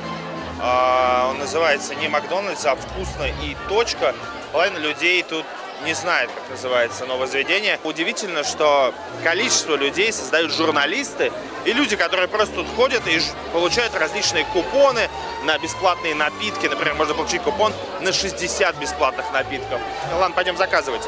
э, 0.60 1.28
он 1.30 1.38
называется 1.38 1.94
не 1.94 2.08
Макдональдс, 2.08 2.66
а 2.66 2.74
«Вкусно» 2.74 3.24
и 3.42 3.56
«Точка». 3.68 4.14
Половина 4.52 4.78
людей 4.78 5.22
тут 5.22 5.46
не 5.82 5.94
знает, 5.94 6.30
как 6.30 6.50
называется 6.50 7.06
новое 7.06 7.26
заведение. 7.26 7.78
Удивительно, 7.84 8.44
что 8.44 8.94
количество 9.22 9.74
людей 9.76 10.12
создают 10.12 10.52
журналисты 10.52 11.32
и 11.64 11.72
люди, 11.72 11.96
которые 11.96 12.28
просто 12.28 12.54
тут 12.54 12.66
ходят 12.76 13.06
и 13.06 13.20
получают 13.52 13.94
различные 13.94 14.44
купоны 14.46 15.08
на 15.44 15.58
бесплатные 15.58 16.14
напитки. 16.14 16.66
Например, 16.66 16.94
можно 16.94 17.14
получить 17.14 17.42
купон 17.42 17.72
на 18.00 18.12
60 18.12 18.76
бесплатных 18.76 19.30
напитков. 19.32 19.80
Ну, 20.10 20.18
ладно, 20.18 20.34
пойдем 20.34 20.56
заказывать. 20.56 21.02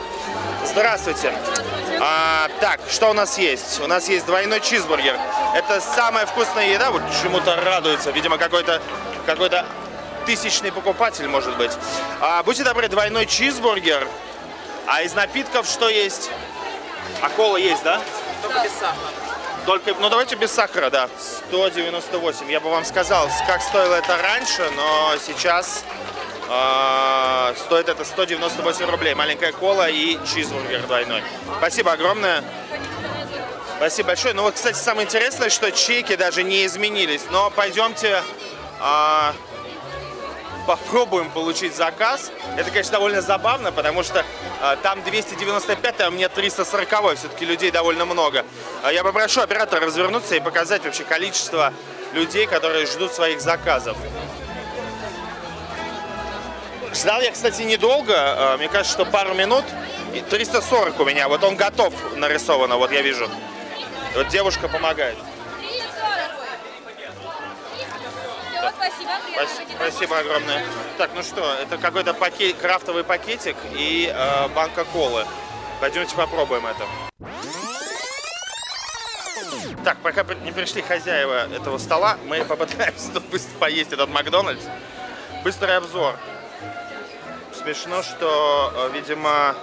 Здравствуйте. 0.65 1.33
А, 2.01 2.49
так, 2.61 2.81
что 2.91 3.11
у 3.11 3.13
нас 3.13 3.39
есть? 3.39 3.81
У 3.81 3.87
нас 3.87 4.09
есть 4.09 4.27
двойной 4.27 4.61
чизбургер. 4.61 5.19
Это 5.55 5.81
самая 5.81 6.27
вкусная 6.27 6.73
еда. 6.73 6.91
Вот 6.91 7.03
чему-то 7.23 7.57
радуется. 7.57 8.11
Видимо, 8.11 8.37
какой-то 8.37 8.83
какой-то 9.25 9.67
тысячный 10.27 10.73
покупатель, 10.73 11.29
может 11.29 11.57
быть. 11.57 11.73
А, 12.21 12.43
будьте 12.43 12.65
добры, 12.65 12.89
двойной 12.89 13.27
чизбургер. 13.27 14.07
А 14.87 15.03
из 15.03 15.15
напитков 15.15 15.67
что 15.67 15.89
есть? 15.89 16.31
А 17.21 17.29
кола 17.31 17.57
есть, 17.57 17.83
да? 17.83 18.01
Только 18.43 18.63
без 18.63 18.73
сахара. 18.73 19.27
Только, 19.67 19.95
ну 19.99 20.09
давайте 20.09 20.37
без 20.37 20.53
сахара, 20.53 20.91
да. 20.91 21.09
198. 21.49 22.51
Я 22.51 22.61
бы 22.61 22.71
вам 22.71 22.85
сказал, 22.85 23.29
как 23.47 23.63
стоило 23.63 23.97
это 23.97 24.17
раньше, 24.17 24.71
но 24.77 25.15
сейчас 25.19 25.85
э, 26.49 27.55
стоит 27.65 27.89
это 27.89 28.05
198 28.05 28.89
рублей. 28.89 29.15
Маленькая 29.15 29.53
кола 29.53 29.89
и 29.89 30.19
чизбургер 30.25 30.83
двойной. 30.83 31.23
Спасибо 31.59 31.93
огромное. 31.93 32.45
Спасибо 33.79 34.09
большое. 34.09 34.35
Ну 34.35 34.43
вот, 34.43 34.55
кстати, 34.55 34.77
самое 34.77 35.07
интересное, 35.07 35.51
что 35.51 35.73
чеки 35.73 36.15
даже 36.15 36.45
не 36.45 36.65
изменились. 36.65 37.23
Но 37.33 37.51
пойдемте 37.51 38.23
а, 38.81 39.35
попробуем 40.67 41.31
получить 41.31 41.75
заказ. 41.75 42.31
Это, 42.57 42.71
конечно, 42.71 42.93
довольно 42.93 43.23
забавно, 43.23 43.73
потому 43.73 44.03
что 44.03 44.25
а, 44.61 44.77
там 44.77 45.03
295, 45.03 46.01
а 46.01 46.11
мне 46.11 46.29
340. 46.29 47.17
Все-таки 47.17 47.45
людей 47.45 47.71
довольно 47.71 48.05
много. 48.05 48.45
А 48.83 48.93
я 48.93 49.03
попрошу 49.03 49.41
оператора 49.41 49.87
развернуться 49.87 50.35
и 50.35 50.41
показать 50.41 50.85
вообще 50.85 51.05
количество 51.05 51.73
людей, 52.13 52.47
которые 52.47 52.87
ждут 52.87 53.13
своих 53.13 53.41
заказов. 53.41 53.97
Ждал 56.93 57.21
я, 57.21 57.31
кстати, 57.31 57.63
недолго. 57.63 58.15
А, 58.17 58.57
Мне 58.57 58.69
кажется, 58.69 58.93
что 58.93 59.05
пару 59.05 59.35
минут. 59.35 59.65
И 60.15 60.21
340 60.21 60.99
у 61.01 61.05
меня. 61.05 61.29
Вот 61.29 61.45
он 61.45 61.57
готов 61.57 61.93
нарисовано, 62.17 62.77
вот 62.77 62.91
я 62.91 63.03
вижу. 63.03 63.29
Вот 64.15 64.29
девушка 64.29 64.67
помогает. 64.67 65.17
Спасибо, 68.73 69.71
спасибо 69.77 70.19
огромное. 70.19 70.65
Так, 70.99 71.11
ну 71.15 71.23
что, 71.23 71.55
это 71.55 71.79
какой-то 71.79 72.15
пакет, 72.15 72.57
крафтовый 72.57 73.05
пакетик 73.05 73.57
и 73.73 74.13
э, 74.13 74.49
банка 74.49 74.85
колы. 74.85 75.25
Пойдемте 75.81 76.17
попробуем 76.17 76.67
это. 76.67 76.85
Так, 79.85 79.99
пока 79.99 80.25
не 80.45 80.53
пришли 80.53 80.83
хозяева 80.83 81.55
этого 81.55 81.79
стола, 81.79 82.19
мы 82.27 82.45
попытаемся 82.49 83.13
тут 83.13 83.25
быстро 83.27 83.57
поесть 83.59 83.93
этот 83.93 84.09
Макдональдс. 84.09 84.65
Быстрый 85.45 85.77
обзор. 85.77 86.17
Смешно, 87.53 88.03
что, 88.03 88.73
э, 88.75 88.91
видимо, 88.95 89.55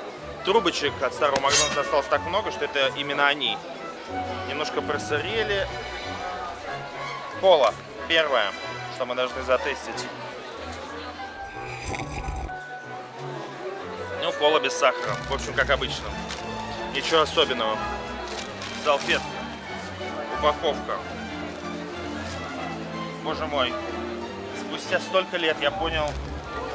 трубочек 0.46 0.94
от 1.02 1.14
старого 1.14 1.40
Макдональдса 1.40 1.82
осталось 1.82 2.08
так 2.08 2.22
много, 2.22 2.52
что 2.52 2.66
это 2.66 2.92
именно 2.96 3.28
они. 3.28 3.58
Немножко 4.48 4.82
просырели. 4.82 5.68
Кола. 7.42 7.74
Первое, 8.08 8.52
что 8.96 9.06
мы 9.06 9.16
должны 9.16 9.42
затестить. 9.44 10.08
Ну, 14.22 14.32
кола 14.34 14.60
без 14.60 14.74
сахара. 14.74 15.16
В 15.30 15.34
общем, 15.34 15.54
как 15.54 15.70
обычно. 15.70 16.06
Ничего 16.94 17.22
особенного. 17.22 17.78
Салфетка. 18.86 19.26
Упаковка. 20.40 20.98
Боже 23.24 23.46
мой. 23.48 23.74
Спустя 24.60 25.00
столько 25.00 25.38
лет 25.38 25.58
я 25.62 25.72
понял, 25.72 26.10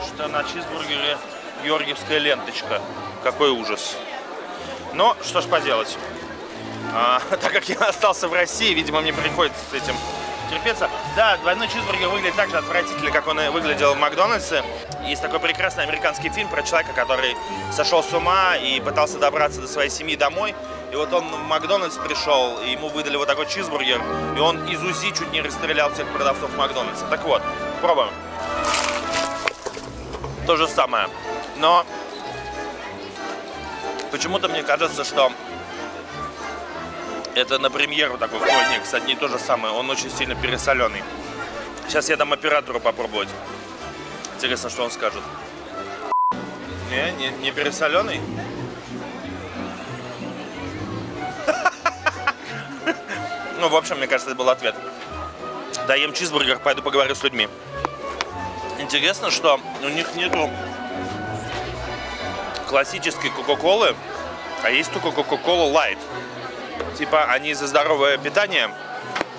что 0.06 0.28
на 0.28 0.42
чизбургере 0.44 1.16
георгиевская 1.64 2.18
ленточка. 2.18 2.82
Какой 3.22 3.50
ужас. 3.50 3.96
Но 4.94 5.16
что 5.22 5.40
ж 5.40 5.46
поделать. 5.46 5.96
А, 6.92 7.20
так 7.30 7.52
как 7.52 7.68
я 7.68 7.76
остался 7.76 8.28
в 8.28 8.32
России, 8.32 8.72
видимо, 8.74 9.00
мне 9.00 9.12
приходится 9.12 9.60
с 9.70 9.74
этим 9.74 9.94
терпеться. 10.48 10.88
Да, 11.16 11.36
двойной 11.38 11.68
чизбургер 11.68 12.08
выглядит 12.08 12.36
так 12.36 12.50
же 12.50 12.56
отвратительно, 12.56 13.10
как 13.10 13.26
он 13.26 13.40
и 13.40 13.48
выглядел 13.48 13.94
в 13.94 13.98
Макдональдсе. 13.98 14.64
Есть 15.04 15.22
такой 15.22 15.40
прекрасный 15.40 15.84
американский 15.84 16.28
фильм 16.30 16.48
про 16.48 16.62
человека, 16.62 16.92
который 16.92 17.36
сошел 17.72 18.02
с 18.02 18.12
ума 18.12 18.56
и 18.56 18.80
пытался 18.80 19.18
добраться 19.18 19.60
до 19.60 19.68
своей 19.68 19.90
семьи 19.90 20.16
домой. 20.16 20.54
И 20.92 20.96
вот 20.96 21.12
он 21.12 21.28
в 21.28 21.42
Макдональдс 21.44 21.96
пришел, 21.96 22.60
и 22.60 22.70
ему 22.70 22.88
выдали 22.88 23.16
вот 23.16 23.28
такой 23.28 23.46
чизбургер, 23.46 24.00
и 24.36 24.40
он 24.40 24.66
из 24.68 24.82
УЗИ 24.82 25.10
чуть 25.10 25.30
не 25.32 25.42
расстрелял 25.42 25.92
всех 25.92 26.08
продавцов 26.08 26.56
Макдональдса. 26.56 27.04
Так 27.10 27.24
вот, 27.24 27.42
пробуем. 27.82 28.10
То 30.46 30.56
же 30.56 30.66
самое. 30.66 31.08
Но 31.56 31.84
почему-то 34.10 34.48
мне 34.48 34.62
кажется, 34.62 35.04
что 35.04 35.30
это 37.34 37.58
на 37.58 37.70
премьеру 37.70 38.18
такой. 38.18 38.40
Ой, 38.40 38.68
нет, 38.70 38.82
кстати, 38.82 39.06
не 39.06 39.14
то 39.14 39.28
же 39.28 39.38
самое. 39.38 39.74
Он 39.74 39.88
очень 39.90 40.10
сильно 40.10 40.34
пересоленый. 40.34 41.02
Сейчас 41.86 42.08
я 42.08 42.16
дам 42.16 42.32
оператору 42.32 42.80
попробовать. 42.80 43.28
Интересно, 44.36 44.70
что 44.70 44.84
он 44.84 44.90
скажет. 44.90 45.22
Не, 46.90 47.12
не, 47.12 47.28
не 47.38 47.50
пересоленый? 47.50 48.20
Ну, 53.60 53.68
в 53.68 53.74
общем, 53.74 53.96
мне 53.96 54.06
кажется, 54.06 54.30
это 54.30 54.38
был 54.38 54.48
ответ. 54.50 54.76
Да, 55.88 55.96
ем 55.96 56.12
чизбургер, 56.12 56.60
пойду 56.60 56.80
поговорю 56.80 57.16
с 57.16 57.24
людьми. 57.24 57.48
Интересно, 58.78 59.32
что 59.32 59.58
у 59.82 59.88
них 59.88 60.14
нету 60.14 60.48
классической 62.68 63.30
Кока-Колы, 63.30 63.96
а 64.62 64.70
есть 64.70 64.92
только 64.92 65.10
Кока-Кола 65.10 65.72
Light. 65.72 65.98
Типа 66.96 67.24
они 67.24 67.54
за 67.54 67.66
здоровое 67.66 68.18
питание 68.18 68.70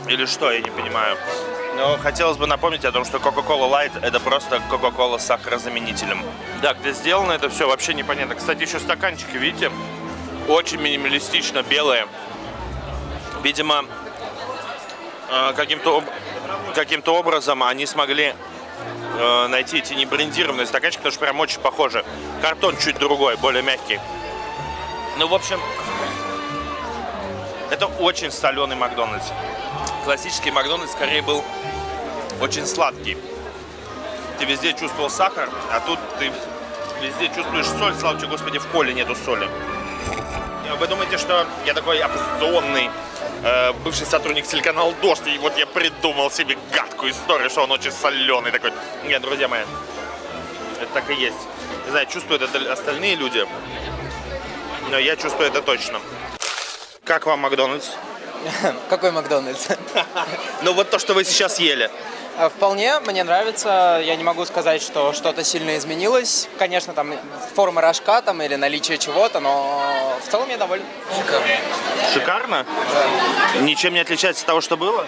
или 0.07 0.25
что, 0.25 0.51
я 0.51 0.61
не 0.61 0.69
понимаю. 0.69 1.17
Но 1.75 1.97
хотелось 1.97 2.37
бы 2.37 2.47
напомнить 2.47 2.83
о 2.83 2.91
том, 2.91 3.05
что 3.05 3.19
Coca-Cola 3.19 3.69
Light 3.69 3.91
это 4.01 4.19
просто 4.19 4.61
Coca-Cola 4.69 5.19
с 5.19 5.25
сахарозаменителем. 5.25 6.23
Да, 6.61 6.73
где 6.73 6.93
сделано 6.93 7.31
это 7.31 7.49
все 7.49 7.67
вообще 7.67 7.93
непонятно. 7.93 8.35
Кстати, 8.35 8.63
еще 8.63 8.79
стаканчики, 8.79 9.37
видите? 9.37 9.71
Очень 10.47 10.81
минималистично, 10.81 11.63
белые. 11.63 12.07
Видимо, 13.43 13.85
э, 15.31 15.53
каким-то 15.55 16.03
каким-то 16.75 17.15
образом 17.15 17.63
они 17.63 17.85
смогли 17.85 18.33
э, 19.17 19.47
найти 19.47 19.79
эти 19.79 19.93
небрендированные 19.93 20.65
стаканчики, 20.65 20.99
потому 20.99 21.11
что 21.11 21.21
прям 21.21 21.39
очень 21.39 21.61
похожи. 21.61 22.03
Картон 22.41 22.77
чуть 22.77 22.97
другой, 22.97 23.37
более 23.37 23.63
мягкий. 23.63 23.99
Ну, 25.17 25.27
в 25.27 25.33
общем, 25.33 25.59
это 27.71 27.87
очень 27.87 28.31
соленый 28.31 28.75
Макдональдс. 28.75 29.25
Классический 30.03 30.51
Макдональдс 30.51 30.91
скорее 30.93 31.21
был 31.21 31.43
очень 32.41 32.65
сладкий. 32.65 33.17
Ты 34.39 34.45
везде 34.45 34.73
чувствовал 34.73 35.09
сахар, 35.09 35.49
а 35.71 35.79
тут 35.81 35.99
ты 36.17 36.31
везде 37.01 37.27
чувствуешь 37.35 37.65
соль. 37.65 37.93
Слава 37.95 38.17
тебе, 38.17 38.29
Господи, 38.29 38.57
в 38.57 38.67
коле 38.67 38.93
нету 38.93 39.15
соли. 39.15 39.49
Вы 40.79 40.87
думаете, 40.87 41.17
что 41.17 41.45
я 41.65 41.73
такой 41.73 41.99
оппозиционный 41.99 42.89
э, 43.43 43.73
бывший 43.83 44.05
сотрудник 44.05 44.47
телеканала 44.47 44.93
«Дождь», 45.01 45.27
и 45.27 45.37
вот 45.39 45.57
я 45.57 45.65
придумал 45.65 46.31
себе 46.31 46.57
гадкую 46.71 47.11
историю, 47.11 47.49
что 47.49 47.63
он 47.63 47.71
очень 47.71 47.91
соленый 47.91 48.51
такой. 48.51 48.71
Нет, 49.03 49.21
друзья 49.21 49.47
мои, 49.47 49.61
это 50.79 50.93
так 50.93 51.09
и 51.09 51.15
есть. 51.15 51.37
Не 51.85 51.91
знаю, 51.91 52.05
чувствуют 52.05 52.43
это 52.43 52.71
остальные 52.71 53.15
люди, 53.15 53.45
но 54.89 54.97
я 54.99 55.15
чувствую 55.15 55.49
это 55.49 55.61
точно. 55.61 55.99
Как 57.09 57.25
вам 57.25 57.39
Макдональдс? 57.39 57.87
Какой 58.89 59.09
Макдональдс? 59.09 59.69
Ну 60.61 60.73
вот 60.73 60.91
то, 60.91 60.99
что 60.99 61.15
вы 61.15 61.23
сейчас 61.25 61.57
ели. 61.57 61.89
А, 62.37 62.49
Вполне, 62.49 62.99
мне 62.99 63.23
нравится. 63.23 63.99
Я 64.05 64.15
не 64.15 64.23
могу 64.23 64.45
сказать, 64.45 64.83
что 64.83 65.11
что-то 65.13 65.43
сильно 65.43 65.75
изменилось. 65.75 66.47
Конечно, 66.59 66.93
там 66.93 67.15
форма 67.55 67.81
рожка 67.81 68.21
там, 68.21 68.43
или 68.43 68.53
наличие 68.53 68.99
чего-то, 68.99 69.39
но 69.39 69.81
в 70.23 70.29
целом 70.29 70.49
я 70.51 70.57
доволен. 70.57 70.83
Шикарно? 72.13 72.63
Ничем 73.61 73.95
не 73.95 74.01
отличается 74.01 74.43
от 74.43 74.47
того, 74.47 74.61
что 74.61 74.77
было? 74.77 75.03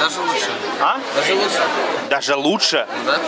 Даже 0.00 0.20
лучше. 0.20 0.50
А? 0.80 0.98
Даже 1.14 1.34
лучше. 1.34 1.62
Даже 2.10 2.34
лучше? 2.34 2.88
Да? 3.06 3.20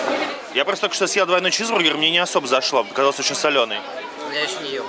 Я 0.54 0.64
просто 0.64 0.86
только 0.86 0.96
что 0.96 1.06
съел 1.06 1.26
двойной 1.26 1.52
чизбургер, 1.52 1.96
мне 1.96 2.10
не 2.10 2.18
особо 2.18 2.48
зашло, 2.48 2.82
показался 2.82 3.20
очень 3.20 3.36
соленый. 3.36 3.78
Я 4.34 4.40
еще 4.42 4.58
не 4.64 4.70
ел. 4.70 4.84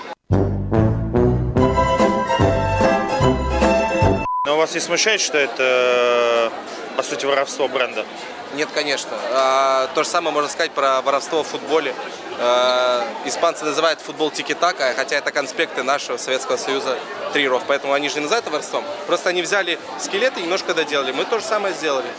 Но 4.50 4.58
вас 4.58 4.74
не 4.74 4.80
смущает, 4.80 5.22
что 5.22 5.38
это, 5.38 5.58
э, 5.60 6.50
по 6.98 7.04
сути, 7.04 7.24
воровство 7.28 7.68
бренда? 7.68 8.04
Нет, 8.56 8.68
конечно. 8.74 9.12
А, 9.32 9.88
то 9.94 10.02
же 10.02 10.10
самое 10.10 10.34
можно 10.34 10.50
сказать 10.50 10.72
про 10.72 11.04
воровство 11.04 11.44
в 11.44 11.48
футболе. 11.48 11.94
А, 12.40 13.06
испанцы 13.26 13.64
называют 13.64 14.02
футбол 14.02 14.32
тики-така, 14.32 14.96
хотя 14.96 15.18
это 15.18 15.32
конспекты 15.32 15.84
нашего 15.84 16.18
Советского 16.18 16.58
Союза 16.58 16.98
тренеров. 17.32 17.62
Поэтому 17.68 17.94
они 17.94 18.10
же 18.10 18.16
не 18.16 18.22
называют 18.22 18.46
это 18.46 18.52
воровством. 18.52 18.84
Просто 19.06 19.30
они 19.30 19.44
взяли 19.44 19.78
скелеты 20.00 20.40
и 20.40 20.44
немножко 20.46 20.74
доделали. 20.74 21.12
Мы 21.12 21.26
то 21.26 21.38
же 21.38 21.46
самое 21.46 21.76
сделали. 21.76 22.10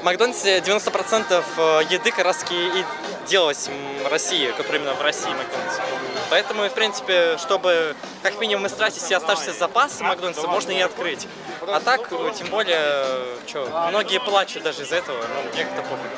В 0.00 0.02
Макдональдсе 0.02 0.58
90% 0.58 1.84
еды 1.88 2.10
как 2.10 2.24
раз 2.24 2.38
таки 2.38 2.56
и 2.56 2.84
делалось 3.28 3.68
в 4.02 4.08
России, 4.10 4.52
как 4.56 4.68
именно 4.70 4.94
в 4.94 5.02
России 5.02 5.28
Макдональдс. 5.28 5.78
Поэтому, 6.30 6.68
в 6.68 6.72
принципе, 6.72 7.36
чтобы 7.38 7.96
как 8.22 8.40
минимум 8.40 8.66
истратить 8.66 9.02
все 9.02 9.16
оставшиеся 9.16 9.58
запасы 9.58 10.04
Макдональдса, 10.04 10.46
можно 10.46 10.70
и 10.70 10.80
открыть. 10.80 11.26
А 11.66 11.80
так, 11.80 12.08
тем 12.08 12.46
более, 12.48 13.04
что, 13.46 13.68
многие 13.90 14.20
плачут 14.20 14.62
даже 14.62 14.82
из 14.84 14.92
этого, 14.92 15.18
но 15.18 15.52
мне 15.52 15.64
как-то 15.64 15.82
пофиг. 15.82 16.10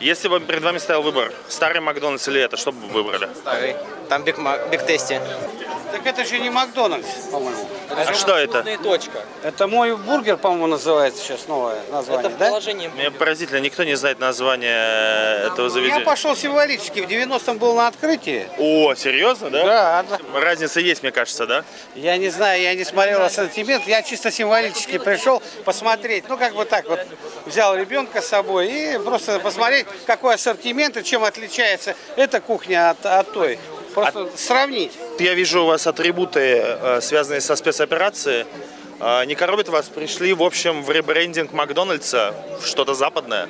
Если 0.00 0.28
бы 0.28 0.40
перед 0.40 0.62
вами 0.62 0.78
стоял 0.78 1.02
выбор, 1.02 1.30
старый 1.48 1.82
Макдональдс 1.82 2.26
или 2.28 2.40
это, 2.40 2.56
что 2.56 2.72
бы 2.72 2.86
вы 2.86 3.02
выбрали? 3.02 3.28
Старый. 3.34 3.76
Там 4.08 4.24
Биг, 4.24 4.38
Мак, 4.38 4.70
Биг 4.70 4.86
Тейсти. 4.86 5.20
Так 5.92 6.06
это 6.06 6.24
же 6.24 6.38
не 6.38 6.48
Макдональдс, 6.48 7.06
по-моему. 7.30 7.68
А 7.90 8.14
что 8.14 8.36
это? 8.36 8.64
точка. 8.82 9.20
Это 9.42 9.66
мой 9.66 9.96
бургер, 9.96 10.36
по-моему, 10.36 10.68
называется 10.68 11.22
сейчас 11.22 11.48
новое 11.48 11.78
название, 11.90 12.20
Это 12.26 12.34
в 12.34 12.38
да? 12.38 12.46
положении. 12.46 12.88
Мне 12.88 13.10
поразительно, 13.10 13.58
никто 13.58 13.84
не 13.84 13.94
знает 13.94 14.20
название 14.20 15.46
этого 15.46 15.66
Я 15.66 15.70
заведения. 15.70 16.04
пошел 16.04 16.36
символически, 16.36 17.00
в 17.00 17.08
90-м 17.08 17.58
был 17.58 17.74
на 17.74 17.88
открытии. 17.88 18.48
О, 18.58 18.94
серьезно, 18.94 19.50
да? 19.50 19.64
Да, 19.64 20.04
да. 20.32 20.40
Разница 20.40 20.80
есть, 20.80 21.02
мне 21.02 21.12
кажется, 21.12 21.46
да? 21.46 21.64
Я 21.94 22.16
не 22.16 22.28
знаю, 22.30 22.62
я 22.62 22.74
не 22.74 22.84
смотрел 22.84 23.22
ассортимент, 23.22 23.86
я 23.86 24.02
чисто 24.02 24.30
символически 24.30 24.98
пришел 24.98 25.42
посмотреть. 25.64 26.24
Ну, 26.28 26.38
как 26.38 26.54
бы 26.54 26.64
так 26.64 26.88
вот, 26.88 27.00
взял 27.46 27.74
ребенка 27.76 28.22
с 28.22 28.26
собой 28.28 28.68
и 28.68 28.98
просто 28.98 29.40
посмотреть, 29.40 29.86
какой 30.06 30.34
ассортимент 30.34 30.96
и 30.96 31.04
чем 31.04 31.24
отличается 31.24 31.94
эта 32.16 32.40
кухня 32.40 32.90
от, 32.90 33.04
от 33.06 33.32
той. 33.32 33.58
Просто 33.94 34.28
сравнить. 34.36 34.92
Я 35.18 35.34
вижу 35.34 35.62
у 35.62 35.66
вас 35.66 35.86
атрибуты, 35.86 36.62
э, 36.62 37.00
связанные 37.00 37.40
со 37.40 37.56
спецоперацией. 37.56 38.46
Э, 39.00 39.24
Не 39.26 39.34
коробит 39.34 39.68
вас? 39.68 39.88
Пришли, 39.88 40.32
в 40.32 40.42
общем, 40.42 40.82
в 40.84 40.90
ребрендинг 40.90 41.52
Макдональдса, 41.52 42.34
в 42.60 42.66
что-то 42.66 42.94
западное. 42.94 43.48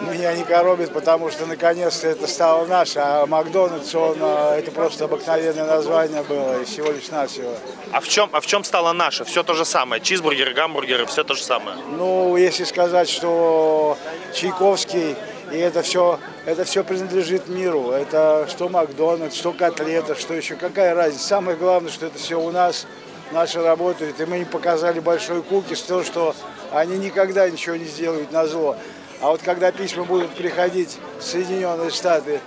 Меня 0.00 0.32
не 0.34 0.44
коробит, 0.44 0.92
потому 0.92 1.28
что 1.28 1.44
наконец-то 1.46 2.06
это 2.06 2.28
стало 2.28 2.66
наше, 2.66 3.00
а 3.00 3.26
Макдональдс, 3.26 3.92
он, 3.96 4.16
а, 4.20 4.56
это 4.56 4.70
просто 4.70 5.06
обыкновенное 5.06 5.64
название 5.64 6.22
было, 6.22 6.60
и 6.62 6.64
всего 6.64 6.92
лишь 6.92 7.08
навсего. 7.08 7.52
А 7.90 8.00
в 8.00 8.08
чем, 8.08 8.30
а 8.32 8.40
в 8.40 8.46
чем 8.46 8.62
стало 8.62 8.92
наше? 8.92 9.24
Все 9.24 9.42
то 9.42 9.54
же 9.54 9.64
самое. 9.64 10.00
Чизбургеры, 10.00 10.54
гамбургеры, 10.54 11.04
все 11.06 11.24
то 11.24 11.34
же 11.34 11.42
самое. 11.42 11.76
Ну, 11.96 12.36
если 12.36 12.62
сказать, 12.62 13.08
что 13.08 13.98
Чайковский, 14.32 15.16
и 15.52 15.56
это 15.58 15.82
все, 15.82 16.18
это 16.44 16.64
все 16.64 16.84
принадлежит 16.84 17.48
миру, 17.48 17.90
это 17.90 18.46
что 18.48 18.68
Макдональдс, 18.68 19.36
что 19.36 19.52
котлета, 19.52 20.14
что 20.14 20.34
еще, 20.34 20.56
какая 20.56 20.94
разница. 20.94 21.26
Самое 21.26 21.56
главное, 21.56 21.90
что 21.90 22.06
это 22.06 22.18
все 22.18 22.40
у 22.40 22.50
нас, 22.50 22.86
наши 23.32 23.62
работают, 23.62 24.20
и 24.20 24.24
мы 24.24 24.40
им 24.40 24.46
показали 24.46 25.00
большой 25.00 25.42
кукиш, 25.42 25.80
то, 25.80 26.02
что 26.02 26.34
они 26.72 26.98
никогда 26.98 27.48
ничего 27.48 27.76
не 27.76 27.84
сделают 27.84 28.32
на 28.32 28.46
зло. 28.46 28.76
А 29.20 29.30
вот 29.30 29.40
когда 29.42 29.72
письма 29.72 30.04
будут 30.04 30.30
приходить 30.30 30.98
в 31.18 31.24
Соединенные 31.24 31.90
Штаты 31.90 32.40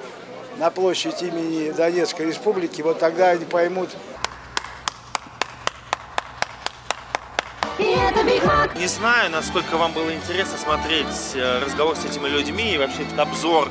на 0.57 0.69
площадь 0.69 1.21
имени 1.21 1.71
Донецкой 1.71 2.27
Республики, 2.27 2.81
вот 2.81 2.99
тогда 2.99 3.31
они 3.31 3.45
поймут, 3.45 3.89
Не 8.79 8.87
знаю, 8.87 9.31
насколько 9.31 9.75
вам 9.77 9.91
было 9.91 10.13
интересно 10.13 10.57
смотреть 10.57 11.35
э, 11.35 11.63
разговор 11.65 11.95
с 11.95 12.05
этими 12.05 12.27
людьми 12.27 12.73
и 12.73 12.77
вообще 12.77 13.03
этот 13.03 13.19
обзор 13.19 13.69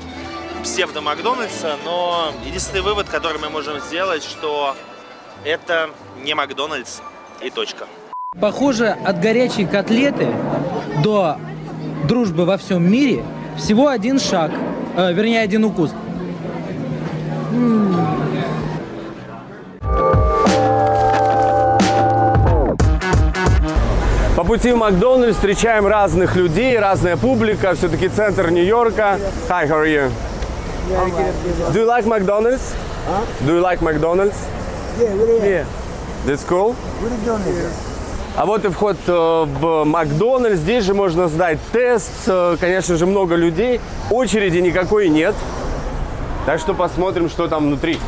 псевдо 0.63 1.01
Макдональдса, 1.01 1.77
но 1.85 2.33
единственный 2.45 2.83
вывод, 2.83 3.09
который 3.09 3.41
мы 3.41 3.51
можем 3.51 3.79
сделать, 3.81 4.25
что 4.25 4.77
это 5.45 5.91
не 6.25 6.35
Макдональдс 6.35 7.01
и 7.41 7.51
точка. 7.51 7.87
Похоже, 8.41 8.89
от 9.05 9.21
горячей 9.21 9.65
котлеты 9.65 10.29
до 11.05 11.39
дружбы 12.09 12.45
во 12.45 12.59
всем 12.59 12.91
мире 12.91 13.25
всего 13.57 13.89
один 13.89 14.19
шаг, 14.19 14.51
э, 14.97 15.13
вернее 15.13 15.41
один 15.41 15.65
укус. 15.65 15.93
По 17.51 18.00
пути 24.51 24.73
в 24.73 24.77
Макдональдс 24.79 25.37
встречаем 25.37 25.87
разных 25.87 26.35
людей, 26.35 26.77
разная 26.77 27.17
публика. 27.17 27.77
Все-таки 27.77 28.09
центр 28.09 28.51
Нью-Йорка. 28.51 29.21
Hi, 29.49 29.69
how 29.69 29.81
are 29.81 29.87
you? 29.87 30.11
Do 31.73 31.79
you 31.79 31.87
like 31.87 32.05
McDonald's? 32.05 32.75
Do 33.47 33.55
you 33.55 33.61
like 33.61 33.81
McDonald's? 33.81 34.35
Yeah, 34.99 35.15
really. 35.15 35.49
Yeah. 35.49 35.65
That's 36.27 36.43
cool. 36.43 36.75
Really. 37.01 37.69
А 38.37 38.45
вот 38.45 38.65
и 38.65 38.71
вход 38.71 38.97
э, 39.07 39.13
в 39.13 39.85
Макдональдс. 39.85 40.59
Здесь 40.59 40.83
же 40.83 40.95
можно 40.95 41.29
сдать 41.29 41.61
тест. 41.71 42.11
Э, 42.27 42.57
Конечно 42.59 42.97
же, 42.97 43.07
много 43.07 43.37
людей. 43.37 43.81
Очереди 44.11 44.59
никакой 44.59 45.11
нет. 45.11 45.37
Так 46.45 46.59
что 46.59 46.75
посмотрим, 46.75 47.31
что 47.31 47.47
там 47.47 47.67
внутри. 47.69 48.01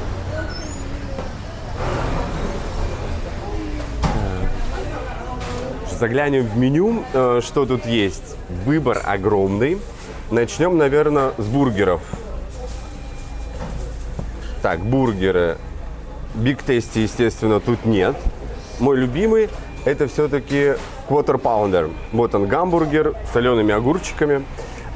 Заглянем 6.02 6.46
в 6.46 6.56
меню, 6.58 7.04
э, 7.12 7.40
что 7.44 7.64
тут 7.64 7.86
есть. 7.86 8.36
Выбор 8.66 9.00
огромный. 9.04 9.78
Начнем, 10.32 10.76
наверное, 10.76 11.30
с 11.38 11.46
бургеров. 11.46 12.00
Так, 14.62 14.80
бургеры. 14.80 15.58
Биг 16.34 16.64
Тейсти, 16.64 16.98
естественно, 16.98 17.60
тут 17.60 17.84
нет. 17.84 18.16
Мой 18.80 18.96
любимый 18.96 19.48
это 19.84 20.08
все-таки 20.08 20.72
Quarter 21.08 21.40
Pounder. 21.40 21.92
Вот 22.10 22.34
он, 22.34 22.48
гамбургер 22.48 23.14
с 23.24 23.32
солеными 23.32 23.72
огурчиками. 23.72 24.42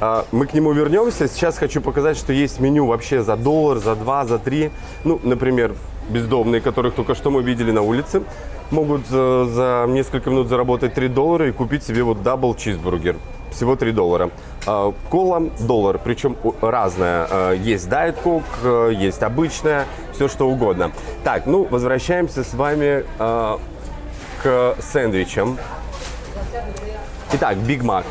А, 0.01 0.25
Мы 0.33 0.45
к 0.45 0.53
нему 0.53 0.73
вернемся. 0.73 1.29
Сейчас 1.29 1.57
хочу 1.57 1.79
показать, 1.79 2.17
что 2.17 2.33
есть 2.33 2.59
меню 2.59 2.85
вообще 2.85 3.23
за 3.23 3.37
доллар, 3.37 3.77
за 3.77 3.95
два, 3.95 4.25
за 4.25 4.39
три. 4.39 4.71
Ну, 5.05 5.21
например, 5.23 5.73
бездомные, 6.09 6.59
которых 6.59 6.95
только 6.95 7.15
что 7.15 7.31
мы 7.31 7.43
видели 7.43 7.71
на 7.71 7.81
улице, 7.81 8.23
могут 8.71 9.01
э, 9.11 9.47
за 9.49 9.85
несколько 9.87 10.29
минут 10.29 10.47
заработать 10.47 10.93
3 10.93 11.07
доллара 11.09 11.47
и 11.47 11.51
купить 11.51 11.83
себе 11.83 12.03
вот 12.03 12.23
double 12.23 12.55
чизбургер. 12.55 13.17
Всего 13.51 13.75
3 13.75 13.91
доллара. 13.91 14.29
А, 14.65 14.93
Кола 15.09 15.49
доллар, 15.59 15.99
причем 16.03 16.35
разная. 16.61 17.53
Есть 17.53 17.87
Diet 17.87 18.17
Coke, 18.23 18.43
э, 18.63 18.93
есть 18.93 19.23
обычная, 19.23 19.85
все 20.13 20.27
что 20.27 20.49
угодно. 20.49 20.91
Так, 21.23 21.45
ну, 21.45 21.63
возвращаемся 21.63 22.43
с 22.43 22.53
вами 22.53 23.05
а, 23.19 23.59
к 24.43 24.75
сэндвичам. 24.79 25.57
Итак, 27.33 27.57
Биг 27.57 27.83
Мак. 27.83 28.05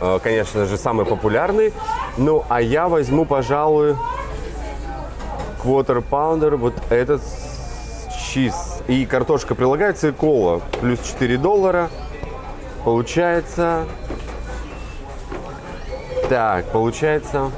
Э, 0.00 0.18
Конечно 0.22 0.66
же, 0.66 0.76
самый 0.76 1.06
популярный. 1.06 1.72
Ну, 2.16 2.44
а 2.48 2.60
я 2.60 2.88
возьму, 2.88 3.24
пожалуй, 3.24 3.96
Quarter 5.62 6.04
Pounder, 6.08 6.56
вот 6.56 6.74
этот 6.90 7.22
чиз. 8.34 8.82
И 8.88 9.06
картошка 9.06 9.54
прилагается, 9.54 10.08
и 10.08 10.12
кола. 10.12 10.60
Плюс 10.80 10.98
4 11.00 11.38
доллара. 11.38 11.88
Получается... 12.84 13.86
Так, 16.28 16.66
получается 16.70 17.50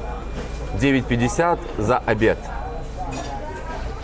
9,50 0.80 1.58
за 1.78 1.98
обед. 1.98 2.36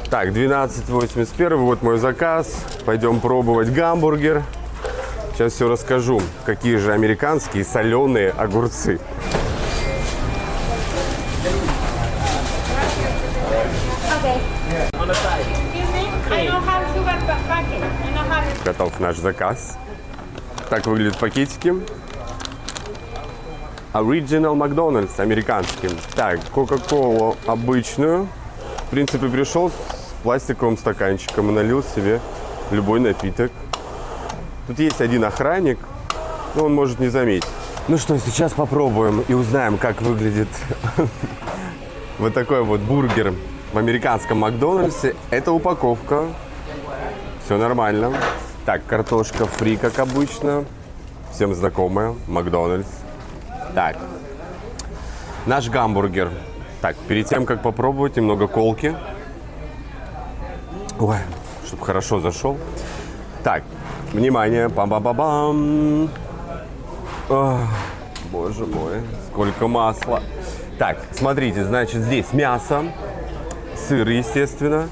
Так, 0.09 0.29
12,81, 0.29 1.57
вот 1.57 1.83
мой 1.83 1.99
заказ. 1.99 2.65
Пойдем 2.87 3.21
пробовать 3.21 3.73
гамбургер. 3.73 4.43
Сейчас 5.33 5.55
все 5.55 5.69
расскажу, 5.69 6.21
какие 6.45 6.77
же 6.77 6.93
американские 6.93 7.65
соленые 7.65 8.31
огурцы. 8.31 9.01
Готов 18.65 18.92
наш 19.03 19.17
заказ. 19.17 19.77
Так 20.71 20.87
выглядят 20.87 21.19
пакетики. 21.19 21.75
Original 23.93 24.57
McDonald's, 24.57 25.21
американский. 25.21 25.91
Так, 26.15 26.41
Кока-Колу 26.55 27.37
обычную. 27.47 28.29
В 28.87 28.91
принципе, 28.91 29.29
пришел 29.29 29.69
с 29.69 29.75
пластиковым 30.23 30.79
стаканчиком 30.79 31.51
и 31.51 31.53
налил 31.53 31.83
себе 31.83 32.21
любой 32.71 33.01
напиток. 33.01 33.51
Тут 34.67 34.79
есть 34.79 35.01
один 35.01 35.25
охранник, 35.25 35.79
но 36.55 36.65
он 36.65 36.75
может 36.75 37.01
не 37.01 37.09
заметить. 37.09 37.49
Ну 37.89 37.99
что, 37.99 38.17
сейчас 38.19 38.53
попробуем 38.53 39.25
и 39.27 39.35
узнаем, 39.35 39.77
как 39.77 40.01
выглядит 40.01 40.49
вот 42.19 42.33
такой 42.33 42.63
вот 42.63 42.81
бургер 42.81 43.35
в 43.73 43.79
американском 43.79 44.39
Макдональдсе. 44.39 45.17
Это 45.31 45.53
упаковка. 45.53 46.29
Все 47.45 47.59
нормально. 47.59 48.13
Так, 48.65 48.87
картошка 48.87 49.47
фри, 49.47 49.77
как 49.77 49.99
обычно. 49.99 50.65
Всем 51.33 51.53
знакомая. 51.55 52.15
Макдональдс. 52.29 52.87
Так. 53.75 53.97
Наш 55.47 55.69
гамбургер. 55.69 56.31
Так, 56.81 56.97
перед 57.09 57.27
тем, 57.27 57.45
как 57.45 57.63
попробовать, 57.63 58.17
немного 58.17 58.47
колки. 58.47 58.95
Ой, 61.01 61.19
чтобы 61.67 61.85
хорошо 61.85 62.21
зашел. 62.21 62.57
Так, 63.43 63.65
внимание, 64.13 64.69
пам-пам-пам-пам. 64.69 66.09
Боже 68.31 68.67
мой, 68.67 69.01
сколько 69.29 69.67
масла. 69.67 70.23
Так, 70.79 70.99
смотрите, 71.13 71.65
значит, 71.65 72.03
здесь 72.03 72.33
мясо, 72.33 72.85
сыр, 73.77 74.09
естественно, 74.09 74.89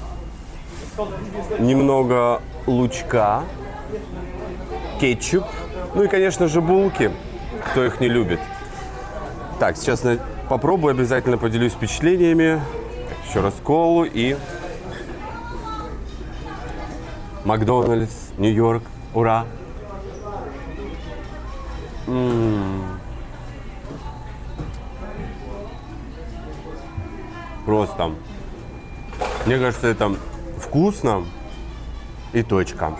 немного 1.59 2.41
лучка, 2.67 3.43
кетчуп, 5.01 5.43
ну 5.95 6.03
и, 6.03 6.07
конечно 6.07 6.47
же, 6.47 6.61
булки, 6.61 7.11
кто 7.65 7.83
их 7.83 7.99
не 7.99 8.07
любит. 8.07 8.39
Так, 9.59 9.75
сейчас 9.75 10.03
попробую, 10.47 10.91
обязательно 10.91 11.39
поделюсь 11.39 11.73
впечатлениями. 11.73 12.61
Еще 13.27 13.41
раз 13.41 13.55
колу 13.63 14.03
и... 14.03 14.37
Макдональдс, 17.45 18.11
Нью-Йорк, 18.37 18.83
ура! 19.15 19.47
М. 22.05 22.99
Просто. 27.65 28.11
Мне 29.47 29.57
кажется, 29.57 29.87
это 29.87 30.15
вкусно 30.59 31.25
и 32.33 32.43
точка. 32.43 32.95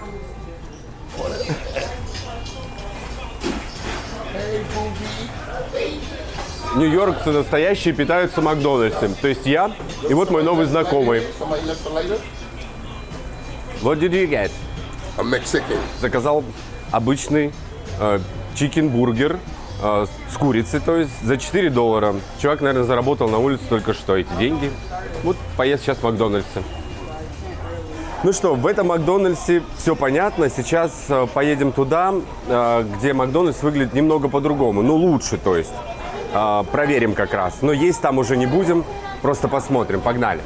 Нью-Йоркцы 6.75 7.31
настоящие 7.31 7.93
питаются 7.93 8.41
Макдональдсом. 8.41 9.13
То 9.15 9.27
есть 9.27 9.45
я 9.45 9.71
и 10.07 10.13
вот 10.13 10.31
мой 10.31 10.41
новый 10.43 10.65
знакомый. 10.65 11.23
What 13.81 13.99
did 13.99 14.11
you 14.11 14.29
get? 14.29 14.51
A 15.17 15.23
Mexican. 15.23 15.77
Заказал 15.99 16.45
обычный 16.91 17.51
э, 17.99 18.19
chicken-бургер 18.55 19.37
э, 19.83 20.05
с 20.31 20.37
курицей, 20.37 20.79
то 20.79 20.95
есть 20.95 21.11
за 21.23 21.37
4 21.37 21.69
доллара. 21.71 22.15
Чувак, 22.41 22.61
наверное, 22.61 22.85
заработал 22.85 23.27
на 23.27 23.39
улице 23.39 23.63
только 23.67 23.93
что 23.93 24.15
эти 24.15 24.31
деньги. 24.39 24.71
Вот 25.23 25.35
поест 25.57 25.83
сейчас 25.83 25.97
в 25.97 26.03
Макдональдсе. 26.03 26.63
Ну 28.23 28.31
что, 28.33 28.53
в 28.53 28.67
этом 28.67 28.87
Макдональдсе 28.87 29.63
все 29.77 29.95
понятно. 29.95 30.49
Сейчас 30.49 31.07
э, 31.09 31.27
поедем 31.33 31.73
туда, 31.73 32.13
э, 32.47 32.85
где 32.97 33.11
Макдональдс 33.11 33.61
выглядит 33.61 33.93
немного 33.93 34.29
по-другому. 34.29 34.81
Ну, 34.83 34.95
лучше, 34.95 35.37
то 35.37 35.57
есть. 35.57 35.73
Э, 36.33 36.63
проверим 36.71 37.13
как 37.13 37.33
раз. 37.33 37.61
Но 37.61 37.71
есть 37.71 38.01
там 38.01 38.17
уже 38.17 38.37
не 38.37 38.45
будем. 38.45 38.83
Просто 39.21 39.47
посмотрим. 39.47 40.01
Погнали. 40.01 40.41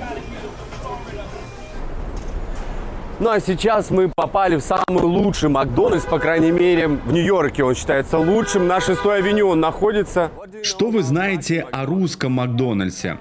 Ну 3.17 3.29
а 3.29 3.39
сейчас 3.39 3.91
мы 3.91 4.11
попали 4.13 4.57
в 4.57 4.61
самый 4.61 5.03
лучший 5.03 5.47
Макдональдс, 5.47 6.05
по 6.05 6.19
крайней 6.19 6.51
мере, 6.51 6.89
в 6.89 7.13
Нью-Йорке 7.13 7.63
он 7.63 7.73
считается 7.73 8.17
лучшим. 8.17 8.67
На 8.67 8.81
6 8.81 9.05
авеню 9.05 9.47
он 9.47 9.61
находится. 9.61 10.31
Что 10.63 10.89
вы 10.89 11.01
знаете 11.01 11.65
о 11.71 11.85
русском 11.85 12.33
Макдональдсе? 12.33 13.19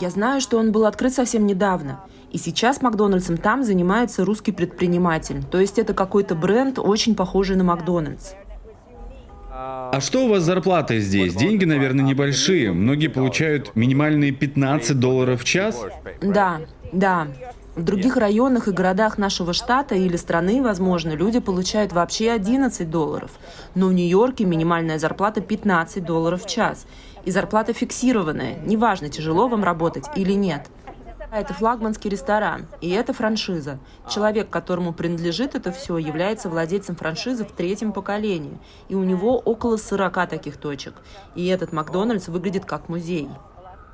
Я 0.00 0.08
знаю, 0.08 0.40
что 0.40 0.56
он 0.58 0.72
был 0.72 0.86
открыт 0.86 1.12
совсем 1.12 1.44
недавно. 1.46 2.00
И 2.32 2.38
сейчас 2.38 2.80
Макдональдсом 2.80 3.36
там 3.36 3.62
занимается 3.62 4.24
русский 4.24 4.52
предприниматель. 4.52 5.44
То 5.44 5.60
есть 5.60 5.78
это 5.78 5.92
какой-то 5.92 6.34
бренд, 6.34 6.78
очень 6.78 7.14
похожий 7.14 7.56
на 7.56 7.64
Макдональдс. 7.64 8.32
А 9.60 10.00
что 10.00 10.26
у 10.26 10.28
вас 10.28 10.42
с 10.42 10.46
зарплатой 10.46 11.00
здесь? 11.00 11.34
Деньги, 11.34 11.64
наверное, 11.64 12.04
небольшие. 12.04 12.72
Многие 12.72 13.08
получают 13.08 13.74
минимальные 13.74 14.30
15 14.30 15.00
долларов 15.00 15.42
в 15.42 15.44
час. 15.44 15.84
Да, 16.22 16.60
да. 16.92 17.26
В 17.74 17.82
других 17.82 18.16
районах 18.16 18.68
и 18.68 18.70
городах 18.70 19.18
нашего 19.18 19.52
штата 19.52 19.96
или 19.96 20.16
страны, 20.16 20.62
возможно, 20.62 21.10
люди 21.10 21.40
получают 21.40 21.92
вообще 21.92 22.30
11 22.30 22.88
долларов. 22.88 23.32
Но 23.74 23.88
в 23.88 23.92
Нью-Йорке 23.92 24.44
минимальная 24.44 25.00
зарплата 25.00 25.40
15 25.40 26.04
долларов 26.04 26.44
в 26.44 26.48
час. 26.48 26.86
И 27.24 27.32
зарплата 27.32 27.72
фиксированная. 27.72 28.58
Неважно, 28.64 29.08
тяжело 29.08 29.48
вам 29.48 29.64
работать 29.64 30.04
или 30.14 30.34
нет. 30.34 30.68
Это 31.30 31.52
флагманский 31.52 32.08
ресторан, 32.08 32.66
и 32.80 32.88
это 32.88 33.12
франшиза. 33.12 33.78
Человек, 34.08 34.48
которому 34.48 34.94
принадлежит 34.94 35.54
это 35.54 35.72
все, 35.72 35.98
является 35.98 36.48
владельцем 36.48 36.96
франшизы 36.96 37.44
в 37.44 37.52
третьем 37.52 37.92
поколении. 37.92 38.58
И 38.88 38.94
у 38.94 39.04
него 39.04 39.38
около 39.38 39.76
40 39.76 40.28
таких 40.28 40.56
точек. 40.56 40.94
И 41.34 41.46
этот 41.46 41.72
Макдональдс 41.72 42.28
выглядит 42.28 42.64
как 42.64 42.88
музей. 42.88 43.28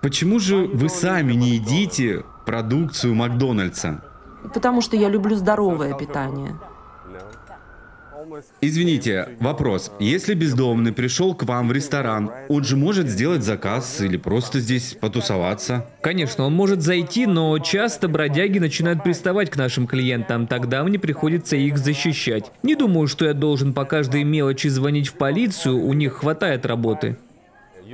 Почему 0.01 0.39
же 0.39 0.66
вы 0.66 0.89
сами 0.89 1.32
не 1.32 1.51
едите 1.57 2.24
продукцию 2.47 3.14
Макдональдса? 3.14 4.05
Потому 4.53 4.80
что 4.80 4.97
я 4.97 5.09
люблю 5.09 5.35
здоровое 5.35 5.95
питание. 5.95 6.57
Извините, 8.61 9.28
вопрос. 9.41 9.93
Если 9.99 10.35
бездомный 10.35 10.93
пришел 10.93 11.35
к 11.35 11.45
вам 11.45 11.68
в 11.68 11.72
ресторан, 11.72 12.30
он 12.49 12.64
же 12.64 12.76
может 12.76 13.09
сделать 13.09 13.43
заказ 13.43 14.01
или 14.01 14.16
просто 14.16 14.61
здесь 14.61 14.97
потусоваться? 15.01 15.87
Конечно, 16.01 16.45
он 16.45 16.55
может 16.55 16.82
зайти, 16.82 17.26
но 17.26 17.59
часто 17.59 18.09
бродяги 18.09 18.59
начинают 18.59 19.03
приставать 19.03 19.51
к 19.51 19.57
нашим 19.57 19.87
клиентам, 19.87 20.47
тогда 20.47 20.82
мне 20.85 20.99
приходится 20.99 21.57
их 21.57 21.78
защищать. 21.78 22.51
Не 22.62 22.74
думаю, 22.74 23.07
что 23.07 23.24
я 23.26 23.35
должен 23.35 23.74
по 23.74 23.85
каждой 23.85 24.24
мелочи 24.24 24.68
звонить 24.68 25.09
в 25.09 25.14
полицию, 25.14 25.78
у 25.78 25.93
них 25.93 26.14
хватает 26.14 26.66
работы. 26.66 27.16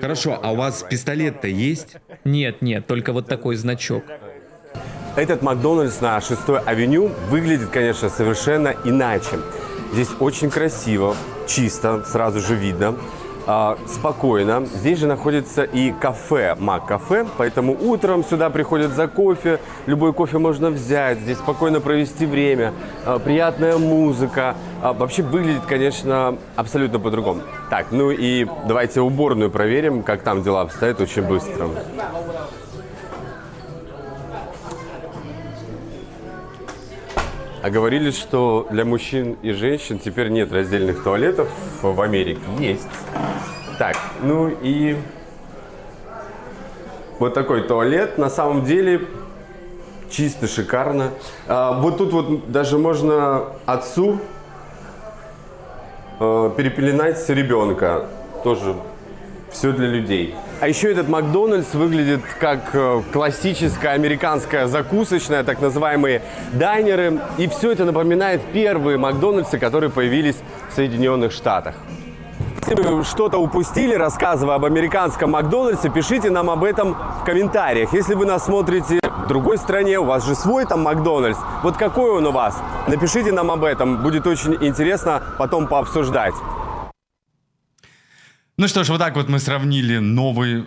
Хорошо, 0.01 0.39
а 0.43 0.53
у 0.53 0.57
вас 0.57 0.85
пистолет-то 0.89 1.49
есть? 1.49 1.97
Нет, 2.25 2.63
нет, 2.63 2.87
только 2.87 3.13
вот 3.13 3.27
такой 3.27 3.57
значок. 3.57 4.05
Этот 5.17 5.43
Макдональдс 5.43 6.01
на 6.01 6.21
6 6.21 6.41
авеню 6.65 7.11
выглядит, 7.29 7.69
конечно, 7.71 8.09
совершенно 8.09 8.75
иначе. 8.85 9.39
Здесь 9.93 10.11
очень 10.21 10.51
красиво, 10.51 11.17
чисто, 11.47 12.05
сразу 12.05 12.39
же 12.41 12.55
видно, 12.55 12.95
а, 13.47 13.77
спокойно. 13.89 14.65
Здесь 14.67 15.01
же 15.01 15.09
находится 15.09 15.65
и 15.65 15.91
кафе, 15.91 16.55
Мак-кафе, 16.59 17.27
поэтому 17.37 17.77
утром 17.81 18.25
сюда 18.25 18.51
приходят 18.51 18.93
за 18.93 19.09
кофе, 19.09 19.59
любой 19.87 20.13
кофе 20.13 20.39
можно 20.39 20.71
взять, 20.71 21.19
здесь 21.19 21.39
спокойно 21.39 21.81
провести 21.81 22.25
время, 22.25 22.73
а, 23.05 23.19
приятная 23.19 23.79
музыка. 23.79 24.55
А, 24.81 24.93
вообще 24.93 25.25
выглядит, 25.25 25.63
конечно, 25.67 26.39
абсолютно 26.55 27.01
по-другому. 27.01 27.43
Так, 27.69 27.87
ну 27.91 28.13
и 28.13 28.47
давайте 28.69 29.01
уборную 29.01 29.51
проверим, 29.51 30.05
как 30.05 30.23
там 30.23 30.45
дела 30.45 30.61
обстоят 30.61 31.01
очень 31.01 31.23
быстро. 31.23 31.69
А 37.63 37.69
говорили, 37.69 38.11
что 38.11 38.67
для 38.71 38.87
мужчин 38.87 39.37
и 39.43 39.53
женщин 39.53 39.99
теперь 39.99 40.31
нет 40.31 40.51
раздельных 40.51 41.03
туалетов 41.03 41.49
в 41.83 42.01
Америке. 42.01 42.41
Есть. 42.59 42.89
Так, 43.79 43.97
ну 44.23 44.49
и 44.49 44.97
вот 47.19 47.35
такой 47.35 47.63
туалет. 47.63 48.17
На 48.17 48.31
самом 48.31 48.65
деле 48.65 49.07
чисто 50.09 50.49
шикарно. 50.49 51.11
А, 51.47 51.79
вот 51.79 51.99
тут 51.99 52.13
вот 52.13 52.51
даже 52.51 52.79
можно 52.79 53.53
отцу 53.67 54.19
э, 56.19 56.51
перепеленать 56.57 57.29
ребенка. 57.29 58.07
Тоже 58.43 58.75
все 59.51 59.73
для 59.73 59.87
людей. 59.87 60.35
А 60.61 60.69
еще 60.69 60.93
этот 60.93 61.09
Макдональдс 61.09 61.73
выглядит 61.73 62.21
как 62.39 62.75
э, 62.75 63.01
классическая 63.11 63.93
американская 63.93 64.67
закусочная, 64.67 65.43
так 65.43 65.63
называемые 65.63 66.21
дайнеры. 66.53 67.19
И 67.39 67.49
все 67.49 67.73
это 67.73 67.87
напоминает 67.87 68.43
первые 68.53 68.99
Макдональдсы, 68.99 69.59
которые 69.59 69.89
появились 69.89 70.37
в 70.71 70.75
Соединенных 70.75 71.33
Штатах. 71.33 71.77
Если 72.69 72.83
вы 72.83 73.05
что-то 73.05 73.39
упустили, 73.39 73.95
рассказывая 73.95 74.57
об 74.57 74.67
американском 74.67 75.31
Макдональдсе, 75.31 75.89
пишите 75.89 76.29
нам 76.29 76.51
об 76.51 76.63
этом 76.63 76.95
в 77.23 77.25
комментариях. 77.25 77.95
Если 77.95 78.13
вы 78.15 78.27
нас 78.27 78.45
смотрите 78.45 79.01
в 79.03 79.29
другой 79.29 79.57
стране, 79.57 79.99
у 79.99 80.05
вас 80.05 80.27
же 80.27 80.35
свой 80.35 80.67
там 80.67 80.83
Макдональдс, 80.83 81.39
вот 81.63 81.79
какой 81.79 82.11
он 82.11 82.27
у 82.27 82.33
вас? 82.33 82.61
Напишите 82.87 83.33
нам 83.33 83.51
об 83.51 83.65
этом, 83.65 84.03
будет 84.03 84.27
очень 84.27 84.59
интересно 84.61 85.23
потом 85.39 85.67
пообсуждать. 85.67 86.35
Ну 88.61 88.69
что 88.69 88.85
ж, 88.85 88.91
вот 88.91 88.99
так 88.99 89.17
вот 89.17 89.31
мы 89.31 89.39
сравнили 89.39 89.97
новый 89.97 90.67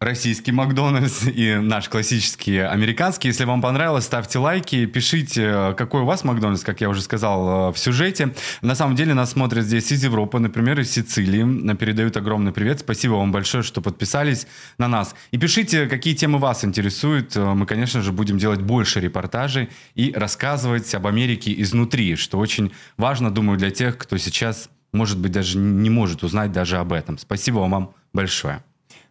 российский 0.00 0.52
Макдональдс 0.52 1.26
и 1.26 1.56
наш 1.56 1.90
классический 1.90 2.60
американский. 2.60 3.28
Если 3.28 3.44
вам 3.44 3.60
понравилось, 3.60 4.04
ставьте 4.04 4.38
лайки, 4.38 4.86
пишите, 4.86 5.74
какой 5.76 6.00
у 6.00 6.06
вас 6.06 6.24
Макдональдс, 6.24 6.64
как 6.64 6.80
я 6.80 6.88
уже 6.88 7.02
сказал 7.02 7.72
в 7.74 7.78
сюжете. 7.78 8.34
На 8.62 8.74
самом 8.74 8.96
деле 8.96 9.12
нас 9.12 9.32
смотрят 9.32 9.66
здесь 9.66 9.92
из 9.92 10.02
Европы, 10.02 10.38
например, 10.38 10.80
из 10.80 10.90
Сицилии. 10.90 11.74
Передают 11.74 12.16
огромный 12.16 12.52
привет. 12.52 12.80
Спасибо 12.80 13.16
вам 13.16 13.32
большое, 13.32 13.62
что 13.62 13.82
подписались 13.82 14.46
на 14.78 14.88
нас. 14.88 15.14
И 15.30 15.36
пишите, 15.36 15.88
какие 15.88 16.14
темы 16.14 16.38
вас 16.38 16.64
интересуют. 16.64 17.36
Мы, 17.36 17.66
конечно 17.66 18.00
же, 18.00 18.12
будем 18.12 18.38
делать 18.38 18.62
больше 18.62 18.98
репортажей 19.00 19.68
и 19.94 20.10
рассказывать 20.16 20.94
об 20.94 21.06
Америке 21.06 21.52
изнутри, 21.60 22.16
что 22.16 22.38
очень 22.38 22.72
важно, 22.96 23.30
думаю, 23.30 23.58
для 23.58 23.70
тех, 23.70 23.98
кто 23.98 24.16
сейчас 24.16 24.70
может 24.96 25.18
быть, 25.18 25.32
даже 25.32 25.58
не 25.58 25.90
может 25.90 26.22
узнать 26.22 26.52
даже 26.52 26.78
об 26.78 26.92
этом. 26.92 27.18
Спасибо 27.18 27.58
вам 27.58 27.92
большое. 28.12 28.62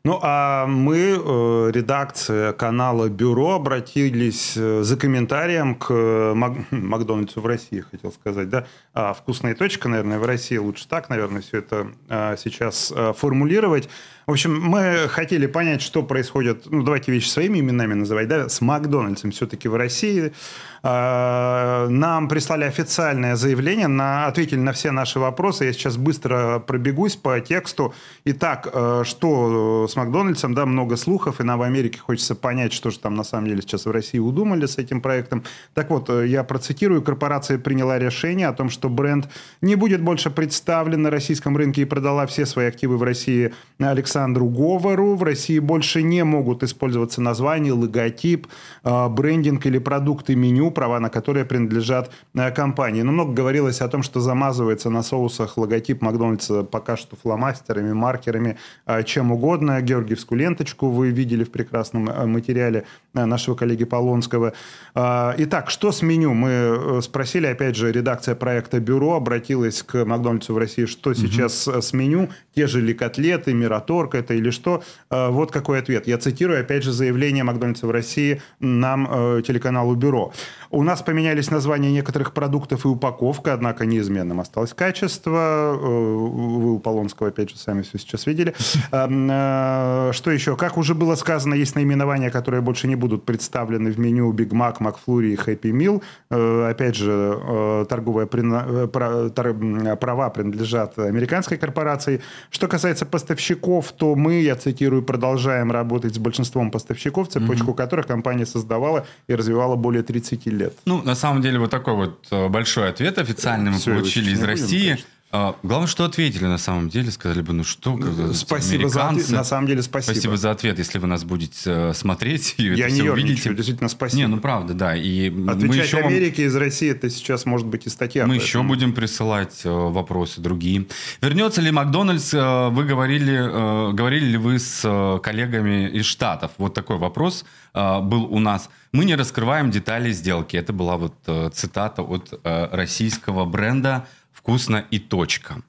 Ну, 0.05 0.19
а 0.21 0.67
мы, 0.67 0.97
э, 1.17 1.71
редакция 1.73 2.53
канала 2.53 3.09
«Бюро», 3.09 3.55
обратились 3.55 4.53
э, 4.55 4.83
за 4.83 4.97
комментарием 4.97 5.73
к 5.73 5.91
Мак- 6.35 6.59
Макдональдсу 6.71 7.41
в 7.41 7.47
России, 7.47 7.79
хотел 7.79 8.11
сказать, 8.11 8.47
да? 8.49 8.67
А, 8.93 9.15
«Вкусная 9.15 9.55
точка», 9.55 9.89
наверное, 9.89 10.19
в 10.19 10.25
России 10.25 10.57
лучше 10.57 10.87
так, 10.87 11.09
наверное, 11.09 11.41
все 11.41 11.57
это 11.57 11.87
а, 12.07 12.37
сейчас 12.37 12.93
формулировать. 13.17 13.89
В 14.27 14.31
общем, 14.31 14.59
мы 14.59 15.07
хотели 15.07 15.45
понять, 15.45 15.83
что 15.83 16.01
происходит, 16.01 16.63
ну, 16.65 16.81
давайте 16.81 17.11
вещи 17.11 17.29
своими 17.29 17.59
именами 17.59 17.93
называть, 17.93 18.27
да, 18.27 18.49
с 18.49 18.59
Макдональдсом 18.59 19.29
все-таки 19.29 19.67
в 19.67 19.75
России. 19.75 20.33
А, 20.81 21.87
нам 21.89 22.27
прислали 22.27 22.63
официальное 22.63 23.35
заявление, 23.35 23.87
на, 23.87 24.25
ответили 24.25 24.59
на 24.59 24.71
все 24.71 24.89
наши 24.91 25.19
вопросы. 25.19 25.65
Я 25.65 25.73
сейчас 25.73 25.97
быстро 25.97 26.57
пробегусь 26.59 27.15
по 27.15 27.39
тексту. 27.39 27.93
Итак, 28.25 28.67
э, 28.71 29.03
что 29.05 29.87
с 29.87 29.95
Макдональдсом? 29.95 30.55
Да, 30.55 30.65
много 30.65 30.95
слухов, 30.95 31.39
и 31.39 31.43
нам 31.43 31.59
в 31.59 31.61
Америке 31.61 31.99
хочется 31.99 32.33
понять, 32.33 32.73
что 32.73 32.89
же 32.89 32.99
там 32.99 33.13
на 33.13 33.23
самом 33.23 33.47
деле 33.47 33.61
сейчас 33.61 33.85
в 33.85 33.91
России 33.91 34.19
удумали 34.19 34.65
с 34.65 34.77
этим 34.77 35.01
проектом. 35.01 35.43
Так 35.75 35.91
вот, 35.91 36.09
э, 36.09 36.27
я 36.27 36.43
процитирую. 36.43 37.03
Корпорация 37.03 37.59
приняла 37.59 37.99
решение 37.99 38.47
о 38.47 38.53
том, 38.53 38.71
что 38.71 38.89
бренд 38.89 39.29
не 39.61 39.75
будет 39.75 40.01
больше 40.01 40.31
представлен 40.31 41.03
на 41.03 41.11
российском 41.11 41.55
рынке 41.57 41.83
и 41.83 41.85
продала 41.85 42.25
все 42.25 42.45
свои 42.47 42.67
активы 42.67 42.97
в 42.97 43.03
России 43.03 43.53
Александру 43.79 44.14
Говору. 44.15 45.15
В 45.15 45.23
России 45.23 45.59
больше 45.59 46.01
не 46.01 46.23
могут 46.23 46.63
использоваться 46.63 47.21
названия, 47.21 47.73
логотип, 47.73 48.47
э, 48.83 49.09
брендинг 49.09 49.65
или 49.65 49.77
продукты 49.77 50.35
меню, 50.35 50.71
права 50.71 50.99
на 50.99 51.09
которые 51.09 51.45
принадлежат 51.45 52.11
э, 52.33 52.51
компании. 52.51 53.01
Но 53.01 53.11
много 53.11 53.33
говорилось 53.33 53.81
о 53.81 53.87
том, 53.87 54.03
что 54.03 54.19
замазывается 54.19 54.89
на 54.89 55.03
соусах 55.03 55.57
логотип 55.57 56.01
Макдональдса 56.01 56.63
пока 56.63 56.97
что 56.97 57.15
фломастерами, 57.15 57.93
маркерами, 57.93 58.57
э, 58.85 59.03
чем 59.03 59.31
угодно. 59.31 59.81
Георгиевскую 59.81 60.39
ленточку 60.39 60.89
вы 60.89 61.09
видели 61.09 61.43
в 61.43 61.51
прекрасном 61.51 62.05
материале 62.31 62.85
нашего 63.13 63.55
коллеги 63.55 63.85
Полонского. 63.85 64.53
Итак, 64.93 65.69
что 65.69 65.91
с 65.91 66.01
меню? 66.01 66.33
Мы 66.33 66.99
спросили, 67.01 67.47
опять 67.47 67.75
же, 67.75 67.91
редакция 67.91 68.35
проекта 68.35 68.79
«Бюро» 68.79 69.15
обратилась 69.15 69.83
к 69.83 70.05
Макдональдсу 70.05 70.53
в 70.53 70.57
России, 70.57 70.85
что 70.85 71.11
угу. 71.11 71.19
сейчас 71.19 71.67
с 71.67 71.93
меню, 71.93 72.29
те 72.55 72.67
же 72.67 72.81
ли 72.81 72.93
котлеты, 72.93 73.53
Мираторг 73.53 74.04
это 74.13 74.35
или 74.35 74.51
что. 74.51 74.83
Вот 75.09 75.51
какой 75.51 75.79
ответ. 75.79 76.05
Я 76.05 76.19
цитирую, 76.19 76.59
опять 76.59 76.83
же, 76.83 76.91
заявление 76.91 77.43
Макдональдса 77.43 77.87
в 77.87 77.91
России 77.91 78.41
нам, 78.59 79.41
телеканалу 79.41 79.95
«Бюро». 79.95 80.33
У 80.75 80.83
нас 80.83 81.01
поменялись 81.01 81.51
названия 81.51 81.89
некоторых 81.89 82.33
продуктов 82.33 82.83
и 82.83 82.89
упаковка, 82.89 83.53
однако 83.53 83.85
неизменным 83.85 84.41
осталось 84.41 84.73
качество. 84.73 85.73
Э, 85.73 85.77
вы 85.77 86.73
у 86.73 86.79
Полонского, 86.79 87.29
опять 87.29 87.51
же, 87.51 87.57
сами 87.57 87.81
все 87.81 87.97
сейчас 87.97 88.27
видели. 88.27 88.53
Э, 88.91 90.11
что 90.13 90.31
еще? 90.31 90.55
Как 90.55 90.77
уже 90.77 90.95
было 90.95 91.15
сказано, 91.15 91.53
есть 91.53 91.75
наименования, 91.75 92.29
которые 92.29 92.61
больше 92.61 92.87
не 92.87 92.95
будут 92.95 93.25
представлены 93.25 93.91
в 93.91 93.99
меню 93.99 94.31
Big 94.33 94.49
Mac, 94.49 94.77
McFlurry 94.79 95.33
и 95.33 95.35
Happy 95.35 95.71
Meal. 95.71 96.01
Э, 96.29 96.69
опять 96.69 96.95
же, 96.95 97.85
торговые 97.89 98.27
права 98.27 100.29
принадлежат 100.29 100.99
американской 100.99 101.57
корпорации. 101.57 102.21
Что 102.49 102.67
касается 102.67 103.05
поставщиков, 103.05 103.91
то 103.91 104.15
мы, 104.15 104.41
я 104.41 104.55
цитирую, 104.55 105.03
продолжаем 105.03 105.71
работать 105.71 106.15
с 106.15 106.17
большинством 106.17 106.71
поставщиков, 106.71 107.29
цепочку 107.29 107.71
mm-hmm. 107.71 107.75
которых 107.75 108.07
компания 108.07 108.45
создавала 108.45 109.05
и 109.27 109.35
развивала 109.35 109.75
более 109.75 110.03
30 110.03 110.45
лет. 110.47 110.64
Ну, 110.85 111.01
на 111.01 111.15
самом 111.15 111.41
деле, 111.41 111.59
вот 111.59 111.71
такой 111.71 111.95
вот 111.95 112.27
э, 112.31 112.47
большой 112.47 112.89
ответ 112.89 113.17
официальный 113.17 113.71
мы 113.71 113.77
Все, 113.77 113.91
получили 113.93 114.31
из 114.31 114.43
России. 114.43 114.91
Будем, 114.91 115.05
а, 115.37 115.55
главное, 115.63 115.87
что 115.87 116.05
ответили 116.05 116.45
на 116.45 116.57
самом 116.57 116.87
деле. 116.87 117.11
Сказали 117.11 117.41
бы, 117.41 117.51
ну 117.51 117.65
что, 117.65 117.97
ну, 117.97 118.33
спасибо 118.33 118.87
за 118.87 119.09
ответ. 119.09 119.29
На 119.31 119.43
самом 119.43 119.67
деле, 119.67 119.81
спасибо. 119.81 120.13
Спасибо 120.13 120.37
за 120.37 120.51
ответ, 120.51 120.77
если 120.77 120.97
вы 120.97 121.07
нас 121.07 121.25
будете 121.25 121.59
э, 121.65 121.93
смотреть 121.93 122.55
и 122.57 122.63
Я 122.63 122.85
это 122.85 122.95
не 122.95 123.01
все 123.01 123.11
увидите. 123.11 123.53
действительно, 123.53 123.89
спасибо. 123.89 124.21
Не, 124.21 124.27
ну 124.27 124.37
правда, 124.39 124.73
да. 124.73 124.95
И 124.95 125.27
Отвечать 125.27 125.67
мы 125.67 125.75
еще 125.75 125.97
Америке 125.97 126.43
вам... 126.43 126.51
из 126.51 126.55
России, 126.55 126.89
это 126.89 127.09
сейчас 127.09 127.45
может 127.45 127.67
быть 127.67 127.85
и 127.85 127.89
статья. 127.89 128.25
Мы 128.25 128.35
еще 128.35 128.63
будем 128.63 128.93
присылать 128.93 129.59
э, 129.65 129.69
вопросы 129.69 130.39
другие. 130.39 130.85
Вернется 131.21 131.59
ли 131.59 131.69
Макдональдс? 131.69 132.33
Э, 132.33 132.69
вы 132.69 132.85
говорили, 132.85 133.91
говорили 133.93 134.25
ли 134.27 134.37
вы 134.37 134.57
с 134.57 135.19
коллегами 135.21 135.89
из 135.89 136.05
Штатов? 136.05 136.51
Вот 136.57 136.73
такой 136.73 136.97
вопрос 136.97 137.43
был 137.73 138.23
у 138.31 138.39
нас. 138.39 138.69
Мы 138.93 139.03
не 139.03 139.15
раскрываем 139.15 139.69
детали 139.69 140.13
сделки. 140.13 140.55
Это 140.55 140.71
была 140.71 140.95
вот 140.95 141.13
цитата 141.53 142.01
от 142.01 142.39
российского 142.43 143.43
бренда 143.43 144.07
вкусно 144.35 144.85
и 144.91 144.99
точка. 144.99 145.63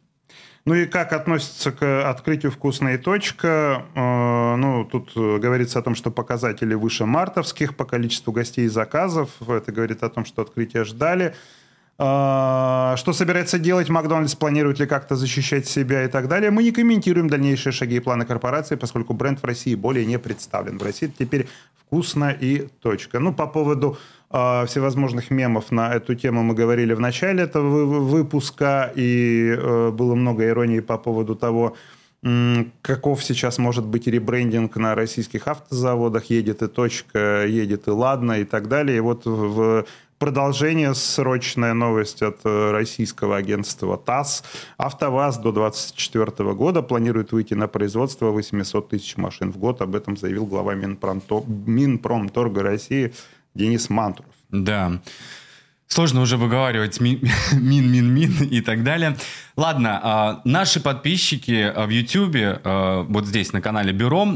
Ну 0.66 0.74
и 0.74 0.86
как 0.86 1.12
относится 1.12 1.70
к 1.70 2.10
открытию 2.10 2.50
«Вкусно 2.50 2.88
и 2.88 2.98
точка»? 2.98 3.84
Э, 3.94 4.56
ну, 4.56 4.84
тут 4.84 5.14
говорится 5.14 5.78
о 5.78 5.82
том, 5.82 5.94
что 5.94 6.10
показатели 6.10 6.74
выше 6.74 7.06
мартовских 7.06 7.76
по 7.76 7.84
количеству 7.84 8.32
гостей 8.32 8.64
и 8.64 8.68
заказов. 8.68 9.30
Это 9.46 9.70
говорит 9.70 10.02
о 10.02 10.08
том, 10.08 10.24
что 10.24 10.42
открытие 10.42 10.84
ждали. 10.84 11.36
Э, 11.98 12.94
что 12.96 13.12
собирается 13.12 13.58
делать 13.58 13.88
Макдональдс? 13.88 14.34
Планирует 14.34 14.78
ли 14.78 14.86
как-то 14.86 15.16
защищать 15.16 15.66
себя 15.66 16.04
и 16.04 16.08
так 16.08 16.28
далее? 16.28 16.50
Мы 16.50 16.62
не 16.62 16.72
комментируем 16.72 17.28
дальнейшие 17.28 17.72
шаги 17.72 17.96
и 17.96 18.00
планы 18.00 18.24
корпорации, 18.24 18.76
поскольку 18.76 19.14
бренд 19.14 19.40
в 19.42 19.44
России 19.44 19.74
более 19.74 20.04
не 20.04 20.18
представлен. 20.18 20.78
В 20.78 20.82
России 20.82 21.12
теперь 21.18 21.48
«Вкусно 21.80 22.30
и 22.30 22.68
точка». 22.82 23.18
Ну, 23.18 23.32
по 23.32 23.46
поводу 23.46 23.96
а, 24.28 24.66
всевозможных 24.66 25.30
мемов 25.30 25.70
на 25.70 25.94
эту 25.94 26.14
тему 26.14 26.42
мы 26.42 26.54
говорили 26.54 26.94
в 26.94 27.00
начале 27.00 27.44
этого 27.44 27.84
выпуска, 27.84 28.92
и 28.94 29.54
э, 29.56 29.90
было 29.90 30.14
много 30.14 30.46
иронии 30.46 30.80
по 30.80 30.98
поводу 30.98 31.36
того, 31.36 31.76
каков 32.82 33.22
сейчас 33.22 33.58
может 33.58 33.86
быть 33.86 34.06
ребрендинг 34.06 34.76
на 34.76 34.94
российских 34.94 35.46
автозаводах, 35.46 36.24
едет 36.24 36.62
и 36.62 36.66
точка, 36.66 37.46
едет 37.46 37.86
и 37.86 37.90
ладно 37.90 38.40
и 38.40 38.44
так 38.44 38.68
далее. 38.68 38.96
И 38.96 39.00
вот 39.00 39.26
в 39.26 39.86
продолжение 40.18 40.94
срочная 40.94 41.74
новость 41.74 42.22
от 42.22 42.40
э, 42.44 42.70
российского 42.70 43.36
агентства 43.36 43.96
ТАСС. 43.96 44.44
АвтоВАЗ 44.76 45.38
до 45.38 45.52
2024 45.52 46.52
года 46.54 46.82
планирует 46.82 47.32
выйти 47.32 47.54
на 47.54 47.68
производство 47.68 48.30
800 48.30 48.88
тысяч 48.88 49.16
машин 49.16 49.52
в 49.52 49.58
год. 49.58 49.82
Об 49.82 49.94
этом 49.94 50.16
заявил 50.16 50.46
глава 50.46 50.74
Минпромторга 50.74 52.62
России 52.62 53.12
Денис 53.54 53.90
Мантуров. 53.90 54.32
Да. 54.50 55.00
Сложно 55.88 56.20
уже 56.20 56.36
выговаривать 56.36 57.00
мин, 57.00 57.20
мин, 57.52 58.12
мин 58.12 58.42
и 58.50 58.60
так 58.60 58.82
далее. 58.82 59.16
Ладно, 59.56 60.00
а, 60.02 60.40
наши 60.44 60.80
подписчики 60.80 61.62
а, 61.62 61.86
в 61.86 61.90
YouTube, 61.90 62.36
а, 62.36 63.02
вот 63.08 63.26
здесь 63.26 63.52
на 63.52 63.60
канале 63.60 63.92
Бюро, 63.92 64.28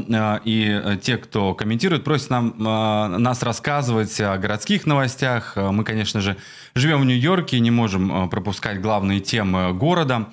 и 0.45 0.97
те, 1.01 1.17
кто 1.17 1.53
комментирует, 1.53 2.03
просят 2.03 2.29
нам, 2.29 2.55
нас 2.57 3.43
рассказывать 3.43 4.19
о 4.21 4.37
городских 4.37 4.85
новостях. 4.85 5.57
Мы, 5.57 5.83
конечно 5.83 6.21
же, 6.21 6.37
живем 6.73 7.01
в 7.01 7.05
Нью-Йорке 7.05 7.57
и 7.57 7.59
не 7.59 7.71
можем 7.71 8.29
пропускать 8.29 8.81
главные 8.81 9.19
темы 9.19 9.73
города. 9.73 10.29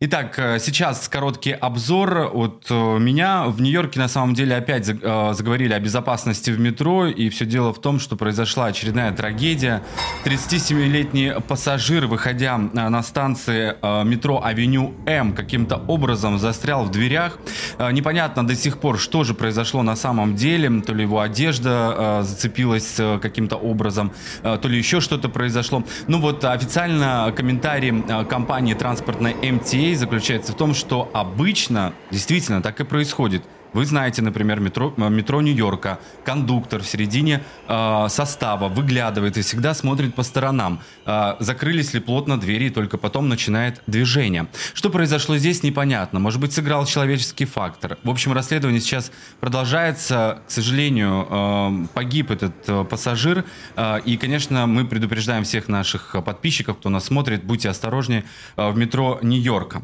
Итак, 0.00 0.38
э, 0.38 0.60
сейчас 0.60 1.08
короткий 1.08 1.50
обзор 1.50 2.30
от 2.32 2.66
э, 2.70 2.98
меня. 3.00 3.46
В 3.46 3.60
Нью-Йорке 3.60 3.98
на 3.98 4.06
самом 4.06 4.32
деле 4.32 4.54
опять 4.54 4.88
э, 4.88 5.32
заговорили 5.34 5.72
о 5.72 5.80
безопасности 5.80 6.52
в 6.52 6.60
метро, 6.60 7.08
и 7.08 7.28
все 7.30 7.44
дело 7.44 7.74
в 7.74 7.80
том, 7.80 7.98
что 7.98 8.14
произошла 8.14 8.66
очередная 8.66 9.10
трагедия. 9.10 9.82
37-летний 10.24 11.40
пассажир, 11.40 12.06
выходя 12.06 12.58
на 12.58 13.02
станции 13.02 13.74
метро 14.04 14.40
Авеню 14.40 14.94
М, 15.04 15.32
каким-то 15.32 15.82
образом 15.88 16.38
застрял 16.38 16.84
в 16.84 16.92
дверях. 16.92 17.36
Непонятно 17.80 18.46
до 18.46 18.54
сих 18.54 18.78
пор, 18.78 19.00
что 19.00 19.24
же 19.24 19.34
произошло 19.34 19.82
на 19.82 19.96
самом 19.96 20.36
деле. 20.36 20.80
То 20.80 20.94
ли 20.94 21.02
его 21.02 21.20
одежда 21.20 22.20
зацепилась 22.22 23.00
каким-то 23.20 23.56
образом, 23.56 24.12
то 24.42 24.68
ли 24.68 24.78
еще 24.78 25.00
что-то 25.00 25.28
произошло. 25.28 25.82
Ну 26.06 26.20
вот 26.20 26.44
официально 26.44 27.32
комментарий 27.34 28.02
компании 28.26 28.74
транспортной 28.74 29.32
MTA 29.32 29.87
идея 29.88 29.98
заключается 29.98 30.52
в 30.52 30.56
том, 30.56 30.74
что 30.74 31.10
обычно 31.14 31.94
действительно 32.10 32.62
так 32.62 32.80
и 32.80 32.84
происходит– 32.84 33.42
вы 33.78 33.86
знаете, 33.86 34.22
например, 34.22 34.58
метро, 34.58 34.92
э, 34.96 35.08
метро 35.08 35.40
Нью-Йорка, 35.40 36.00
кондуктор 36.24 36.82
в 36.82 36.86
середине 36.86 37.44
э, 37.68 38.06
состава 38.08 38.68
выглядывает 38.68 39.36
и 39.38 39.42
всегда 39.42 39.72
смотрит 39.72 40.16
по 40.16 40.24
сторонам, 40.24 40.80
э, 41.06 41.36
закрылись 41.38 41.94
ли 41.94 42.00
плотно 42.00 42.40
двери, 42.40 42.64
и 42.64 42.70
только 42.70 42.98
потом 42.98 43.28
начинает 43.28 43.80
движение. 43.86 44.48
Что 44.74 44.90
произошло 44.90 45.36
здесь, 45.36 45.62
непонятно. 45.62 46.18
Может 46.18 46.40
быть, 46.40 46.52
сыграл 46.52 46.86
человеческий 46.86 47.44
фактор. 47.44 47.98
В 48.02 48.10
общем, 48.10 48.32
расследование 48.32 48.80
сейчас 48.80 49.12
продолжается. 49.38 50.42
К 50.48 50.50
сожалению, 50.50 51.28
э, 51.30 51.86
погиб 51.94 52.32
этот 52.32 52.54
э, 52.66 52.84
пассажир. 52.84 53.44
Э, 53.76 54.00
и, 54.04 54.16
конечно, 54.16 54.66
мы 54.66 54.86
предупреждаем 54.86 55.44
всех 55.44 55.68
наших 55.68 56.16
подписчиков, 56.24 56.78
кто 56.78 56.90
нас 56.90 57.04
смотрит, 57.04 57.44
будьте 57.44 57.68
осторожнее 57.68 58.24
э, 58.56 58.70
в 58.70 58.76
метро 58.76 59.20
Нью-Йорка. 59.22 59.82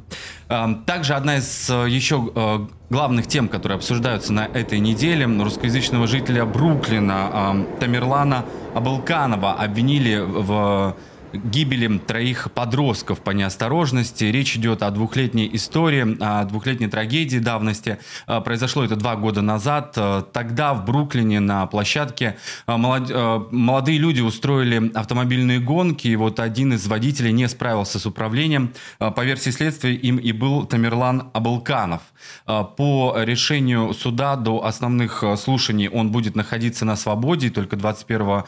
Э, 0.48 0.74
также 0.84 1.14
одна 1.14 1.36
из 1.36 1.70
э, 1.70 1.86
еще 1.88 2.32
э, 2.34 2.66
главных 2.90 3.26
тем, 3.26 3.48
которые 3.48 3.76
обсуждаются 3.76 4.32
на 4.32 4.46
этой 4.46 4.78
неделе, 4.78 5.26
русскоязычного 5.26 6.06
жителя 6.06 6.44
Бруклина 6.44 7.66
Тамерлана 7.80 8.44
Абылканова 8.74 9.52
обвинили 9.54 10.18
в 10.18 10.96
гибели 11.42 11.98
троих 11.98 12.50
подростков 12.52 13.20
по 13.20 13.30
неосторожности. 13.30 14.24
Речь 14.24 14.56
идет 14.56 14.82
о 14.82 14.90
двухлетней 14.90 15.48
истории, 15.52 16.16
о 16.20 16.44
двухлетней 16.44 16.88
трагедии 16.88 17.38
давности. 17.38 17.98
Э, 18.26 18.40
произошло 18.40 18.84
это 18.84 18.96
два 18.96 19.16
года 19.16 19.42
назад. 19.42 19.94
Э, 19.96 20.22
тогда 20.32 20.74
в 20.74 20.84
Бруклине 20.84 21.40
на 21.40 21.66
площадке 21.66 22.36
молодые 22.66 23.98
люди 23.98 24.20
устроили 24.20 24.90
автомобильные 24.94 25.60
гонки, 25.60 26.08
и 26.08 26.16
вот 26.16 26.40
один 26.40 26.72
из 26.74 26.86
водителей 26.86 27.32
не 27.32 27.48
справился 27.48 27.98
с 27.98 28.06
управлением. 28.06 28.72
По 28.98 29.24
версии 29.24 29.50
следствия 29.50 29.94
им 29.94 30.16
и 30.16 30.32
был 30.32 30.64
Тамерлан 30.64 31.30
Абылканов. 31.32 32.02
По 32.46 33.14
решению 33.16 33.92
суда 33.94 34.36
до 34.36 34.64
основных 34.64 35.24
слушаний 35.36 35.88
он 35.88 36.10
будет 36.10 36.36
находиться 36.36 36.84
на 36.84 36.96
свободе, 36.96 37.48
и 37.48 37.50
только 37.50 37.76
21 37.76 38.44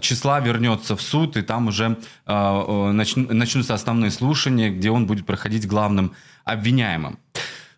числа 0.00 0.40
вернется 0.40 0.96
в 0.96 1.02
суд, 1.02 1.36
и 1.36 1.42
там 1.42 1.68
уже 1.68 1.84
э, 1.84 1.96
начнутся 2.26 3.74
основные 3.74 4.10
слушания, 4.10 4.70
где 4.70 4.90
он 4.90 5.06
будет 5.06 5.26
проходить 5.26 5.66
главным 5.66 6.12
обвиняемым. 6.44 7.18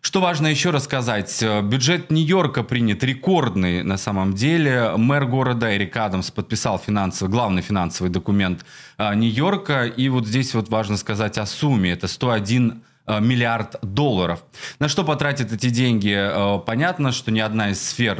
Что 0.07 0.21
важно 0.21 0.47
еще 0.47 0.69
рассказать? 0.69 1.43
Бюджет 1.63 2.11
Нью-Йорка 2.11 2.63
принят 2.63 3.03
рекордный 3.03 3.83
на 3.83 3.97
самом 3.97 4.35
деле. 4.35 4.93
Мэр 4.95 5.25
города 5.25 5.75
Эрик 5.75 5.97
Адамс 5.97 6.31
подписал 6.31 6.79
финансовый, 6.79 7.29
главный 7.29 7.61
финансовый 7.61 8.07
документ 8.07 8.63
э, 8.97 9.13
Нью-Йорка. 9.13 9.83
И 9.83 10.07
вот 10.07 10.25
здесь 10.25 10.53
вот 10.53 10.69
важно 10.69 10.95
сказать 10.95 11.37
о 11.37 11.45
сумме. 11.45 11.91
Это 11.91 12.07
101 12.07 12.83
э, 13.05 13.19
миллиард 13.19 13.75
долларов. 13.81 14.45
На 14.79 14.87
что 14.87 15.03
потратят 15.03 15.51
эти 15.51 15.69
деньги? 15.69 16.17
Понятно, 16.65 17.11
что 17.11 17.31
ни 17.31 17.41
одна 17.41 17.71
из 17.71 17.85
сфер 17.85 18.17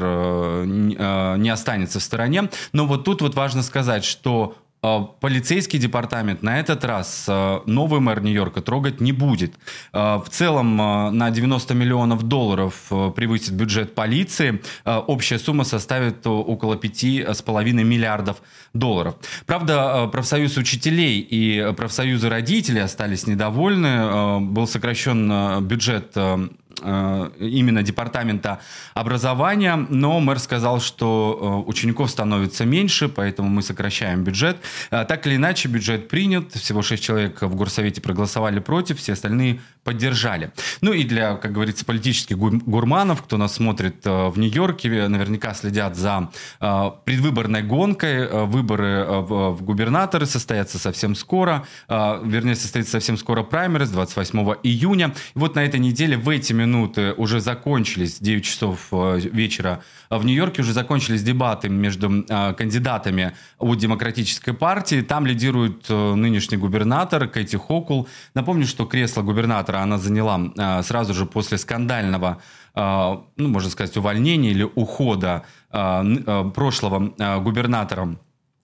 не 0.65 1.49
останется 1.49 1.99
в 1.99 2.03
стороне. 2.03 2.49
Но 2.73 2.85
вот 2.85 3.05
тут 3.05 3.21
вот 3.21 3.35
важно 3.35 3.63
сказать, 3.63 4.03
что 4.03 4.57
а, 4.57 4.66
полицейский 4.82 5.80
департамент 5.80 6.43
на 6.43 6.59
этот 6.59 6.84
раз 6.86 7.25
а, 7.28 7.63
новый 7.65 7.99
мэр 7.99 8.21
Нью-Йорка 8.21 8.61
трогать 8.61 9.01
не 9.01 9.11
будет. 9.11 9.55
А, 9.93 10.19
в 10.19 10.30
целом 10.30 10.75
на 10.78 11.30
90 11.30 11.73
миллионов 11.73 12.23
долларов 12.23 12.75
превысит 13.15 13.53
бюджет 13.53 13.95
полиции. 13.95 14.61
Общая 14.86 15.39
сумма 15.39 15.63
составит 15.63 16.25
около 16.25 16.75
5,5 16.75 17.71
миллиардов 17.84 18.38
долларов. 18.73 19.15
Правда, 19.45 20.07
профсоюз 20.11 20.57
учителей 20.57 21.19
и 21.19 21.73
профсоюзы 21.75 22.30
родителей 22.30 22.82
остались 22.82 23.28
недовольны. 23.28 24.39
Был 24.41 24.67
сокращен 24.67 25.63
бюджет 25.65 26.17
Э, 26.17 26.47
именно 26.80 27.84
департамента 27.84 28.59
образования, 28.93 29.75
но 29.89 30.19
мэр 30.19 30.39
сказал, 30.39 30.80
что 30.80 31.63
э, 31.65 31.69
учеников 31.69 32.11
становится 32.11 32.65
меньше, 32.65 33.09
поэтому 33.09 33.49
мы 33.49 33.61
сокращаем 33.61 34.23
бюджет. 34.23 34.57
Э, 34.91 35.05
так 35.05 35.25
или 35.25 35.36
иначе, 35.36 35.69
бюджет 35.69 36.07
принят, 36.07 36.53
всего 36.53 36.82
6 36.82 37.03
человек 37.03 37.41
в 37.41 37.55
горсовете 37.55 38.01
проголосовали 38.01 38.59
против, 38.59 38.99
все 38.99 39.13
остальные 39.13 39.59
поддержали. 39.84 40.51
Ну 40.82 40.93
и 40.93 41.03
для, 41.03 41.36
как 41.36 41.51
говорится, 41.53 41.86
политических 41.86 42.38
гурманов, 42.38 43.23
кто 43.23 43.38
нас 43.38 43.55
смотрит 43.55 44.05
в 44.05 44.34
Нью-Йорке, 44.36 45.07
наверняка 45.07 45.53
следят 45.53 45.95
за 45.95 46.30
предвыборной 46.59 47.63
гонкой. 47.63 48.28
Выборы 48.47 49.05
в 49.07 49.61
губернаторы 49.61 50.25
состоятся 50.25 50.78
совсем 50.78 51.15
скоро, 51.15 51.65
вернее, 51.88 52.55
состоится 52.55 52.91
совсем 52.91 53.17
скоро 53.17 53.43
праймерис 53.43 53.89
28 53.89 54.39
июня. 54.63 55.13
И 55.36 55.39
вот 55.39 55.55
на 55.55 55.63
этой 55.63 55.80
неделе 55.80 56.17
в 56.17 56.28
эти 56.28 56.51
минуты 56.51 56.66
минуты 56.68 57.13
уже 57.13 57.39
закончились, 57.39 58.20
9 58.20 58.43
часов 58.43 58.88
э, 58.91 59.20
вечера 59.32 59.80
в 60.09 60.26
Нью-Йорке 60.26 60.61
уже 60.61 60.74
закончились 60.74 61.24
дебаты 61.24 61.70
между 61.70 62.26
э, 62.30 62.53
кандидатами 62.53 63.34
от 63.57 63.78
Демократической 63.78 64.53
партии. 64.53 65.01
Там 65.01 65.26
лидирует 65.26 65.86
э, 65.89 66.13
нынешний 66.15 66.57
губернатор 66.57 67.28
Кэти 67.28 67.55
Хокул. 67.55 68.07
Напомню, 68.34 68.65
что 68.68 68.86
кресло 68.86 69.22
губернатора 69.22 69.80
она 69.80 69.97
заняла 69.97 70.84
сразу 70.84 71.13
же 71.13 71.26
после 71.26 71.57
скандального 71.57 72.41
ну, 72.76 73.47
можно 73.47 73.72
сказать, 73.72 73.97
увольнения 73.97 74.51
или 74.51 74.63
ухода 74.76 75.43
прошлого 75.72 77.39
губернатора 77.39 78.18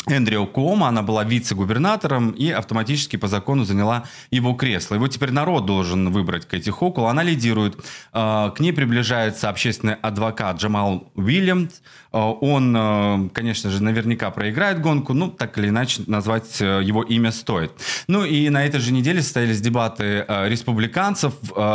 Эндрю 0.08 0.46
Куома, 0.48 0.90
она 0.90 1.02
была 1.02 1.24
вице-губернатором 1.24 2.32
и 2.32 2.50
автоматически 2.50 3.16
по 3.16 3.28
закону 3.28 3.64
заняла 3.64 4.04
его 4.32 4.54
кресло. 4.54 4.96
Его 4.96 5.08
теперь 5.08 5.32
народ 5.32 5.66
должен 5.66 6.12
выбрать 6.12 6.46
Кэти 6.46 6.70
Хокул. 6.70 7.08
Она 7.08 7.24
лидирует. 7.24 7.78
А, 8.12 8.52
к 8.52 8.60
ней 8.60 8.74
приближается 8.74 9.50
общественный 9.50 9.96
адвокат 9.96 10.58
Джамал 10.58 11.12
Уильямс. 11.16 11.82
А, 12.12 12.32
он, 12.32 12.76
а, 12.78 13.30
конечно 13.34 13.70
же, 13.70 13.82
наверняка 13.82 14.30
проиграет 14.32 14.82
гонку, 14.82 15.14
ну, 15.14 15.30
так 15.30 15.58
или 15.58 15.70
иначе 15.70 16.04
назвать 16.08 16.62
э, 16.62 16.82
его 16.84 17.04
имя 17.04 17.32
стоит. 17.32 17.72
Ну 18.08 18.26
и 18.26 18.50
на 18.50 18.66
этой 18.66 18.80
же 18.80 18.92
неделе 18.92 19.22
состоялись 19.22 19.62
дебаты 19.62 20.26
республиканцев. 20.28 21.34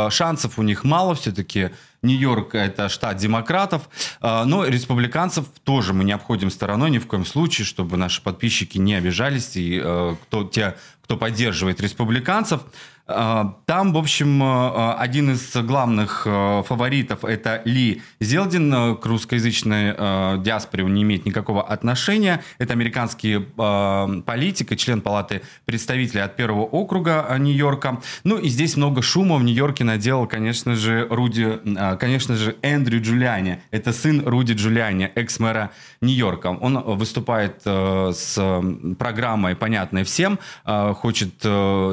Шансов 0.09 0.59
у 0.59 0.63
них 0.63 0.83
мало, 0.83 1.15
все-таки 1.15 1.71
Нью-Йорк– 2.01 2.49
это 2.55 2.89
штат 2.89 3.17
демократов, 3.17 3.89
а, 4.21 4.45
но 4.45 4.65
республиканцев 4.65 5.45
тоже 5.63 5.93
мы 5.93 6.03
не 6.03 6.11
обходим 6.11 6.49
стороной 6.49 6.89
ни 6.91 6.99
в 6.99 7.07
коем 7.07 7.25
случае, 7.25 7.65
чтобы 7.65 7.97
наши 7.97 8.21
подписчики 8.21 8.77
не 8.77 8.95
обижались, 8.95 9.55
и 9.55 9.81
э, 9.83 10.15
кто, 10.23 10.43
те, 10.45 10.75
кто 11.03 11.17
поддерживает 11.17 11.81
республиканцев, 11.81 12.61
а, 12.61 12.67
там, 13.65 13.93
в 13.93 13.97
общем, 13.97 14.41
а, 14.43 14.95
один 14.99 15.31
из 15.31 15.55
главных 15.55 16.23
а, 16.27 16.61
фаворитов 16.61 17.25
это 17.25 17.61
Ли 17.65 18.03
Зелдин. 18.19 18.97
К 18.97 19.05
русскоязычной 19.05 20.39
диаспоре 20.43 20.83
он 20.83 20.93
не 20.93 21.01
имеет 21.01 21.25
никакого 21.25 21.63
отношения. 21.63 22.43
Это 22.59 22.73
американский 22.73 23.39
политик 23.39 24.71
и 24.71 24.77
член 24.77 25.01
Палаты 25.01 25.41
представителей 25.65 26.21
от 26.21 26.35
первого 26.35 26.63
округа 26.63 27.35
Нью-Йорка. 27.37 27.99
Ну 28.23 28.37
и 28.37 28.47
здесь 28.49 28.77
много 28.77 29.01
шума 29.01 29.37
в 29.37 29.43
Нью-Йорке 29.43 29.83
наделал, 29.83 30.27
конечно 30.27 30.75
же, 30.75 31.07
Руди, 31.09 31.59
конечно 31.99 32.35
же, 32.35 32.57
Эндрю 32.61 33.01
Джулиани. 33.01 33.61
Это 33.71 33.91
сын 33.91 34.27
Руди 34.27 34.53
Джулиани, 34.53 35.11
экс-мэра 35.15 35.71
Нью-Йорка. 36.01 36.47
Он 36.47 36.79
выступает 36.95 37.61
с 37.65 38.61
программой, 38.99 39.55
понятной 39.55 40.03
всем, 40.03 40.37
хочет 40.65 41.33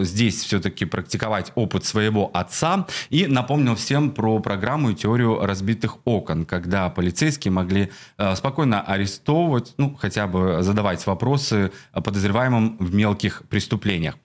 здесь 0.07 0.43
все-таки 0.45 0.85
практически 0.85 1.06
практиковать 1.07 1.53
опыт 1.55 1.85
своего 1.85 2.33
отца 2.35 2.87
и 3.11 3.29
напомнил 3.29 3.77
всем 3.77 4.11
про 4.11 4.41
программу 4.41 4.91
и 4.91 4.95
теорию 4.95 5.39
разбитых 5.41 5.99
окон, 6.05 6.45
когда 6.45 6.89
полицейские 6.91 7.53
могли 7.53 7.93
э, 8.19 8.35
спокойно 8.35 8.81
арестовывать, 8.81 9.75
ну, 9.79 9.95
хотя 9.95 10.27
бы 10.27 10.63
задавать 10.63 11.07
вопросы 11.07 11.71
подозреваемым 11.93 12.77
в 12.81 12.93
мелких 12.93 13.45
преступлениях. 13.49 14.17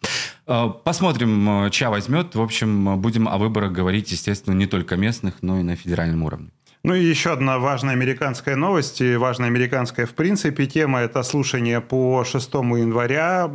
Э, 0.48 0.70
посмотрим, 0.84 1.66
э, 1.66 1.70
чья 1.70 1.92
возьмет. 1.92 2.34
В 2.34 2.42
общем, 2.42 3.00
будем 3.00 3.30
о 3.30 3.38
выборах 3.38 3.72
говорить, 3.72 4.12
естественно, 4.12 4.56
не 4.56 4.66
только 4.66 4.96
местных, 4.96 5.36
но 5.44 5.60
и 5.60 5.64
на 5.64 5.76
федеральном 5.76 6.24
уровне. 6.24 6.50
Ну 6.84 6.96
и 6.96 7.04
еще 7.04 7.34
одна 7.34 7.60
важная 7.60 7.94
американская 7.94 8.56
новость, 8.56 9.02
и 9.02 9.16
важная 9.16 9.50
американская 9.50 10.08
в 10.08 10.16
принципе 10.16 10.66
тема– 10.66 11.00
это 11.02 11.22
слушание 11.22 11.80
по 11.80 12.24
6 12.24 12.54
января, 12.54 13.48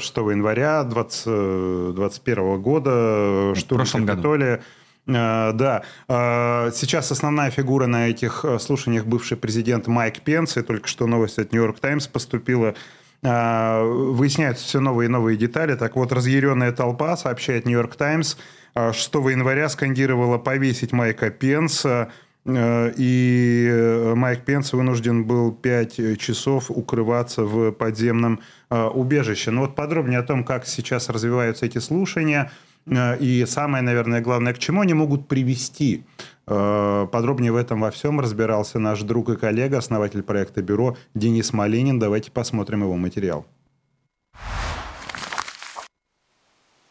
6 0.00 0.16
э, 0.16 0.20
января 0.30 0.84
2021 0.84 2.62
года, 2.62 3.54
штурм 3.54 3.84
Капитолия. 3.84 4.62
Да, 5.06 5.82
э, 6.08 6.70
сейчас 6.72 7.12
основная 7.12 7.50
фигура 7.50 7.86
на 7.86 8.08
этих 8.08 8.46
э, 8.46 8.58
слушаниях 8.58 9.04
бывший 9.04 9.36
президент 9.36 9.86
Майк 9.86 10.20
Пенс, 10.20 10.56
и 10.56 10.62
только 10.62 10.88
что 10.88 11.06
новость 11.06 11.38
от 11.38 11.52
Нью-Йорк 11.52 11.80
Таймс 11.80 12.06
поступила, 12.06 12.74
выясняются 13.22 14.64
все 14.64 14.80
новые 14.80 15.06
и 15.06 15.10
новые 15.10 15.36
детали. 15.36 15.74
Так 15.74 15.96
вот, 15.96 16.12
разъяренная 16.12 16.72
толпа, 16.72 17.18
сообщает 17.18 17.66
Нью-Йорк 17.66 17.96
Таймс, 17.96 18.36
6 18.74 19.14
января 19.14 19.68
скандировала 19.68 20.38
повесить 20.38 20.92
Майка 20.92 21.28
Пенса, 21.30 22.04
Э, 22.04 22.10
и 22.46 23.68
э, 23.70 24.14
Майк 24.14 24.44
Пенс 24.44 24.72
вынужден 24.72 25.24
был 25.24 25.52
5 25.52 26.18
часов 26.18 26.70
укрываться 26.70 27.44
в 27.44 27.72
подземном 27.72 28.40
э, 28.70 28.84
убежище. 28.86 29.50
Но 29.50 29.62
вот 29.62 29.74
подробнее 29.74 30.20
о 30.20 30.22
том, 30.22 30.44
как 30.44 30.66
сейчас 30.66 31.08
развиваются 31.10 31.66
эти 31.66 31.78
слушания, 31.78 32.50
и 32.88 33.44
самое, 33.46 33.82
наверное, 33.82 34.22
главное, 34.22 34.54
к 34.54 34.58
чему 34.58 34.80
они 34.80 34.94
могут 34.94 35.28
привести. 35.28 36.02
Подробнее 36.46 37.52
в 37.52 37.56
этом 37.56 37.82
во 37.82 37.90
всем 37.90 38.18
разбирался 38.20 38.78
наш 38.78 39.02
друг 39.02 39.28
и 39.28 39.36
коллега, 39.36 39.78
основатель 39.78 40.22
проекта 40.22 40.62
«Бюро» 40.62 40.96
Денис 41.14 41.52
Малинин. 41.52 41.98
Давайте 41.98 42.32
посмотрим 42.32 42.80
его 42.82 42.96
материал. 42.96 43.46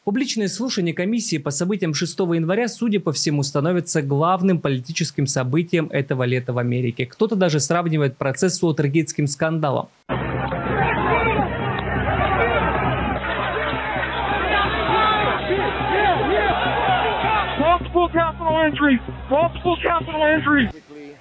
Публичное 0.09 0.47
слушание 0.47 0.95
комиссии 0.95 1.37
по 1.37 1.51
событиям 1.51 1.93
6 1.93 2.17
января, 2.17 2.67
судя 2.67 2.99
по 2.99 3.11
всему, 3.11 3.43
становится 3.43 4.01
главным 4.01 4.59
политическим 4.59 5.27
событием 5.27 5.85
этого 5.91 6.23
лета 6.23 6.51
в 6.51 6.57
Америке. 6.57 7.05
Кто-то 7.05 7.35
даже 7.35 7.59
сравнивает 7.59 8.17
процесс 8.17 8.57
с 8.57 8.63
уотергейтским 8.63 9.27
скандалом. 9.27 9.89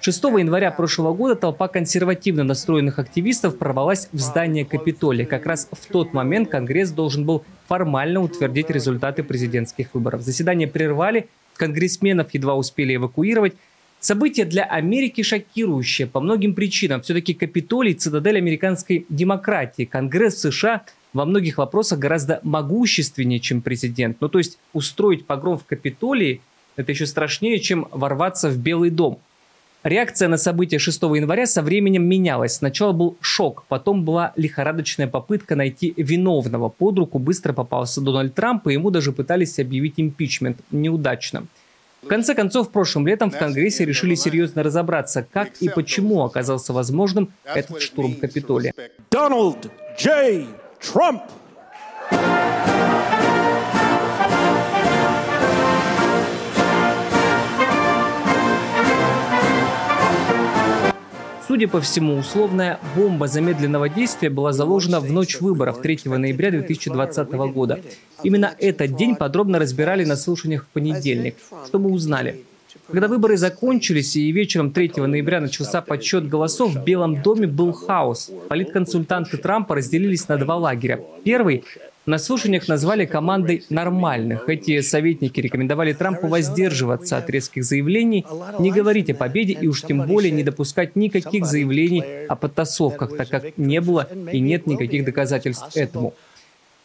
6 0.01 0.23
января 0.23 0.71
прошлого 0.71 1.13
года 1.13 1.35
толпа 1.35 1.67
консервативно 1.67 2.45
настроенных 2.45 2.99
активистов 2.99 3.57
прорвалась 3.57 4.07
в 4.13 4.19
здание 4.19 4.63
Капитолия. 4.63 5.25
Как 5.25 5.45
раз 5.45 5.67
в 5.71 5.91
тот 5.91 6.13
момент 6.13 6.49
Конгресс 6.49 6.91
должен 6.91 7.25
был 7.25 7.43
формально 7.67 8.21
утвердить 8.21 8.69
результаты 8.69 9.23
президентских 9.23 9.93
выборов. 9.93 10.21
Заседание 10.21 10.69
прервали, 10.69 11.27
конгрессменов 11.57 12.33
едва 12.33 12.55
успели 12.55 12.95
эвакуировать. 12.95 13.55
Событие 13.99 14.45
для 14.45 14.63
Америки 14.63 15.21
шокирующее 15.21 16.07
по 16.07 16.21
многим 16.21 16.53
причинам. 16.53 17.01
Все-таки 17.01 17.33
Капитолий– 17.33 17.93
цитадель 17.95 18.37
американской 18.37 19.05
демократии. 19.09 19.83
Конгресс 19.83 20.39
США 20.39 20.83
во 21.11 21.25
многих 21.25 21.57
вопросах 21.57 21.99
гораздо 21.99 22.39
могущественнее, 22.43 23.41
чем 23.41 23.61
президент. 23.61 24.21
Ну, 24.21 24.29
то 24.29 24.37
есть 24.37 24.59
устроить 24.71 25.25
погром 25.25 25.57
в 25.57 25.65
Капитолии– 25.65 26.39
это 26.77 26.93
еще 26.93 27.05
страшнее, 27.05 27.59
чем 27.59 27.89
ворваться 27.91 28.49
в 28.49 28.57
Белый 28.57 28.91
дом. 28.91 29.19
Реакция 29.83 30.27
на 30.27 30.37
события 30.37 30.77
6 30.77 31.01
января 31.03 31.45
со 31.45 31.61
временем 31.61 32.03
менялась. 32.03 32.55
Сначала 32.55 32.91
был 32.91 33.17
шок, 33.21 33.63
потом 33.69 34.03
была 34.03 34.33
лихорадочная 34.35 35.07
попытка 35.07 35.55
найти 35.55 35.93
виновного. 35.95 36.67
Под 36.67 36.99
руку 36.99 37.17
быстро 37.17 37.53
попался 37.53 38.01
Дональд 38.01 38.35
Трамп, 38.35 38.67
и 38.67 38.73
ему 38.73 38.91
даже 38.91 39.13
пытались 39.13 39.57
объявить 39.57 39.93
импичмент. 39.97 40.59
Неудачно. 40.71 41.45
В 42.01 42.07
конце 42.07 42.35
концов, 42.35 42.71
прошлым 42.71 43.07
летом 43.07 43.31
в 43.31 43.37
Конгрессе 43.37 43.85
решили 43.85 44.15
серьезно 44.15 44.63
разобраться, 44.63 45.25
как 45.31 45.49
и 45.61 45.69
почему 45.69 46.23
оказался 46.23 46.73
возможным 46.73 47.31
этот 47.45 47.81
штурм 47.81 48.15
Капитолия. 48.15 48.73
Donald 49.11 49.69
J. 49.97 50.45
Trump. 50.81 51.21
Судя 61.49 61.67
по 61.67 61.81
всему, 61.81 62.15
условная 62.15 62.79
бомба 62.95 63.25
замедленного 63.27 63.89
действия 63.89 64.29
была 64.29 64.53
заложена 64.53 64.99
в 64.99 65.11
ночь 65.11 65.41
выборов 65.41 65.81
3 65.81 66.01
ноября 66.05 66.51
2020 66.51 67.31
года. 67.51 67.79
Именно 68.21 68.53
этот 68.59 68.95
день 68.95 69.15
подробно 69.15 69.57
разбирали 69.57 70.05
на 70.05 70.15
слушаниях 70.15 70.65
в 70.65 70.67
понедельник. 70.67 71.37
Что 71.65 71.79
мы 71.79 71.89
узнали? 71.89 72.43
Когда 72.91 73.07
выборы 73.07 73.35
закончились 73.35 74.15
и 74.15 74.31
вечером 74.31 74.69
3 74.69 74.91
ноября 74.97 75.41
начался 75.41 75.81
подсчет 75.81 76.29
голосов, 76.29 76.73
в 76.75 76.83
Белом 76.83 77.23
доме 77.23 77.47
был 77.47 77.71
хаос. 77.71 78.29
Политконсультанты 78.47 79.37
Трампа 79.37 79.73
разделились 79.73 80.27
на 80.27 80.37
два 80.37 80.55
лагеря. 80.55 80.99
Первый 81.23 81.63
на 82.09 82.17
слушаниях 82.17 82.67
назвали 82.67 83.05
командой 83.05 83.63
нормальных. 83.69 84.49
Эти 84.49 84.81
советники 84.81 85.39
рекомендовали 85.39 85.93
Трампу 85.93 86.27
воздерживаться 86.27 87.17
от 87.17 87.29
резких 87.29 87.63
заявлений, 87.63 88.25
не 88.57 88.71
говорить 88.71 89.11
о 89.11 89.13
победе 89.13 89.53
и 89.53 89.67
уж 89.67 89.83
тем 89.83 90.01
более 90.07 90.31
не 90.31 90.43
допускать 90.43 90.95
никаких 90.95 91.45
заявлений 91.45 92.03
о 92.27 92.35
подтасовках, 92.35 93.15
так 93.15 93.29
как 93.29 93.57
не 93.57 93.79
было 93.79 94.07
и 94.31 94.39
нет 94.39 94.65
никаких 94.65 95.05
доказательств 95.05 95.77
этому. 95.77 96.15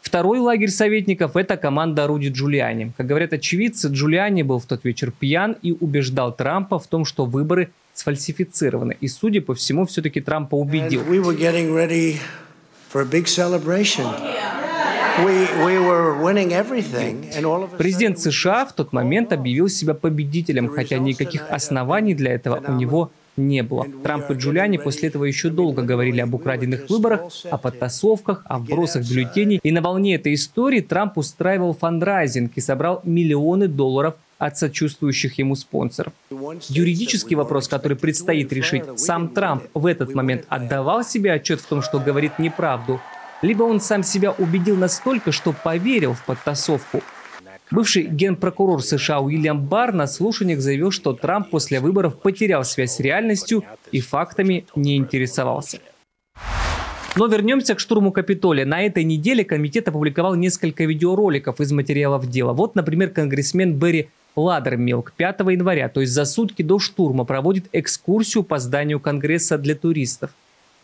Второй 0.01 0.37
лагерь 0.37 0.69
советников– 0.69 1.35
это 1.35 1.57
команда 1.57 2.05
Руди 2.05 2.27
Джулиани. 2.27 2.91
Как 2.95 3.07
говорят 3.07 3.33
очевидцы, 3.33 3.87
Джулиани 3.87 4.43
был 4.43 4.59
в 4.59 4.67
тот 4.67 4.83
вечер 4.83 5.11
пьян 5.11 5.57
и 5.63 5.71
убеждал 5.71 6.35
Трампа 6.35 6.77
в 6.77 6.85
том, 6.85 7.05
что 7.05 7.25
выборы 7.25 7.71
сфальсифицированы. 7.95 8.95
И, 9.01 9.07
судя 9.07 9.41
по 9.41 9.55
всему, 9.55 9.87
все-таки 9.87 10.21
Трампа 10.21 10.53
убедил. 10.53 11.01
Президент 17.77 18.19
США 18.19 18.65
в 18.65 18.73
тот 18.73 18.91
момент 18.91 19.31
объявил 19.31 19.69
себя 19.69 19.93
победителем, 19.93 20.67
хотя 20.67 20.97
никаких 20.97 21.49
оснований 21.49 22.13
для 22.13 22.33
этого 22.33 22.61
у 22.67 22.73
него 22.73 23.11
не 23.37 23.63
было. 23.63 23.85
Трамп 24.03 24.31
и 24.31 24.33
Джулиани 24.33 24.77
после 24.77 25.09
этого 25.09 25.25
еще 25.25 25.49
долго 25.49 25.83
говорили 25.83 26.19
об 26.21 26.33
украденных 26.33 26.89
выборах, 26.89 27.21
о 27.49 27.57
подтасовках, 27.57 28.43
о 28.45 28.59
вбросах 28.59 29.07
бюллетеней. 29.09 29.59
И 29.63 29.71
на 29.71 29.81
волне 29.81 30.15
этой 30.15 30.33
истории 30.33 30.81
Трамп 30.81 31.17
устраивал 31.17 31.73
фандрайзинг 31.73 32.51
и 32.55 32.61
собрал 32.61 33.01
миллионы 33.03 33.67
долларов 33.67 34.15
от 34.37 34.57
сочувствующих 34.57 35.37
ему 35.37 35.55
спонсоров. 35.55 36.13
Юридический 36.69 37.35
вопрос, 37.35 37.67
который 37.67 37.97
предстоит 37.97 38.51
решить, 38.51 38.83
сам 38.97 39.29
Трамп 39.29 39.63
в 39.73 39.85
этот 39.85 40.13
момент 40.13 40.45
отдавал 40.49 41.03
себе 41.03 41.31
отчет 41.33 41.61
в 41.61 41.65
том, 41.65 41.81
что 41.81 41.99
говорит 41.99 42.37
неправду, 42.37 42.99
либо 43.45 43.63
он 43.63 43.79
сам 43.79 44.03
себя 44.03 44.31
убедил 44.31 44.75
настолько, 44.75 45.31
что 45.31 45.53
поверил 45.53 46.13
в 46.13 46.25
подтасовку. 46.25 47.01
Бывший 47.71 48.03
генпрокурор 48.03 48.81
США 48.81 49.19
Уильям 49.19 49.65
Барр 49.65 49.93
на 49.93 50.07
слушаниях 50.07 50.61
заявил, 50.61 50.91
что 50.91 51.13
Трамп 51.13 51.49
после 51.49 51.79
выборов 51.79 52.19
потерял 52.19 52.63
связь 52.63 52.95
с 52.95 52.99
реальностью 52.99 53.63
и 53.91 54.01
фактами 54.01 54.65
не 54.75 54.97
интересовался. 54.97 55.79
Но 57.15 57.27
вернемся 57.27 57.75
к 57.75 57.79
штурму 57.79 58.11
Капитолия. 58.11 58.65
На 58.65 58.81
этой 58.81 59.03
неделе 59.03 59.45
комитет 59.45 59.87
опубликовал 59.87 60.35
несколько 60.35 60.83
видеороликов 60.83 61.61
из 61.61 61.71
материалов 61.71 62.29
дела. 62.29 62.53
Вот, 62.53 62.75
например, 62.75 63.11
конгрессмен 63.11 63.73
Берри 63.73 64.09
Ладермилк 64.35 65.13
5 65.13 65.39
января, 65.51 65.87
то 65.87 66.01
есть 66.01 66.13
за 66.13 66.25
сутки 66.25 66.61
до 66.61 66.77
штурма, 66.77 67.23
проводит 67.23 67.65
экскурсию 67.71 68.43
по 68.43 68.59
зданию 68.59 68.99
Конгресса 68.99 69.57
для 69.57 69.75
туристов. 69.75 70.31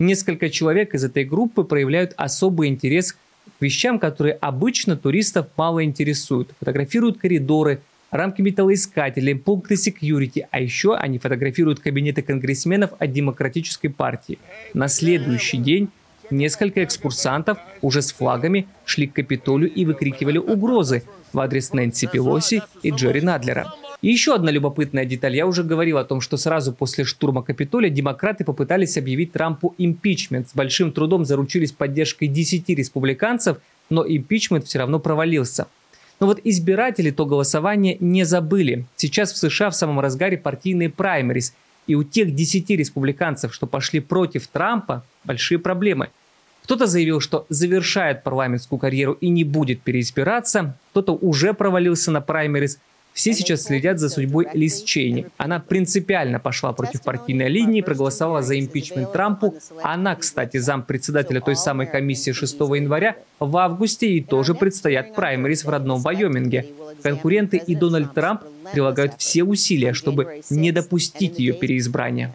Несколько 0.02 0.50
человек 0.50 0.96
из 0.96 1.04
этой 1.04 1.24
группы 1.24 1.64
проявляют 1.64 2.16
особый 2.18 2.70
интерес 2.70 3.14
к 3.14 3.18
вещам, 3.60 4.00
которые 4.00 4.34
обычно 4.34 4.98
туристов 4.98 5.46
мало 5.56 5.84
интересуют. 5.84 6.50
Фотографируют 6.58 7.20
коридоры, 7.20 7.82
рамки 8.10 8.42
металлоискателей, 8.42 9.36
пункты 9.36 9.78
секьюрити, 9.78 10.48
а 10.50 10.60
еще 10.60 10.96
они 10.96 11.20
фотографируют 11.20 11.82
кабинеты 11.82 12.24
конгрессменов 12.24 12.94
от 12.98 13.14
Демократической 13.14 13.90
партии. 13.90 14.40
На 14.74 14.88
следующий 14.88 15.58
день 15.58 15.90
несколько 16.32 16.84
экскурсантов 16.84 17.60
уже 17.84 18.02
с 18.02 18.12
флагами 18.12 18.66
шли 18.86 19.06
к 19.06 19.14
Капитолию 19.14 19.72
и 19.72 19.86
выкрикивали 19.86 20.40
угрозы 20.40 21.04
в 21.32 21.40
адрес 21.40 21.74
Нэнси 21.74 22.08
Пелоси 22.08 22.64
и 22.82 22.90
Джерри 22.90 23.22
Надлера. 23.22 23.72
И 24.02 24.10
еще 24.10 24.34
одна 24.34 24.50
любопытная 24.50 25.06
деталь. 25.06 25.36
Я 25.36 25.46
уже 25.46 25.64
говорил 25.64 26.00
о 26.00 26.04
том, 26.04 26.22
что 26.22 26.36
сразу 26.36 26.74
после 26.74 27.04
штурма 27.04 27.44
Капитолия 27.44 27.92
демократы 27.92 28.44
попытались 28.44 28.98
объявить 28.98 29.32
Трампу 29.32 29.76
импичмент. 29.78 30.50
С 30.50 30.56
большим 30.56 30.92
трудом 30.92 31.24
заручились 31.24 31.72
поддержкой 31.72 32.28
10 32.28 32.68
республиканцев, 32.70 33.58
но 33.92 34.04
импичмент 34.08 34.66
все 34.66 34.80
равно 34.80 35.00
провалился. 35.00 35.68
Но 36.20 36.26
вот 36.26 36.40
избиратели 36.44 37.12
то 37.12 37.28
голосование 37.28 37.98
не 38.00 38.24
забыли. 38.24 38.86
Сейчас 38.96 39.34
в 39.34 39.38
США 39.38 39.70
в 39.70 39.76
самом 39.76 40.00
разгаре 40.00 40.38
партийные 40.38 40.90
праймерис. 40.90 41.54
И 41.86 41.94
у 41.94 42.04
тех 42.04 42.34
10 42.34 42.72
республиканцев, 42.72 43.54
что 43.54 43.68
пошли 43.68 44.00
против 44.00 44.48
Трампа, 44.48 45.04
большие 45.26 45.60
проблемы. 45.60 46.10
Кто-то 46.64 46.86
заявил, 46.88 47.20
что 47.20 47.46
завершает 47.50 48.24
парламентскую 48.24 48.80
карьеру 48.80 49.14
и 49.14 49.30
не 49.30 49.44
будет 49.44 49.82
переизбираться. 49.82 50.76
Кто-то 50.92 51.14
уже 51.14 51.54
провалился 51.54 52.10
на 52.10 52.22
праймерис– 52.22 52.80
все 53.14 53.34
сейчас 53.34 53.64
следят 53.64 54.00
за 54.00 54.10
судьбой 54.10 54.48
Лиз 54.54 54.84
Чейни. 54.84 55.28
Она 55.38 55.60
принципиально 55.60 56.40
пошла 56.40 56.74
против 56.74 57.04
партийной 57.04 57.50
линии, 57.50 57.82
проголосовала 57.82 58.42
за 58.42 58.60
импичмент 58.60 59.12
Трампу. 59.12 59.56
Она, 59.84 60.16
кстати, 60.16 60.58
зампредседателя 60.58 61.42
той 61.42 61.56
самой 61.56 61.88
комиссии 61.88 62.32
6 62.32 62.60
января 62.60 63.18
в 63.40 63.56
августе 63.58 64.08
и 64.08 64.22
тоже 64.22 64.54
предстоят 64.56 65.14
праймерис 65.14 65.66
в 65.66 65.70
родном 65.70 66.02
Вайоминге. 66.02 66.68
Конкуренты 67.04 67.58
и 67.58 67.76
Дональд 67.76 68.14
Трамп 68.14 68.42
прилагают 68.72 69.14
все 69.18 69.44
усилия, 69.44 69.94
чтобы 69.94 70.42
не 70.50 70.72
допустить 70.72 71.40
ее 71.40 71.54
переизбрания. 71.54 72.34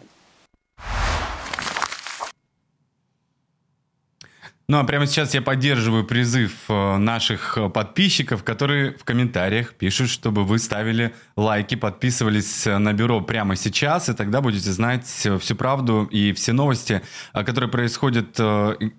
Ну 4.69 4.79
а 4.79 4.83
прямо 4.83 5.07
сейчас 5.07 5.33
я 5.33 5.41
поддерживаю 5.41 6.03
призыв 6.03 6.51
э, 6.67 6.97
наших 6.97 7.57
э, 7.57 7.69
подписчиков, 7.69 8.43
которые 8.43 8.97
в 8.97 9.05
комментариях 9.05 9.73
пишут, 9.73 10.09
чтобы 10.09 10.43
вы 10.43 10.59
ставили 10.59 11.13
лайки, 11.37 11.75
подписывались 11.75 12.67
э, 12.67 12.77
на 12.77 12.91
бюро 12.91 13.21
прямо 13.21 13.55
сейчас, 13.55 14.09
и 14.09 14.13
тогда 14.13 14.41
будете 14.41 14.69
знать 14.73 15.05
всю 15.05 15.55
правду 15.55 16.03
и 16.11 16.33
все 16.33 16.51
новости, 16.51 17.01
которые 17.31 17.71
происходят, 17.71 18.37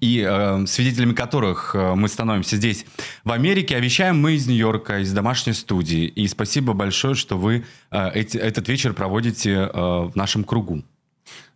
и 0.01 0.65
свидетелями 0.67 1.13
которых 1.13 1.75
мы 1.75 2.09
становимся 2.09 2.57
здесь, 2.57 2.87
в 3.25 3.33
Америке. 3.33 3.77
Обещаем 3.77 4.19
мы 4.19 4.37
из 4.37 4.47
Нью-Йорка, 4.47 5.01
из 5.01 5.13
домашней 5.13 5.53
студии. 5.53 6.07
И 6.07 6.27
спасибо 6.29 6.73
большое, 6.73 7.15
что 7.15 7.37
вы 7.37 7.67
этот 7.91 8.69
вечер 8.69 8.95
проводите 8.95 9.71
в 9.75 10.13
нашем 10.15 10.45
кругу. 10.45 10.83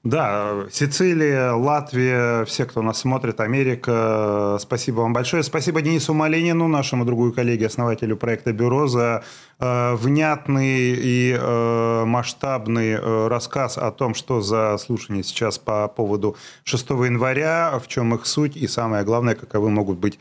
Да, 0.04 0.66
Сицилия, 0.72 1.52
Латвия, 1.52 2.44
все, 2.44 2.64
кто 2.64 2.82
нас 2.82 2.98
смотрит, 2.98 3.38
Америка, 3.38 4.58
спасибо 4.60 5.02
вам 5.02 5.12
большое. 5.12 5.44
Спасибо 5.44 5.80
Денису 5.80 6.12
Малинину, 6.12 6.66
нашему 6.66 7.04
другу 7.04 7.30
коллеге, 7.30 7.66
основателю 7.66 8.16
проекта 8.16 8.52
«Бюро», 8.52 8.88
за 8.88 9.22
э, 9.60 9.94
внятный 9.94 10.94
и 10.96 11.38
э, 11.40 12.04
масштабный 12.04 12.94
э, 12.94 13.28
рассказ 13.28 13.78
о 13.78 13.92
том, 13.92 14.16
что 14.16 14.40
за 14.40 14.76
слушание 14.78 15.22
сейчас 15.22 15.58
по 15.58 15.86
поводу 15.86 16.36
6 16.64 16.90
января, 16.90 17.78
в 17.78 17.86
чем 17.86 18.12
их 18.16 18.26
суть 18.26 18.56
и, 18.56 18.66
самое 18.66 19.04
главное, 19.04 19.36
каковы 19.36 19.70
могут 19.70 19.98
быть 19.98 20.18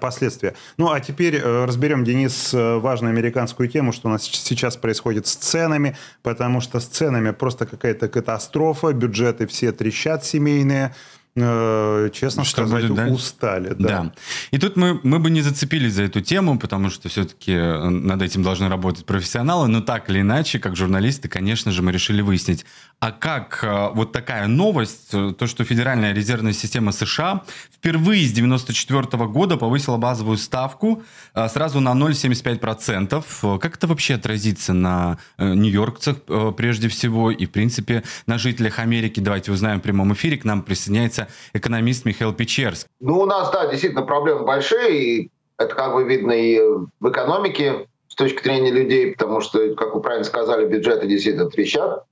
последствия. 0.00 0.54
Ну, 0.76 0.90
а 0.90 1.00
теперь 1.00 1.36
э, 1.36 1.64
разберем, 1.64 2.04
Денис, 2.04 2.54
э, 2.54 2.76
важную 2.76 3.10
американскую 3.10 3.68
тему, 3.68 3.92
что 3.92 4.08
у 4.08 4.10
нас 4.10 4.22
сейчас 4.24 4.76
происходит 4.76 5.26
с 5.26 5.34
ценами, 5.34 5.96
потому 6.22 6.60
что 6.60 6.80
с 6.80 6.86
ценами 6.86 7.30
просто 7.30 7.66
какая-то 7.66 8.08
катастрофа, 8.08 8.92
бюджеты 8.92 9.46
все 9.46 9.72
трещат 9.72 10.24
семейные, 10.24 10.86
э, 10.86 11.19
честно 11.34 12.44
Что 12.44 12.66
сказать, 12.66 12.82
будет 12.84 12.96
дальше? 12.96 13.14
устали. 13.14 13.74
Да. 13.78 14.12
И 14.50 14.58
тут 14.58 14.76
мы, 14.76 15.00
мы 15.02 15.18
бы 15.18 15.30
не 15.30 15.42
зацепились 15.42 15.94
за 15.94 16.02
эту 16.04 16.20
тему, 16.20 16.58
потому 16.58 16.90
что 16.90 17.08
все-таки 17.08 17.54
над 17.54 18.20
этим 18.22 18.42
должны 18.42 18.68
работать 18.68 19.06
профессионалы, 19.06 19.68
но 19.68 19.80
так 19.80 20.10
или 20.10 20.20
иначе, 20.20 20.58
как 20.58 20.76
журналисты, 20.76 21.28
конечно 21.28 21.72
же, 21.72 21.82
мы 21.82 21.92
решили 21.92 22.20
выяснить, 22.20 22.64
а 22.98 23.12
как 23.12 23.60
э, 23.62 23.88
вот 23.94 24.12
такая 24.12 24.46
новость, 24.46 25.08
э, 25.14 25.32
то, 25.38 25.46
что 25.46 25.64
Федеральная 25.64 26.12
резервная 26.12 26.52
система 26.52 26.92
США 26.92 27.44
впервые 27.74 28.26
с 28.26 28.32
94 28.32 29.02
года 29.26 29.56
повысила 29.56 29.96
базовую 29.96 30.36
ставку 30.36 31.02
э, 31.34 31.48
сразу 31.48 31.80
на 31.80 31.92
0,75%. 31.94 33.24
Э, 33.42 33.58
Как 33.58 33.76
это 33.76 33.86
вообще 33.86 34.14
отразится 34.14 34.74
на 34.74 35.16
э, 35.38 35.54
нью-йоркцах 35.54 36.16
э, 36.28 36.52
прежде 36.54 36.88
всего 36.88 37.30
и, 37.30 37.46
в 37.46 37.50
принципе, 37.50 38.02
на 38.26 38.36
жителях 38.36 38.78
Америки? 38.78 39.20
Давайте 39.20 39.50
узнаем 39.52 39.78
в 39.78 39.82
прямом 39.82 40.12
эфире. 40.12 40.36
К 40.36 40.44
нам 40.44 40.62
присоединяется 40.62 41.19
экономист 41.52 42.04
Михаил 42.04 42.32
Печерск. 42.32 42.86
Ну, 43.00 43.20
у 43.20 43.26
нас, 43.26 43.50
да, 43.50 43.66
действительно 43.66 44.02
проблемы 44.02 44.44
большие, 44.44 44.98
и 44.98 45.30
это 45.58 45.74
как 45.74 45.94
бы 45.94 46.04
видно 46.04 46.32
и 46.32 46.58
в 46.58 47.10
экономике 47.10 47.86
с 48.08 48.14
точки 48.14 48.42
зрения 48.42 48.70
людей, 48.70 49.12
потому 49.12 49.40
что, 49.40 49.74
как 49.74 49.94
вы 49.94 50.00
правильно 50.00 50.24
сказали, 50.24 50.66
бюджеты 50.66 51.06
действительно 51.06 51.48
трещат. 51.48 52.04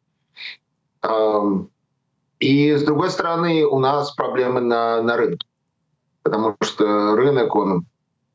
И, 2.39 2.73
с 2.73 2.83
другой 2.85 3.11
стороны, 3.11 3.65
у 3.65 3.79
нас 3.81 4.13
проблемы 4.13 4.61
на, 4.61 5.03
на 5.03 5.17
рынке, 5.17 5.47
потому 6.23 6.57
что 6.63 7.17
рынок, 7.17 7.55
он 7.57 7.85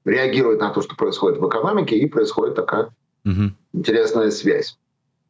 реагирует 0.03 0.59
на 0.59 0.71
то, 0.71 0.81
что 0.81 0.95
происходит 0.95 1.39
в 1.39 1.47
экономике, 1.47 1.95
и 1.95 2.07
происходит 2.07 2.55
такая 2.55 2.89
интересная 3.71 4.31
связь. 4.31 4.77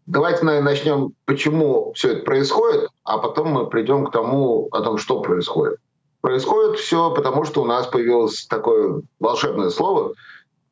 Давайте 0.05 0.43
наверное, 0.43 0.71
начнем, 0.71 1.13
почему 1.25 1.93
все 1.93 2.13
это 2.13 2.25
происходит, 2.25 2.89
а 3.03 3.17
потом 3.17 3.49
мы 3.49 3.67
придем 3.67 4.05
к 4.05 4.11
тому, 4.11 4.67
о 4.71 4.81
том, 4.81 4.97
что 4.97 5.21
происходит. 5.21 5.77
Происходит 6.21 6.79
все 6.79 7.13
потому, 7.13 7.45
что 7.45 7.61
у 7.61 7.65
нас 7.65 7.87
появилось 7.87 8.45
такое 8.47 9.01
волшебное 9.19 9.69
слово, 9.69 10.13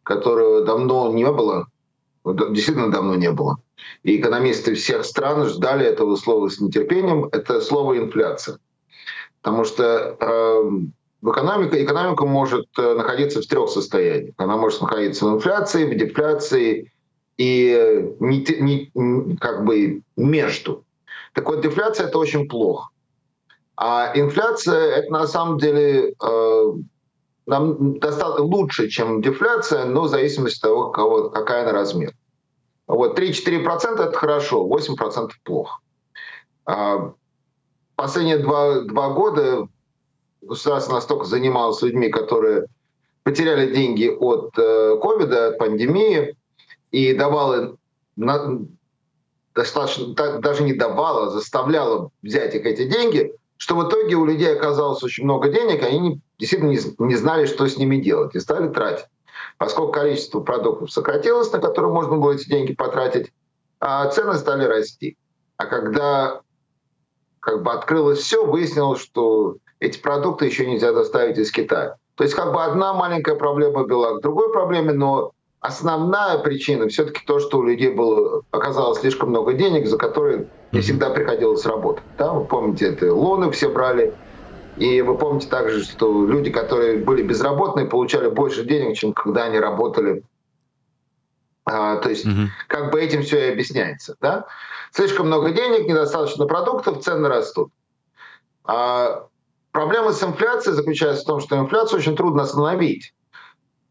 которого 0.03 0.63
давно 0.65 1.11
не 1.11 1.29
было, 1.31 1.67
действительно 2.25 2.91
давно 2.91 3.15
не 3.15 3.31
было. 3.31 3.57
И 4.03 4.19
экономисты 4.19 4.75
всех 4.75 5.05
стран 5.05 5.45
ждали 5.45 5.85
этого 5.85 6.15
слова 6.15 6.49
с 6.49 6.59
нетерпением. 6.59 7.25
Это 7.31 7.61
слово 7.61 7.97
инфляция. 7.97 8.59
Потому 9.41 9.63
что 9.63 10.17
э, 10.19 10.69
в 11.21 11.31
экономика 11.31 12.25
может 12.25 12.67
э, 12.77 12.95
находиться 12.95 13.41
в 13.41 13.45
трех 13.45 13.69
состояниях. 13.69 14.35
Она 14.37 14.57
может 14.57 14.81
находиться 14.81 15.25
в 15.25 15.35
инфляции, 15.35 15.85
в 15.85 15.97
дефляции 15.97 16.91
и 17.41 18.13
не, 18.19 18.43
те- 18.45 18.59
не- 18.61 18.91
м, 18.95 19.37
как 19.37 19.65
бы 19.65 20.01
между. 20.15 20.83
Так 21.33 21.47
вот, 21.47 21.61
дефляция 21.61 22.07
это 22.07 22.19
очень 22.19 22.47
плохо. 22.47 22.89
А 23.75 24.11
инфляция 24.15 24.91
это 24.97 25.11
на 25.11 25.27
самом 25.27 25.57
деле 25.57 26.13
э, 26.21 26.73
нам 27.47 27.99
достаточно 27.99 28.43
лучше, 28.43 28.89
чем 28.89 29.21
дефляция, 29.21 29.85
но 29.85 30.03
в 30.03 30.09
зависимости 30.09 30.57
от 30.59 30.61
того, 30.61 30.89
кого, 30.91 31.29
какая 31.29 31.63
она 31.63 31.71
размер. 31.71 32.13
Вот 32.87 33.17
3-4% 33.17 33.99
это 33.99 34.13
хорошо, 34.13 34.67
8% 34.67 35.29
плохо. 35.43 35.79
А 36.65 37.13
Последние 37.95 38.39
два, 38.39 38.81
два 38.81 39.09
года 39.09 39.67
государство 40.41 40.93
настолько 40.93 41.25
занималось 41.25 41.81
людьми, 41.83 42.09
которые 42.09 42.65
потеряли 43.23 43.71
деньги 43.71 44.07
от 44.07 44.57
э, 44.57 44.97
ковида, 44.99 45.49
от 45.49 45.59
пандемии, 45.59 46.35
и 46.91 47.13
давало 47.13 47.77
на- 48.15 48.59
достаточно, 49.55 50.13
та- 50.15 50.39
даже 50.39 50.63
не 50.63 50.73
давало, 50.73 51.27
а 51.27 51.29
заставляло 51.29 52.11
взять 52.21 52.55
их 52.55 52.65
эти 52.65 52.85
деньги, 52.89 53.33
что 53.57 53.75
в 53.75 53.87
итоге 53.87 54.15
у 54.15 54.25
людей 54.25 54.53
оказалось 54.53 55.03
очень 55.03 55.23
много 55.23 55.49
денег, 55.49 55.83
они 55.83 55.99
не- 55.99 56.21
действительно 56.37 56.71
не, 56.71 56.79
не 56.99 57.15
знали, 57.15 57.45
что 57.45 57.67
с 57.67 57.77
ними 57.77 57.97
делать, 57.97 58.35
и 58.35 58.39
стали 58.39 58.69
тратить. 58.69 59.05
Поскольку 59.57 59.91
количество 59.91 60.39
продуктов 60.39 60.91
сократилось, 60.91 61.51
на 61.51 61.59
которые 61.59 61.93
можно 61.93 62.17
было 62.17 62.31
эти 62.31 62.47
деньги 62.47 62.73
потратить, 62.73 63.31
а 63.79 64.07
цены 64.07 64.35
стали 64.35 64.65
расти. 64.65 65.17
А 65.57 65.65
когда 65.65 66.41
как 67.39 67.63
бы 67.63 67.71
открылось 67.71 68.19
все, 68.19 68.45
выяснилось, 68.45 69.01
что 69.01 69.57
эти 69.79 69.99
продукты 69.99 70.45
еще 70.45 70.65
нельзя 70.65 70.93
доставить 70.93 71.37
из 71.37 71.51
Китая. 71.51 71.97
То 72.15 72.23
есть 72.23 72.35
как 72.35 72.53
бы 72.53 72.63
одна 72.63 72.93
маленькая 72.93 73.35
проблема 73.35 73.83
была 73.85 74.17
к 74.17 74.21
другой 74.21 74.51
проблеме, 74.51 74.93
но 74.93 75.31
основная 75.61 76.39
причина 76.39 76.89
все-таки 76.89 77.21
то, 77.25 77.39
что 77.39 77.59
у 77.59 77.63
людей 77.63 77.93
было, 77.93 78.43
оказалось 78.51 78.99
слишком 78.99 79.29
много 79.29 79.53
денег, 79.53 79.87
за 79.87 79.97
которые 79.97 80.47
не 80.71 80.81
всегда 80.81 81.11
приходилось 81.11 81.65
работать. 81.65 82.03
Да? 82.17 82.33
Вы 82.33 82.45
помните, 82.45 82.87
это 82.87 83.13
лоны 83.13 83.51
все 83.51 83.69
брали. 83.69 84.13
И 84.77 85.01
вы 85.01 85.17
помните 85.17 85.47
также, 85.47 85.83
что 85.83 86.25
люди, 86.25 86.49
которые 86.49 86.97
были 86.97 87.21
безработные, 87.21 87.85
получали 87.85 88.29
больше 88.29 88.63
денег, 88.63 88.97
чем 88.97 89.13
когда 89.13 89.43
они 89.43 89.59
работали. 89.59 90.23
А, 91.65 91.97
то 91.97 92.09
есть 92.09 92.25
как 92.67 92.91
бы 92.91 92.99
этим 92.99 93.21
все 93.21 93.49
и 93.49 93.51
объясняется. 93.51 94.15
Да? 94.19 94.47
Слишком 94.91 95.27
много 95.27 95.51
денег, 95.51 95.87
недостаточно 95.87 96.47
продуктов, 96.47 97.03
цены 97.03 97.29
растут. 97.29 97.71
А 98.63 99.27
проблема 99.71 100.11
с 100.11 100.23
инфляцией 100.23 100.75
заключается 100.75 101.23
в 101.23 101.27
том, 101.27 101.39
что 101.39 101.57
инфляцию 101.57 101.99
очень 101.99 102.15
трудно 102.15 102.43
остановить. 102.43 103.13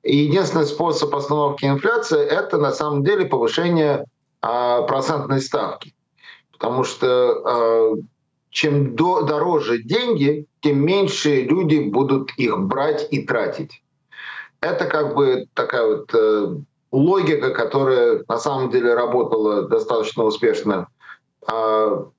И 0.03 0.17
единственный 0.17 0.67
способ 0.67 1.15
остановки 1.15 1.67
инфляции– 1.67 2.21
это 2.21 2.59
на 2.59 2.73
самом 2.73 3.05
деле 3.05 3.27
повышение 3.27 4.07
а, 4.41 4.83
процентной 4.83 5.41
ставки. 5.43 5.95
Потому 6.53 6.85
что 6.85 7.07
а, 7.45 7.97
чем 8.51 8.97
до- 8.97 9.23
дороже 9.23 9.83
деньги, 9.83 10.47
тем 10.61 10.85
меньше 10.85 11.43
люди 11.43 11.79
будут 11.79 12.33
их 12.37 12.59
брать 12.59 13.09
и 13.11 13.27
тратить. 13.27 13.83
Это 14.61 14.87
как 14.87 15.15
бы 15.15 15.47
такая 15.55 15.87
вот 15.87 16.11
э, 16.13 16.57
логика, 16.93 17.51
которая 17.51 18.23
на 18.29 18.39
самом 18.39 18.71
деле 18.71 18.93
работала 18.93 19.69
достаточно 19.69 20.25
успешно 20.25 20.89
а, 21.47 22.11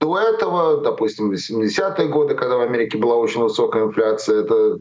до 0.00 0.18
этого, 0.18 0.82
допустим, 0.82 1.30
в 1.30 1.34
80-е 1.34 2.08
годы, 2.08 2.34
когда 2.34 2.56
в 2.56 2.60
Америке 2.60 2.98
была 2.98 3.16
очень 3.16 3.42
высокая 3.42 3.84
инфляция, 3.84 4.42
это 4.42 4.78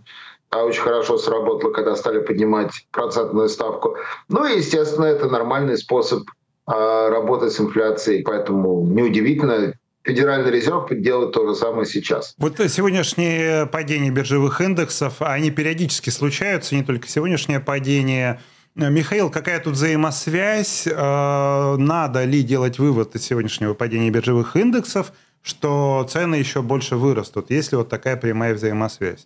а, 0.53 0.63
очень 0.65 0.81
хорошо 0.81 1.17
сработало, 1.17 1.71
когда 1.71 1.95
стали 1.95 2.19
поднимать 2.19 2.71
процентную 2.91 3.49
ставку. 3.49 3.97
Ну 4.29 4.45
и, 4.45 4.57
естественно, 4.57 5.05
это 5.05 5.27
нормальный 5.27 5.77
способ 5.77 6.23
а, 6.65 7.09
работать 7.09 7.53
с 7.53 7.59
инфляцией, 7.59 8.23
поэтому 8.23 8.85
неудивительно, 8.85 9.73
Федеральный 10.03 10.51
резерв 10.51 10.89
делает 10.91 11.31
то 11.31 11.47
же 11.47 11.55
самое 11.55 11.85
сейчас. 11.85 12.35
Вот 12.37 12.57
сегодняшние 12.57 13.65
падения 13.67 14.11
биржевых 14.11 14.59
индексов, 14.59 15.21
они 15.21 15.49
периодически 15.49 16.09
случаются, 16.09 16.75
не 16.75 16.83
только 16.83 17.07
сегодняшнее 17.07 17.61
падение. 17.61 18.41
Михаил, 18.75 19.29
какая 19.29 19.61
тут 19.61 19.73
взаимосвязь? 19.73 20.87
Э, 20.87 21.75
Надо 21.77 22.25
ли 22.25 22.43
делать 22.43 22.79
вывод 22.79 23.15
из 23.15 23.23
сегодняшнего 23.23 23.75
падения 23.75 24.09
биржевых 24.09 24.57
индексов, 24.57 25.13
что 25.41 26.05
цены 26.09 26.35
еще 26.35 26.61
больше 26.61 26.97
вырастут? 26.97 27.49
Есть 27.49 27.71
ли 27.71 27.77
вот 27.77 27.87
такая 27.87 28.17
прямая 28.17 28.55
взаимосвязь? 28.55 29.25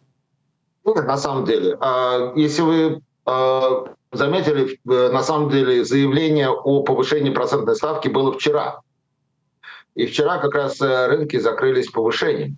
На 0.96 1.18
самом 1.18 1.46
деле. 1.46 1.78
А, 1.80 2.34
Если 2.36 2.62
вы 2.62 3.02
а, 3.26 3.88
заметили, 4.12 4.80
э, 4.90 5.10
на 5.12 5.22
самом 5.22 5.50
деле 5.50 5.84
заявление 5.84 6.50
о 6.50 6.82
повышении 6.84 7.30
процентной 7.30 7.76
ставки 7.76 8.08
было 8.08 8.32
вчера. 8.32 8.82
И 9.96 10.06
вчера 10.06 10.38
как 10.38 10.54
раз 10.54 10.80
э, 10.82 11.08
рынки 11.08 11.38
закрылись 11.38 11.90
повышением, 11.90 12.58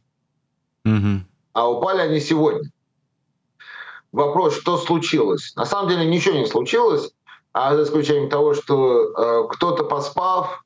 а 1.53 1.69
упали 1.69 2.01
они 2.01 2.19
сегодня. 2.19 2.69
Вопрос, 4.11 4.55
что 4.55 4.77
случилось? 4.77 5.53
На 5.55 5.65
самом 5.65 5.89
деле 5.89 6.05
ничего 6.05 6.35
не 6.35 6.45
случилось, 6.45 7.11
а 7.53 7.75
за 7.75 7.83
исключением 7.83 8.29
того, 8.29 8.53
что 8.53 9.03
э, 9.03 9.47
кто-то 9.49 9.83
поспав 9.83 10.63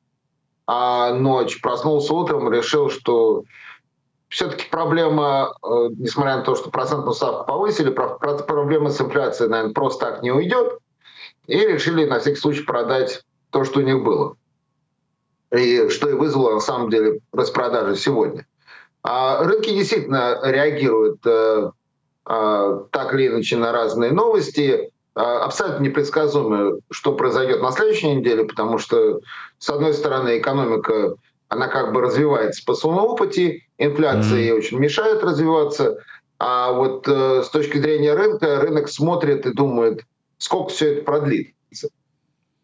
а 0.66 1.12
ночь, 1.12 1.60
проснулся 1.60 2.14
утром, 2.14 2.50
решил, 2.50 2.88
что 2.88 3.44
все-таки 4.34 4.64
проблема, 4.68 5.54
э, 5.62 5.90
несмотря 5.96 6.38
на 6.38 6.42
то, 6.42 6.56
что 6.56 6.68
процентную 6.68 7.14
ставку 7.14 7.46
повысили, 7.46 7.90
про- 7.90 8.18
про- 8.18 8.38
проблема 8.38 8.90
с 8.90 9.00
инфляцией, 9.00 9.48
наверное, 9.48 9.74
просто 9.74 10.06
так 10.06 10.22
не 10.24 10.32
уйдет. 10.32 10.80
И 11.46 11.56
решили 11.56 12.04
на 12.04 12.18
всякий 12.18 12.40
случай 12.40 12.64
продать 12.64 13.22
то, 13.50 13.62
что 13.62 13.78
у 13.78 13.82
них 13.82 14.02
было. 14.02 14.34
И 15.52 15.88
что 15.88 16.08
и 16.08 16.14
вызвало 16.14 16.54
на 16.54 16.60
самом 16.60 16.90
деле 16.90 17.20
распродажи 17.32 17.94
сегодня. 17.94 18.44
А 19.04 19.44
рынки 19.44 19.70
действительно 19.70 20.40
реагируют 20.42 21.20
э, 21.24 21.70
э, 22.28 22.84
так 22.90 23.14
или 23.14 23.28
иначе 23.28 23.56
на 23.56 23.70
разные 23.70 24.10
новости. 24.10 24.90
Э, 25.14 25.20
абсолютно 25.20 25.84
непредсказуемо, 25.84 26.80
что 26.90 27.12
произойдет 27.12 27.62
на 27.62 27.70
следующей 27.70 28.16
неделе, 28.16 28.46
потому 28.46 28.78
что, 28.78 29.20
с 29.58 29.70
одной 29.70 29.94
стороны, 29.94 30.38
экономика 30.38 31.14
она 31.46 31.68
как 31.68 31.92
бы 31.92 32.00
развивается 32.00 32.64
по 32.66 32.74
своему 32.74 33.14
пути, 33.14 33.63
инфляция 33.78 34.38
ей 34.38 34.52
очень 34.52 34.78
мешает 34.78 35.22
развиваться, 35.22 35.98
А 36.38 36.72
вот 36.72 37.06
э, 37.08 37.42
с 37.44 37.48
точки 37.48 37.78
зрения 37.78 38.14
рынка, 38.14 38.60
рынок 38.60 38.88
смотрит 38.88 39.46
и 39.46 39.52
думает, 39.52 40.04
сколько 40.38 40.70
все 40.70 40.94
это 40.94 41.04
продлится. 41.04 41.88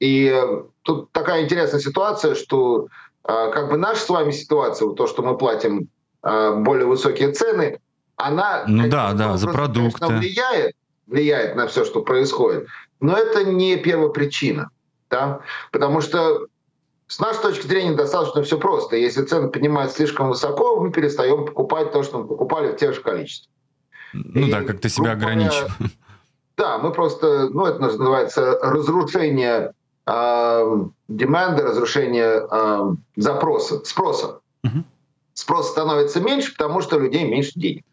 И 0.01 0.27
э, 0.27 0.63
тут 0.83 1.13
такая 1.13 1.45
интересная 1.45 1.81
ситуация, 1.81 2.35
что 2.35 2.89
э, 3.25 3.51
как 3.53 3.71
бы 3.71 3.77
наша 3.77 4.01
с 4.01 4.09
вами 4.09 4.31
ситуация, 4.33 4.87
вот 4.87 4.97
то, 4.97 5.07
что 5.07 5.23
мы 5.23 5.37
платим 5.37 5.89
э, 6.23 6.55
более 6.57 6.87
высокие 6.87 7.33
цены, 7.33 7.81
она 8.17 8.65
Ну 8.67 8.89
да, 8.89 9.13
да, 9.13 9.37
за 9.37 9.49
продукты. 9.49 9.99
конечно, 9.99 10.19
влияет, 10.19 10.75
влияет 11.07 11.57
на 11.57 11.67
все, 11.67 11.85
что 11.85 12.03
происходит, 12.03 12.67
но 13.01 13.17
это 13.17 13.45
не 13.45 13.77
первопричина. 13.77 14.71
Да? 15.11 15.41
Потому 15.73 16.01
что 16.01 16.47
с 17.11 17.19
нашей 17.19 17.43
точки 17.43 17.67
зрения 17.67 17.97
достаточно 17.97 18.45
все 18.45 18.57
просто. 18.57 18.95
Если 18.95 19.25
цены 19.25 19.49
поднимаются 19.49 19.97
слишком 19.97 20.29
высоко, 20.29 20.81
мы 20.81 20.93
перестаем 20.93 21.45
покупать 21.45 21.91
то, 21.91 22.05
что 22.05 22.19
мы 22.19 22.29
покупали 22.29 22.71
в 22.71 22.77
тех 22.77 22.95
же 22.95 23.01
количествах. 23.01 23.53
Ну 24.13 24.47
И, 24.47 24.51
да, 24.51 24.63
как-то 24.63 24.89
себя 24.89 25.13
ограничиваем. 25.13 25.73
Да, 26.57 26.79
мы 26.79 26.93
просто, 26.93 27.49
ну 27.49 27.65
это 27.65 27.81
называется 27.81 28.59
разрушение 28.63 29.73
э, 30.07 30.85
деманда, 31.09 31.65
разрушение 31.65 32.47
э, 32.49 32.81
запроса, 33.17 33.85
спроса. 33.85 34.41
Спрос 35.33 35.71
становится 35.71 36.21
меньше, 36.21 36.53
потому 36.53 36.81
что 36.81 36.97
у 36.97 37.01
людей 37.01 37.29
меньше 37.29 37.53
денег. 37.57 37.85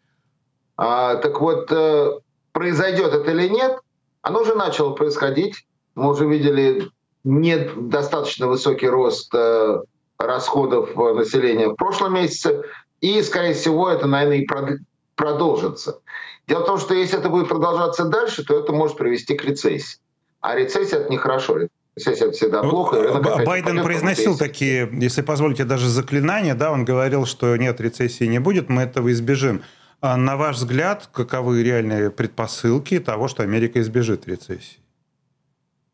А, 0.76 1.16
так 1.16 1.40
вот, 1.40 1.72
э, 1.72 2.20
произойдет 2.52 3.14
это 3.14 3.30
или 3.32 3.48
нет, 3.48 3.80
оно 4.22 4.42
уже 4.42 4.54
начало 4.54 4.92
происходить. 4.92 5.66
Мы 5.96 6.10
уже 6.10 6.24
видели 6.28 6.90
недостаточно 7.28 8.46
высокий 8.46 8.88
рост 8.88 9.32
э, 9.34 9.82
расходов 10.18 10.90
э, 10.96 11.14
населения 11.14 11.68
в 11.68 11.74
прошлом 11.74 12.14
месяце. 12.14 12.62
И, 13.00 13.22
скорее 13.22 13.54
всего, 13.54 13.88
это, 13.88 14.06
наверное, 14.06 14.38
и 14.38 14.46
прод- 14.46 14.78
продолжится. 15.14 16.00
Дело 16.48 16.62
в 16.62 16.66
том, 16.66 16.78
что 16.78 16.94
если 16.94 17.18
это 17.18 17.28
будет 17.28 17.48
продолжаться 17.48 18.06
дальше, 18.06 18.44
то 18.44 18.58
это 18.58 18.72
может 18.72 18.96
привести 18.96 19.34
к 19.34 19.44
рецессии. 19.44 19.98
А 20.40 20.56
рецессия— 20.56 20.98
это 21.00 21.12
нехорошо. 21.12 21.68
Рецессия— 21.96 22.26
это 22.28 22.32
всегда 22.32 22.62
плохо. 22.62 22.96
и 22.96 23.00
рынок 23.02 23.26
опять 23.26 23.46
Байден 23.46 23.78
упадет, 23.78 23.84
произносил 23.84 24.38
такие, 24.38 24.88
если 24.92 25.20
позволите, 25.20 25.64
даже 25.64 25.88
заклинания, 25.88 26.54
да, 26.54 26.72
он 26.72 26.84
говорил, 26.84 27.26
что 27.26 27.54
нет, 27.56 27.80
рецессии 27.80 28.24
не 28.24 28.38
будет, 28.38 28.70
мы 28.70 28.82
этого 28.82 29.12
избежим. 29.12 29.62
А 30.00 30.16
на 30.16 30.36
ваш 30.36 30.56
взгляд, 30.56 31.08
каковы 31.12 31.62
реальные 31.62 32.10
предпосылки 32.10 32.98
того, 32.98 33.28
что 33.28 33.42
Америка 33.42 33.80
избежит 33.80 34.26
рецессии? 34.26 34.78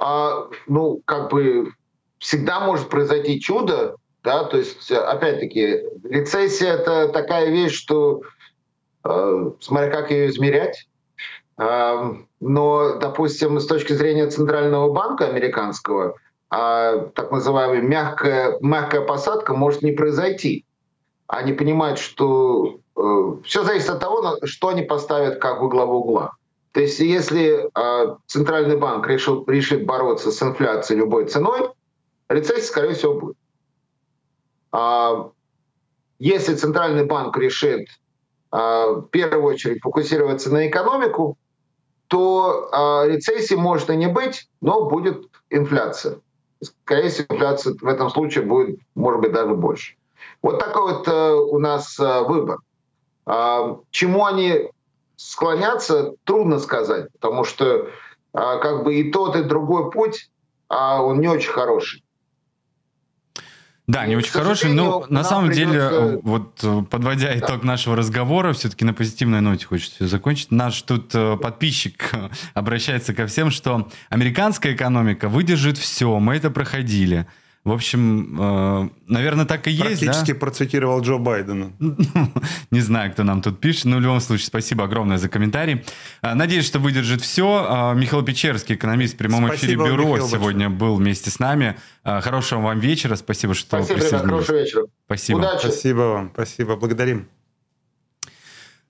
А, 0.04 0.50
ну, 0.66 1.00
как 1.06 1.30
бы 1.30 1.72
всегда 2.18 2.60
может 2.60 2.90
произойти 2.90 3.40
чудо, 3.40 3.96
да, 4.22 4.44
то 4.44 4.58
есть, 4.58 4.90
э, 4.90 4.98
опять-таки, 4.98 5.82
рецессия— 6.04 6.74
это 6.74 7.08
такая 7.08 7.48
вещь, 7.48 7.72
что, 7.72 8.20
э, 9.02 9.50
смотря 9.60 9.90
как 9.90 10.10
ее 10.10 10.28
измерять, 10.28 10.86
А, 11.56 12.16
но, 12.40 12.98
допустим, 12.98 13.60
с 13.60 13.66
точки 13.66 13.92
зрения 13.92 14.28
Центрального 14.28 14.92
банка 14.92 15.28
американского, 15.28 16.16
а, 16.50 17.06
так 17.14 17.30
называемая 17.30 17.80
мягкая, 17.80 18.58
мягкая 18.60 19.02
посадка 19.02 19.54
может 19.54 19.82
не 19.82 19.92
произойти. 19.92 20.64
Они 21.28 21.52
понимают, 21.52 22.00
что 22.00 22.80
все 23.44 23.62
зависит 23.62 23.88
от 23.88 24.00
того, 24.00 24.36
что 24.42 24.68
они 24.68 24.82
поставят 24.82 25.38
как 25.38 25.60
во 25.60 25.68
главу 25.68 26.00
угла. 26.00 26.32
То 26.74 26.80
есть 26.80 26.98
если 26.98 27.70
э, 27.72 28.16
Центральный 28.26 28.76
банк 28.76 29.06
решил, 29.06 29.44
решит 29.46 29.86
бороться 29.86 30.32
с 30.32 30.42
инфляцией 30.42 30.98
любой 30.98 31.26
ценой, 31.26 31.70
рецессия, 32.28 32.64
скорее 32.64 32.94
всего, 32.94 33.14
будет. 33.14 33.36
А 34.72 35.30
если 36.18 36.56
Центральный 36.56 37.04
банк 37.04 37.38
решит 37.38 37.86
э, 38.50 38.56
в 38.56 39.02
первую 39.12 39.44
очередь 39.44 39.82
фокусироваться 39.82 40.52
на 40.52 40.66
экономику, 40.66 41.38
то 42.08 42.68
э, 42.72 43.12
рецессии 43.12 43.54
может 43.54 43.88
и 43.90 43.96
не 43.96 44.08
быть, 44.08 44.48
но 44.60 44.88
будет 44.88 45.28
инфляция. 45.50 46.18
Скорее 46.60 47.10
всего, 47.10 47.26
инфляция 47.30 47.74
в 47.80 47.86
этом 47.86 48.10
случае 48.10 48.46
будет, 48.46 48.80
может 48.96 49.20
быть, 49.20 49.32
даже 49.32 49.54
больше. 49.54 49.94
Вот 50.42 50.58
такой 50.58 50.92
вот 50.92 51.06
э, 51.06 51.34
у 51.34 51.58
нас 51.60 52.00
э, 52.00 52.22
выбор. 52.22 52.58
А, 53.26 53.78
чему 53.90 54.26
они 54.26 54.70
склонятся, 55.16 56.12
трудно 56.24 56.58
сказать, 56.58 57.12
потому 57.12 57.44
что 57.44 57.88
а, 58.32 58.58
как 58.58 58.84
бы 58.84 58.96
и 58.96 59.10
тот, 59.10 59.36
и 59.36 59.42
другой 59.42 59.90
путь, 59.90 60.30
а, 60.68 61.02
он 61.02 61.20
не 61.20 61.28
очень 61.28 61.50
хороший. 61.50 62.04
Да, 63.86 64.06
не 64.06 64.16
очень 64.16 64.32
хороший, 64.32 64.72
но 64.72 65.04
на 65.10 65.24
самом 65.24 65.52
деле, 65.52 65.72
придется- 65.72 66.20
вот 66.22 66.60
э, 66.62 66.82
подводя 66.90 67.38
итог 67.38 67.64
нашего 67.64 67.94
разговора, 67.94 68.54
все-таки 68.54 68.82
на 68.82 68.94
позитивной 68.94 69.42
ноте 69.42 69.66
хочется 69.66 70.06
закончить. 70.06 70.50
Наш 70.50 70.80
тут 70.82 71.14
э, 71.14 71.36
подписчик 71.36 72.10
обращается 72.54 73.12
ко 73.12 73.26
всем, 73.26 73.50
что 73.50 73.90
американская 74.08 74.74
экономика 74.74 75.28
выдержит 75.28 75.76
все, 75.76 76.18
мы 76.18 76.36
это 76.36 76.50
проходили. 76.50 77.26
В 77.64 77.72
общем, 77.72 78.38
э, 78.38 78.88
наверное, 79.06 79.46
так 79.46 79.66
и 79.68 79.70
есть, 79.70 80.00
да? 80.00 80.12
Практически 80.12 80.32
процитировал 80.34 81.00
Джо 81.00 81.16
Байдена. 81.16 81.72
Не 82.70 82.80
знаю, 82.80 83.10
кто 83.10 83.22
нам 83.24 83.40
тут 83.40 83.58
пишет, 83.58 83.86
но 83.86 83.96
в 83.96 84.00
любом 84.00 84.20
случае 84.20 84.46
спасибо 84.46 84.84
огромное 84.84 85.16
за 85.16 85.30
комментарий. 85.30 85.82
А, 86.20 86.34
Надеюсь, 86.34 86.66
что 86.66 86.78
выдержит 86.78 87.22
все. 87.22 87.94
Михаил 87.96 88.22
Печерский, 88.22 88.74
экономист 88.74 89.14
в 89.14 89.16
прямом 89.16 89.46
эфире 89.46 89.56
Спасибо 89.56 89.80
вам, 89.80 89.90
бюро, 89.90 90.04
Михаил, 90.08 90.28
сегодня 90.28 90.68
был 90.68 90.96
вместе 90.96 91.30
с 91.30 91.38
нами. 91.38 91.76
Хорошего 92.04 92.60
вам 92.60 92.80
вечера, 92.80 93.16
спасибо, 93.16 93.54
что 93.54 93.78
Спасибо, 93.78 93.94
присоединились. 93.94 94.28
хорошего 94.28 94.56
вечера. 94.58 94.86
Спасибо. 95.06 95.38
Удачи. 95.38 95.60
Спасибо 95.60 95.98
вам, 96.00 96.30
спасибо, 96.34 96.76
благодарим. 96.76 97.28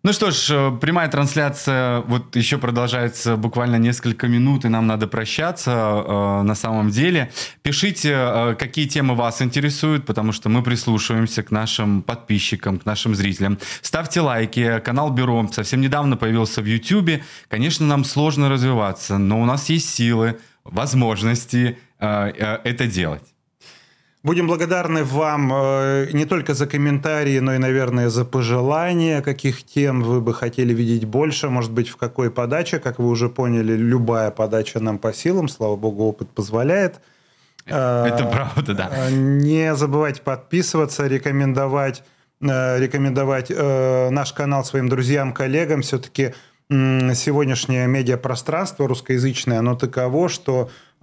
Ну 0.04 0.12
что 0.12 0.30
ж, 0.30 0.50
э, 0.50 0.78
прямая 0.82 1.08
трансляция 1.08 2.00
вот 2.00 2.36
еще 2.36 2.58
продолжается 2.58 3.36
буквально 3.36 3.76
несколько 3.76 4.28
минут, 4.28 4.66
и 4.66 4.68
нам 4.68 4.86
надо 4.86 5.06
прощаться 5.06 5.70
э, 5.70 6.42
на 6.42 6.54
самом 6.54 6.90
деле. 6.90 7.32
Пишите, 7.62 8.10
э, 8.12 8.54
какие 8.58 8.86
темы 8.86 9.14
вас 9.14 9.40
интересуют, 9.40 10.04
потому 10.04 10.32
что 10.32 10.50
мы 10.50 10.62
прислушиваемся 10.62 11.42
к 11.42 11.50
нашим 11.50 12.02
подписчикам, 12.02 12.78
к 12.78 12.84
нашим 12.84 13.14
зрителям. 13.14 13.58
Ставьте 13.80 14.20
лайки, 14.20 14.78
канал 14.84 15.10
Бюро 15.10 15.48
совсем 15.50 15.80
недавно 15.80 16.18
появился 16.18 16.60
в 16.60 16.66
YouTube. 16.66 17.22
Конечно, 17.48 17.86
нам 17.86 18.04
сложно 18.04 18.50
развиваться, 18.50 19.16
но 19.16 19.40
у 19.40 19.46
нас 19.46 19.70
есть 19.70 19.88
силы, 19.88 20.38
возможности 20.64 21.78
э, 21.98 22.32
э, 22.36 22.58
это 22.64 22.86
делать. 22.86 23.33
Будем 24.24 24.46
благодарны 24.46 25.04
вам 25.04 25.52
э, 25.52 26.08
не 26.14 26.24
только 26.24 26.54
за 26.54 26.66
комментарии, 26.66 27.40
но 27.40 27.54
и, 27.54 27.58
наверное, 27.58 28.08
за 28.08 28.24
пожелания, 28.24 29.20
каких 29.20 29.64
тем 29.66 30.02
вы 30.02 30.22
бы 30.22 30.32
хотели 30.32 30.72
видеть 30.72 31.04
больше, 31.04 31.50
может 31.50 31.70
быть, 31.72 31.90
в 31.90 31.98
какой 31.98 32.30
подаче. 32.30 32.78
Как 32.78 32.98
вы 32.98 33.08
уже 33.08 33.28
поняли, 33.28 33.74
любая 33.76 34.30
подача 34.30 34.80
нам 34.80 34.96
по 34.98 35.12
силам, 35.12 35.46
слава 35.48 35.76
богу, 35.76 36.04
опыт 36.04 36.30
позволяет. 36.30 37.02
Э, 37.66 38.06
Это 38.06 38.24
правда, 38.32 38.72
да. 38.72 38.90
э, 38.94 39.10
Не 39.10 39.74
забывайте 39.74 40.22
подписываться, 40.22 41.06
рекомендовать, 41.06 42.02
э, 42.40 42.78
рекомендовать 42.80 43.50
э, 43.50 44.08
наш 44.08 44.32
канал 44.32 44.64
своим 44.64 44.88
друзьям, 44.88 45.34
коллегам. 45.34 45.82
Все-таки 45.82 46.32
сегодняшнее 46.70 47.86
медиапространство 47.86 48.88
русскоязычное, 48.88 49.58
оно 49.58 49.74
таково, 49.74 50.30
что 50.30 50.70
э, 50.70 50.93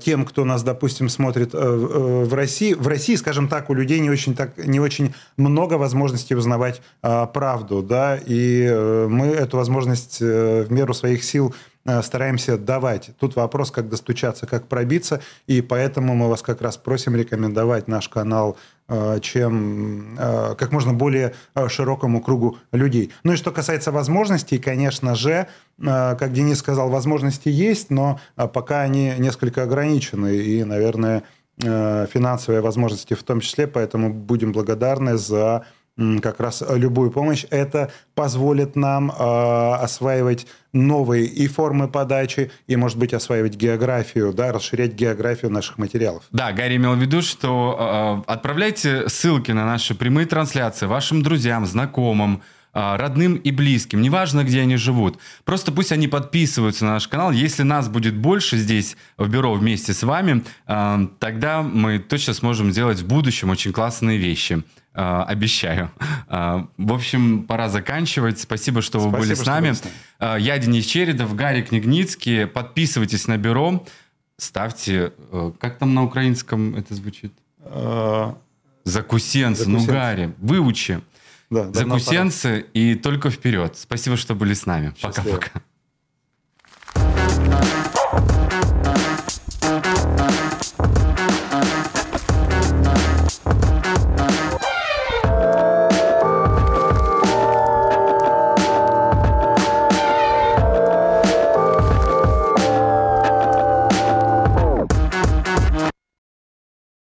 тем, 0.00 0.24
кто 0.24 0.44
нас, 0.44 0.62
допустим, 0.62 1.08
смотрит 1.08 1.54
э, 1.54 1.58
э, 1.58 2.24
в 2.24 2.32
России, 2.32 2.72
в 2.72 2.86
России, 2.88 3.16
скажем 3.16 3.48
так, 3.48 3.68
у 3.68 3.74
людей 3.74 4.00
не 4.00 4.08
очень, 4.08 4.34
так, 4.34 4.56
не 4.56 4.80
очень 4.80 5.14
много 5.36 5.74
возможностей 5.74 6.34
узнавать 6.34 6.80
э, 7.02 7.26
правду, 7.34 7.82
да, 7.82 8.16
и 8.16 8.64
э, 8.64 9.06
мы 9.08 9.26
эту 9.26 9.58
возможность 9.58 10.18
э, 10.22 10.64
в 10.66 10.72
меру 10.72 10.94
своих 10.94 11.22
сил 11.24 11.54
э, 11.54 11.69
стараемся 12.02 12.58
давать. 12.58 13.10
Тут 13.18 13.36
вопрос, 13.36 13.70
как 13.70 13.88
достучаться, 13.88 14.46
как 14.46 14.66
пробиться, 14.66 15.20
и 15.46 15.62
поэтому 15.62 16.14
мы 16.14 16.28
вас 16.28 16.42
как 16.42 16.60
раз 16.60 16.76
просим 16.76 17.16
рекомендовать 17.16 17.88
наш 17.88 18.08
канал 18.08 18.56
э, 18.90 19.20
чем 19.20 20.16
э, 20.18 20.54
как 20.56 20.72
можно 20.72 20.92
более 20.92 21.34
э, 21.54 21.68
широкому 21.68 22.20
кругу 22.20 22.58
людей. 22.72 23.12
Ну 23.24 23.32
и 23.32 23.36
что 23.36 23.52
касается 23.52 23.92
возможностей, 23.92 24.58
конечно 24.58 25.14
же, 25.14 25.32
э, 25.32 25.46
как 25.78 26.32
Денис 26.32 26.58
сказал, 26.58 26.90
возможности 26.90 27.48
есть, 27.48 27.90
но 27.90 28.20
э, 28.36 28.48
пока 28.48 28.82
они 28.82 29.14
несколько 29.18 29.62
ограничены, 29.62 30.36
и, 30.36 30.64
наверное, 30.64 31.22
э, 31.62 32.06
финансовые 32.12 32.60
возможности 32.60 33.14
в 33.14 33.22
том 33.22 33.40
числе, 33.40 33.66
поэтому 33.66 34.12
будем 34.12 34.52
благодарны 34.52 35.16
за 35.16 35.64
как 36.22 36.40
раз 36.40 36.62
любую 36.68 37.10
помощь. 37.10 37.44
Это 37.50 37.90
позволит 38.14 38.76
нам 38.76 39.10
э, 39.10 39.14
осваивать 39.14 40.46
новые 40.72 41.26
и 41.26 41.48
формы 41.48 41.88
подачи, 41.88 42.50
и, 42.66 42.76
может 42.76 42.98
быть, 42.98 43.12
осваивать 43.12 43.56
географию, 43.56 44.32
да, 44.32 44.52
расширять 44.52 44.94
географию 44.94 45.50
наших 45.50 45.78
материалов. 45.78 46.24
Да, 46.30 46.52
Гарри 46.52 46.76
имел 46.76 46.94
в 46.94 46.98
виду, 46.98 47.22
что 47.22 48.24
э, 48.26 48.32
отправляйте 48.32 49.08
ссылки 49.08 49.50
на 49.52 49.64
наши 49.64 49.94
прямые 49.94 50.26
трансляции 50.26 50.86
вашим 50.86 51.22
друзьям, 51.22 51.66
знакомым, 51.66 52.42
родным 52.72 53.34
и 53.34 53.50
близким, 53.50 54.00
неважно, 54.00 54.44
где 54.44 54.60
они 54.60 54.76
живут. 54.76 55.18
Просто 55.44 55.72
пусть 55.72 55.92
они 55.92 56.06
подписываются 56.08 56.84
на 56.84 56.92
наш 56.92 57.08
канал. 57.08 57.32
Если 57.32 57.62
нас 57.64 57.88
будет 57.88 58.16
больше 58.16 58.56
здесь, 58.58 58.96
в 59.16 59.28
бюро, 59.28 59.54
вместе 59.54 59.92
с 59.92 60.02
вами, 60.02 60.44
а, 60.66 61.06
тогда 61.18 61.62
мы 61.62 61.98
точно 61.98 62.32
сможем 62.34 62.70
сделать 62.72 63.00
в 63.00 63.06
будущем 63.06 63.50
очень 63.50 63.72
классные 63.72 64.18
вещи. 64.18 64.62
А, 64.94 65.24
Обещаю. 65.24 65.90
А, 66.28 66.66
В 66.76 66.92
общем, 66.92 67.44
пора 67.44 67.68
заканчивать. 67.68 68.40
Спасибо, 68.40 68.82
что 68.82 68.98
вы 68.98 69.08
Спасибо, 69.10 69.26
были 69.26 69.34
с 69.34 69.46
нами. 69.46 69.66
были 69.68 69.74
с 69.74 69.82
нами. 69.84 69.94
А, 70.18 70.36
Я 70.36 70.58
Денис 70.58 70.84
Чередов, 70.86 71.34
Гарик 71.34 71.68
Книгницкий. 71.68 72.46
Подписывайтесь 72.46 73.26
на 73.28 73.36
бюро. 73.36 73.84
Ставьте... 74.36 75.12
э, 75.32 75.52
Как 75.60 75.78
там 75.78 75.94
на 75.94 76.02
украинском 76.04 76.74
это 76.74 76.94
звучит? 76.94 77.32
Закусенцы. 78.84 79.68
Ну, 79.68 79.78
Закусенцы. 79.78 79.92
Гарри, 79.92 80.34
выучи. 80.38 81.00
Да, 81.50 81.72
Закусенцы 81.72 82.64
и 82.74 82.94
только 82.94 83.30
вперед. 83.30 83.76
Спасибо, 83.76 84.16
что 84.16 84.34
были 84.34 84.54
с 84.54 84.66
нами. 84.66 84.94
Пока-пока. 85.02 85.62